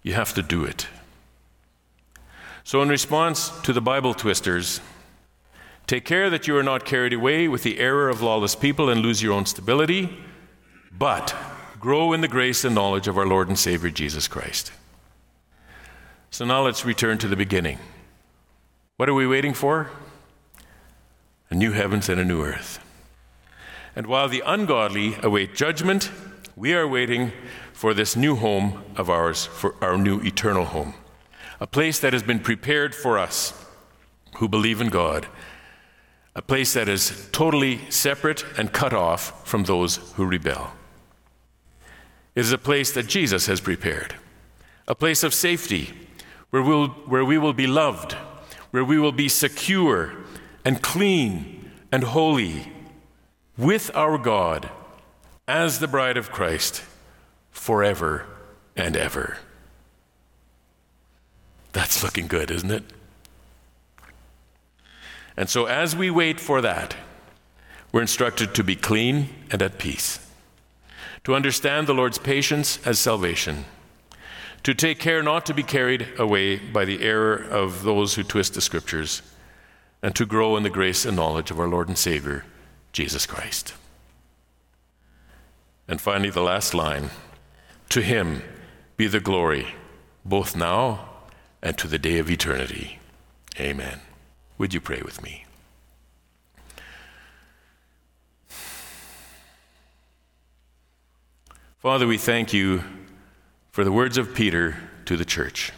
You 0.02 0.14
have 0.14 0.34
to 0.34 0.42
do 0.42 0.64
it. 0.64 0.88
So, 2.64 2.82
in 2.82 2.88
response 2.88 3.50
to 3.62 3.72
the 3.72 3.80
Bible 3.80 4.14
twisters, 4.14 4.80
take 5.86 6.04
care 6.04 6.30
that 6.30 6.46
you 6.46 6.56
are 6.56 6.62
not 6.62 6.84
carried 6.84 7.12
away 7.12 7.48
with 7.48 7.62
the 7.62 7.78
error 7.78 8.08
of 8.08 8.22
lawless 8.22 8.54
people 8.54 8.88
and 8.88 9.00
lose 9.00 9.22
your 9.22 9.32
own 9.32 9.46
stability, 9.46 10.16
but 10.96 11.34
grow 11.80 12.12
in 12.12 12.20
the 12.20 12.28
grace 12.28 12.64
and 12.64 12.74
knowledge 12.74 13.08
of 13.08 13.18
our 13.18 13.26
Lord 13.26 13.48
and 13.48 13.58
Savior 13.58 13.90
Jesus 13.90 14.28
Christ. 14.28 14.72
So, 16.30 16.44
now 16.44 16.62
let's 16.62 16.84
return 16.84 17.18
to 17.18 17.28
the 17.28 17.36
beginning. 17.36 17.78
What 18.96 19.08
are 19.08 19.14
we 19.14 19.26
waiting 19.26 19.54
for? 19.54 19.90
A 21.50 21.54
new 21.54 21.72
heavens 21.72 22.08
and 22.08 22.20
a 22.20 22.24
new 22.24 22.42
earth. 22.42 22.78
And 23.94 24.06
while 24.06 24.28
the 24.28 24.42
ungodly 24.46 25.16
await 25.22 25.54
judgment, 25.54 26.10
we 26.56 26.74
are 26.74 26.86
waiting 26.86 27.32
for 27.72 27.94
this 27.94 28.16
new 28.16 28.36
home 28.36 28.82
of 28.96 29.10
ours, 29.10 29.46
for 29.46 29.74
our 29.82 29.96
new 29.96 30.20
eternal 30.20 30.64
home, 30.64 30.94
a 31.60 31.66
place 31.66 31.98
that 32.00 32.12
has 32.12 32.22
been 32.22 32.40
prepared 32.40 32.94
for 32.94 33.18
us 33.18 33.64
who 34.36 34.48
believe 34.48 34.80
in 34.80 34.88
God, 34.88 35.26
a 36.34 36.42
place 36.42 36.74
that 36.74 36.88
is 36.88 37.28
totally 37.32 37.80
separate 37.90 38.44
and 38.56 38.72
cut 38.72 38.92
off 38.92 39.46
from 39.46 39.64
those 39.64 39.96
who 40.14 40.24
rebel. 40.24 40.72
It 42.34 42.40
is 42.40 42.52
a 42.52 42.58
place 42.58 42.92
that 42.92 43.06
Jesus 43.06 43.46
has 43.46 43.60
prepared, 43.60 44.14
a 44.88 44.94
place 44.94 45.22
of 45.22 45.34
safety 45.34 45.92
where, 46.50 46.62
we'll, 46.62 46.88
where 46.88 47.24
we 47.24 47.38
will 47.38 47.52
be 47.52 47.66
loved, 47.66 48.12
where 48.70 48.84
we 48.84 48.98
will 48.98 49.12
be 49.12 49.28
secure 49.28 50.14
and 50.64 50.82
clean 50.82 51.70
and 51.90 52.04
holy 52.04 52.72
with 53.58 53.90
our 53.94 54.16
God 54.16 54.70
as 55.46 55.78
the 55.78 55.88
bride 55.88 56.16
of 56.16 56.30
Christ 56.30 56.82
forever 57.62 58.26
and 58.74 58.96
ever. 58.96 59.38
That's 61.72 62.02
looking 62.02 62.26
good, 62.26 62.50
isn't 62.50 62.72
it? 62.72 62.82
And 65.36 65.48
so, 65.48 65.66
as 65.66 65.94
we 65.94 66.10
wait 66.10 66.40
for 66.40 66.60
that, 66.60 66.96
we're 67.92 68.00
instructed 68.00 68.52
to 68.56 68.64
be 68.64 68.74
clean 68.74 69.28
and 69.52 69.62
at 69.62 69.78
peace, 69.78 70.18
to 71.22 71.36
understand 71.36 71.86
the 71.86 71.94
Lord's 71.94 72.18
patience 72.18 72.84
as 72.84 72.98
salvation, 72.98 73.64
to 74.64 74.74
take 74.74 74.98
care 74.98 75.22
not 75.22 75.46
to 75.46 75.54
be 75.54 75.62
carried 75.62 76.08
away 76.18 76.56
by 76.56 76.84
the 76.84 77.00
error 77.00 77.36
of 77.36 77.84
those 77.84 78.16
who 78.16 78.24
twist 78.24 78.54
the 78.54 78.60
scriptures, 78.60 79.22
and 80.02 80.16
to 80.16 80.26
grow 80.26 80.56
in 80.56 80.64
the 80.64 80.68
grace 80.68 81.04
and 81.04 81.16
knowledge 81.16 81.52
of 81.52 81.60
our 81.60 81.68
Lord 81.68 81.86
and 81.86 81.96
Savior, 81.96 82.44
Jesus 82.92 83.24
Christ. 83.24 83.74
And 85.86 86.00
finally, 86.00 86.30
the 86.30 86.42
last 86.42 86.74
line 86.74 87.10
To 87.92 88.00
him 88.00 88.42
be 88.96 89.06
the 89.06 89.20
glory, 89.20 89.66
both 90.24 90.56
now 90.56 91.10
and 91.60 91.76
to 91.76 91.86
the 91.86 91.98
day 91.98 92.16
of 92.16 92.30
eternity. 92.30 92.98
Amen. 93.60 94.00
Would 94.56 94.72
you 94.72 94.80
pray 94.80 95.02
with 95.04 95.22
me? 95.22 95.44
Father, 101.80 102.06
we 102.06 102.16
thank 102.16 102.54
you 102.54 102.82
for 103.72 103.84
the 103.84 103.92
words 103.92 104.16
of 104.16 104.34
Peter 104.34 104.78
to 105.04 105.18
the 105.18 105.26
church. 105.26 105.74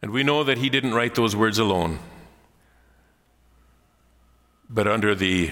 And 0.00 0.10
we 0.10 0.22
know 0.22 0.42
that 0.42 0.56
he 0.56 0.70
didn't 0.70 0.94
write 0.94 1.16
those 1.16 1.36
words 1.36 1.58
alone, 1.58 1.98
but 4.70 4.86
under 4.86 5.14
the, 5.14 5.50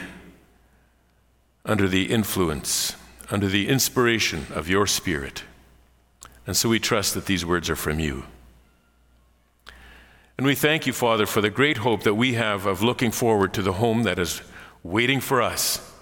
under 1.67 1.87
the 1.87 2.05
influence, 2.05 2.97
under 3.31 3.49
the 3.49 3.69
inspiration 3.69 4.47
of 4.55 4.69
your 4.69 4.87
Spirit. 4.87 5.45
And 6.47 6.57
so 6.57 6.69
we 6.69 6.79
trust 6.79 7.15
that 7.15 7.27
these 7.27 7.45
words 7.45 7.71
are 7.71 7.77
from 7.77 7.99
you. 7.99 8.25
And 10.37 10.47
we 10.47 10.55
thank 10.55 10.87
you, 10.87 10.93
Father, 10.93 11.27
for 11.27 11.41
the 11.41 11.51
great 11.51 11.79
hope 11.79 12.03
that 12.03 12.15
we 12.15 12.35
have 12.35 12.67
of 12.67 12.83
looking 12.83 13.11
forward 13.11 13.55
to 13.55 13.63
the 13.63 13.75
home 13.75 14.03
that 14.03 14.19
is 14.19 14.43
waiting 14.83 15.21
for 15.21 15.41
us. 15.41 15.93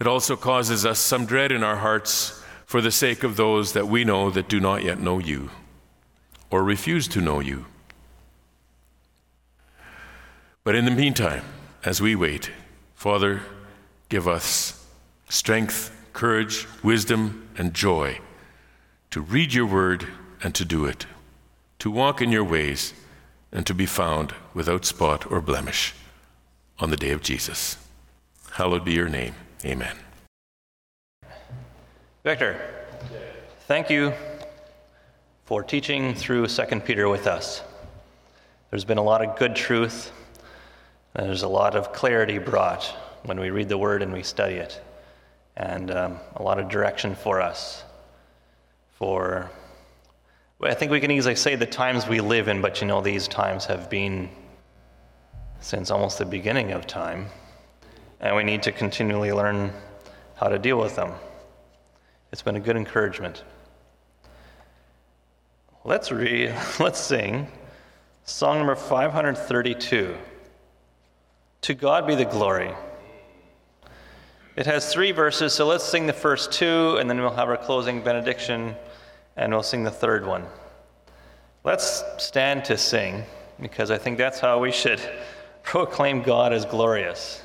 It 0.00 0.06
also 0.06 0.34
causes 0.34 0.84
us 0.84 0.98
some 0.98 1.26
dread 1.26 1.52
in 1.52 1.62
our 1.62 1.76
hearts 1.76 2.42
for 2.66 2.80
the 2.80 2.90
sake 2.90 3.22
of 3.22 3.36
those 3.36 3.72
that 3.74 3.86
we 3.86 4.04
know 4.04 4.30
that 4.30 4.48
do 4.48 4.58
not 4.58 4.82
yet 4.82 4.98
know 4.98 5.18
you 5.18 5.50
or 6.50 6.64
refuse 6.64 7.06
to 7.08 7.20
know 7.20 7.38
you. 7.38 7.66
But 10.64 10.74
in 10.74 10.84
the 10.84 10.90
meantime, 10.90 11.44
as 11.84 12.00
we 12.00 12.16
wait, 12.16 12.50
Father, 12.94 13.42
give 14.08 14.26
us 14.26 14.81
strength, 15.32 15.90
courage, 16.12 16.68
wisdom, 16.82 17.48
and 17.56 17.72
joy 17.72 18.20
to 19.10 19.18
read 19.18 19.54
your 19.54 19.64
word 19.64 20.06
and 20.42 20.54
to 20.54 20.62
do 20.62 20.84
it, 20.84 21.06
to 21.78 21.90
walk 21.90 22.20
in 22.20 22.30
your 22.30 22.44
ways, 22.44 22.92
and 23.50 23.66
to 23.66 23.72
be 23.72 23.86
found 23.86 24.34
without 24.52 24.84
spot 24.84 25.30
or 25.32 25.40
blemish 25.40 25.94
on 26.78 26.90
the 26.90 26.98
day 26.98 27.12
of 27.12 27.22
Jesus. 27.22 27.78
Hallowed 28.52 28.84
be 28.84 28.92
your 28.92 29.08
name. 29.08 29.34
Amen. 29.64 29.96
Victor, 32.24 32.60
thank 33.60 33.88
you 33.88 34.12
for 35.46 35.62
teaching 35.62 36.14
through 36.14 36.46
2 36.46 36.80
Peter 36.80 37.08
with 37.08 37.26
us. 37.26 37.62
There's 38.68 38.84
been 38.84 38.98
a 38.98 39.02
lot 39.02 39.24
of 39.24 39.38
good 39.38 39.56
truth, 39.56 40.12
and 41.14 41.26
there's 41.26 41.42
a 41.42 41.48
lot 41.48 41.74
of 41.74 41.90
clarity 41.90 42.36
brought 42.36 42.84
when 43.24 43.40
we 43.40 43.48
read 43.48 43.70
the 43.70 43.78
Word 43.78 44.02
and 44.02 44.12
we 44.12 44.22
study 44.22 44.56
it, 44.56 44.78
and 45.56 45.90
um, 45.90 46.18
a 46.36 46.42
lot 46.42 46.58
of 46.58 46.68
direction 46.68 47.14
for 47.14 47.40
us. 47.40 47.84
For, 48.92 49.50
I 50.62 50.74
think 50.74 50.92
we 50.92 51.00
can 51.00 51.10
easily 51.10 51.34
say 51.34 51.56
the 51.56 51.66
times 51.66 52.06
we 52.06 52.20
live 52.20 52.48
in, 52.48 52.60
but 52.60 52.80
you 52.80 52.86
know, 52.86 53.00
these 53.00 53.28
times 53.28 53.64
have 53.66 53.90
been 53.90 54.28
since 55.60 55.90
almost 55.90 56.18
the 56.18 56.24
beginning 56.24 56.72
of 56.72 56.86
time 56.86 57.26
and 58.22 58.36
we 58.36 58.44
need 58.44 58.62
to 58.62 58.72
continually 58.72 59.32
learn 59.32 59.72
how 60.36 60.48
to 60.48 60.58
deal 60.58 60.78
with 60.78 60.94
them. 60.96 61.12
It's 62.30 62.40
been 62.40 62.56
a 62.56 62.60
good 62.60 62.76
encouragement. 62.76 63.42
Let's 65.84 66.12
read, 66.12 66.54
let's 66.80 67.00
sing 67.00 67.48
song 68.24 68.58
number 68.58 68.76
532. 68.76 70.16
To 71.62 71.74
God 71.74 72.06
be 72.06 72.14
the 72.14 72.24
glory. 72.24 72.72
It 74.54 74.66
has 74.66 74.92
three 74.92 75.12
verses, 75.12 75.54
so 75.54 75.66
let's 75.66 75.84
sing 75.84 76.06
the 76.06 76.12
first 76.12 76.52
two, 76.52 76.98
and 76.98 77.08
then 77.08 77.18
we'll 77.18 77.30
have 77.30 77.48
our 77.48 77.56
closing 77.56 78.02
benediction, 78.02 78.76
and 79.34 79.50
we'll 79.50 79.62
sing 79.62 79.82
the 79.82 79.90
third 79.90 80.26
one. 80.26 80.44
Let's 81.64 82.04
stand 82.18 82.66
to 82.66 82.76
sing, 82.76 83.24
because 83.58 83.90
I 83.90 83.96
think 83.96 84.18
that's 84.18 84.40
how 84.40 84.60
we 84.60 84.70
should 84.70 85.00
proclaim 85.62 86.22
God 86.22 86.52
as 86.52 86.66
glorious. 86.66 87.40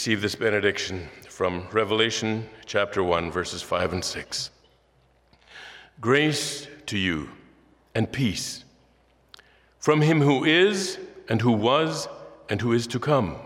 Receive 0.00 0.22
this 0.22 0.34
benediction 0.34 1.10
from 1.28 1.66
Revelation 1.72 2.48
chapter 2.64 3.04
1, 3.04 3.30
verses 3.30 3.60
5 3.60 3.92
and 3.92 4.02
6. 4.02 4.48
Grace 6.00 6.66
to 6.86 6.96
you 6.96 7.28
and 7.94 8.10
peace 8.10 8.64
from 9.78 10.00
him 10.00 10.22
who 10.22 10.42
is, 10.44 10.98
and 11.28 11.42
who 11.42 11.52
was, 11.52 12.08
and 12.48 12.62
who 12.62 12.72
is 12.72 12.86
to 12.86 12.98
come, 12.98 13.36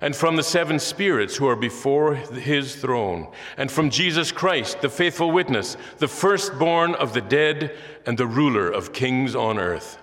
and 0.00 0.16
from 0.16 0.36
the 0.36 0.42
seven 0.42 0.78
spirits 0.78 1.36
who 1.36 1.46
are 1.46 1.54
before 1.54 2.14
his 2.14 2.74
throne, 2.74 3.30
and 3.58 3.70
from 3.70 3.90
Jesus 3.90 4.32
Christ, 4.32 4.80
the 4.80 4.88
faithful 4.88 5.30
witness, 5.30 5.76
the 5.98 6.08
firstborn 6.08 6.94
of 6.94 7.12
the 7.12 7.20
dead, 7.20 7.76
and 8.06 8.16
the 8.16 8.26
ruler 8.26 8.70
of 8.70 8.94
kings 8.94 9.36
on 9.36 9.58
earth 9.58 9.98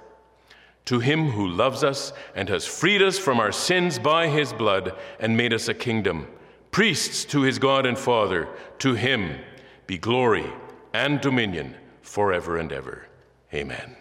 to 0.85 0.99
him 0.99 1.31
who 1.31 1.47
loves 1.47 1.83
us 1.83 2.13
and 2.35 2.49
has 2.49 2.65
freed 2.65 3.01
us 3.01 3.17
from 3.17 3.39
our 3.39 3.51
sins 3.51 3.99
by 3.99 4.27
his 4.27 4.51
blood 4.53 4.95
and 5.19 5.37
made 5.37 5.53
us 5.53 5.67
a 5.67 5.73
kingdom, 5.73 6.27
priests 6.71 7.25
to 7.25 7.41
his 7.41 7.59
God 7.59 7.85
and 7.85 7.97
Father, 7.97 8.49
to 8.79 8.93
him 8.93 9.39
be 9.87 9.97
glory 9.97 10.45
and 10.93 11.21
dominion 11.21 11.75
forever 12.01 12.57
and 12.57 12.71
ever. 12.71 13.07
Amen. 13.53 13.95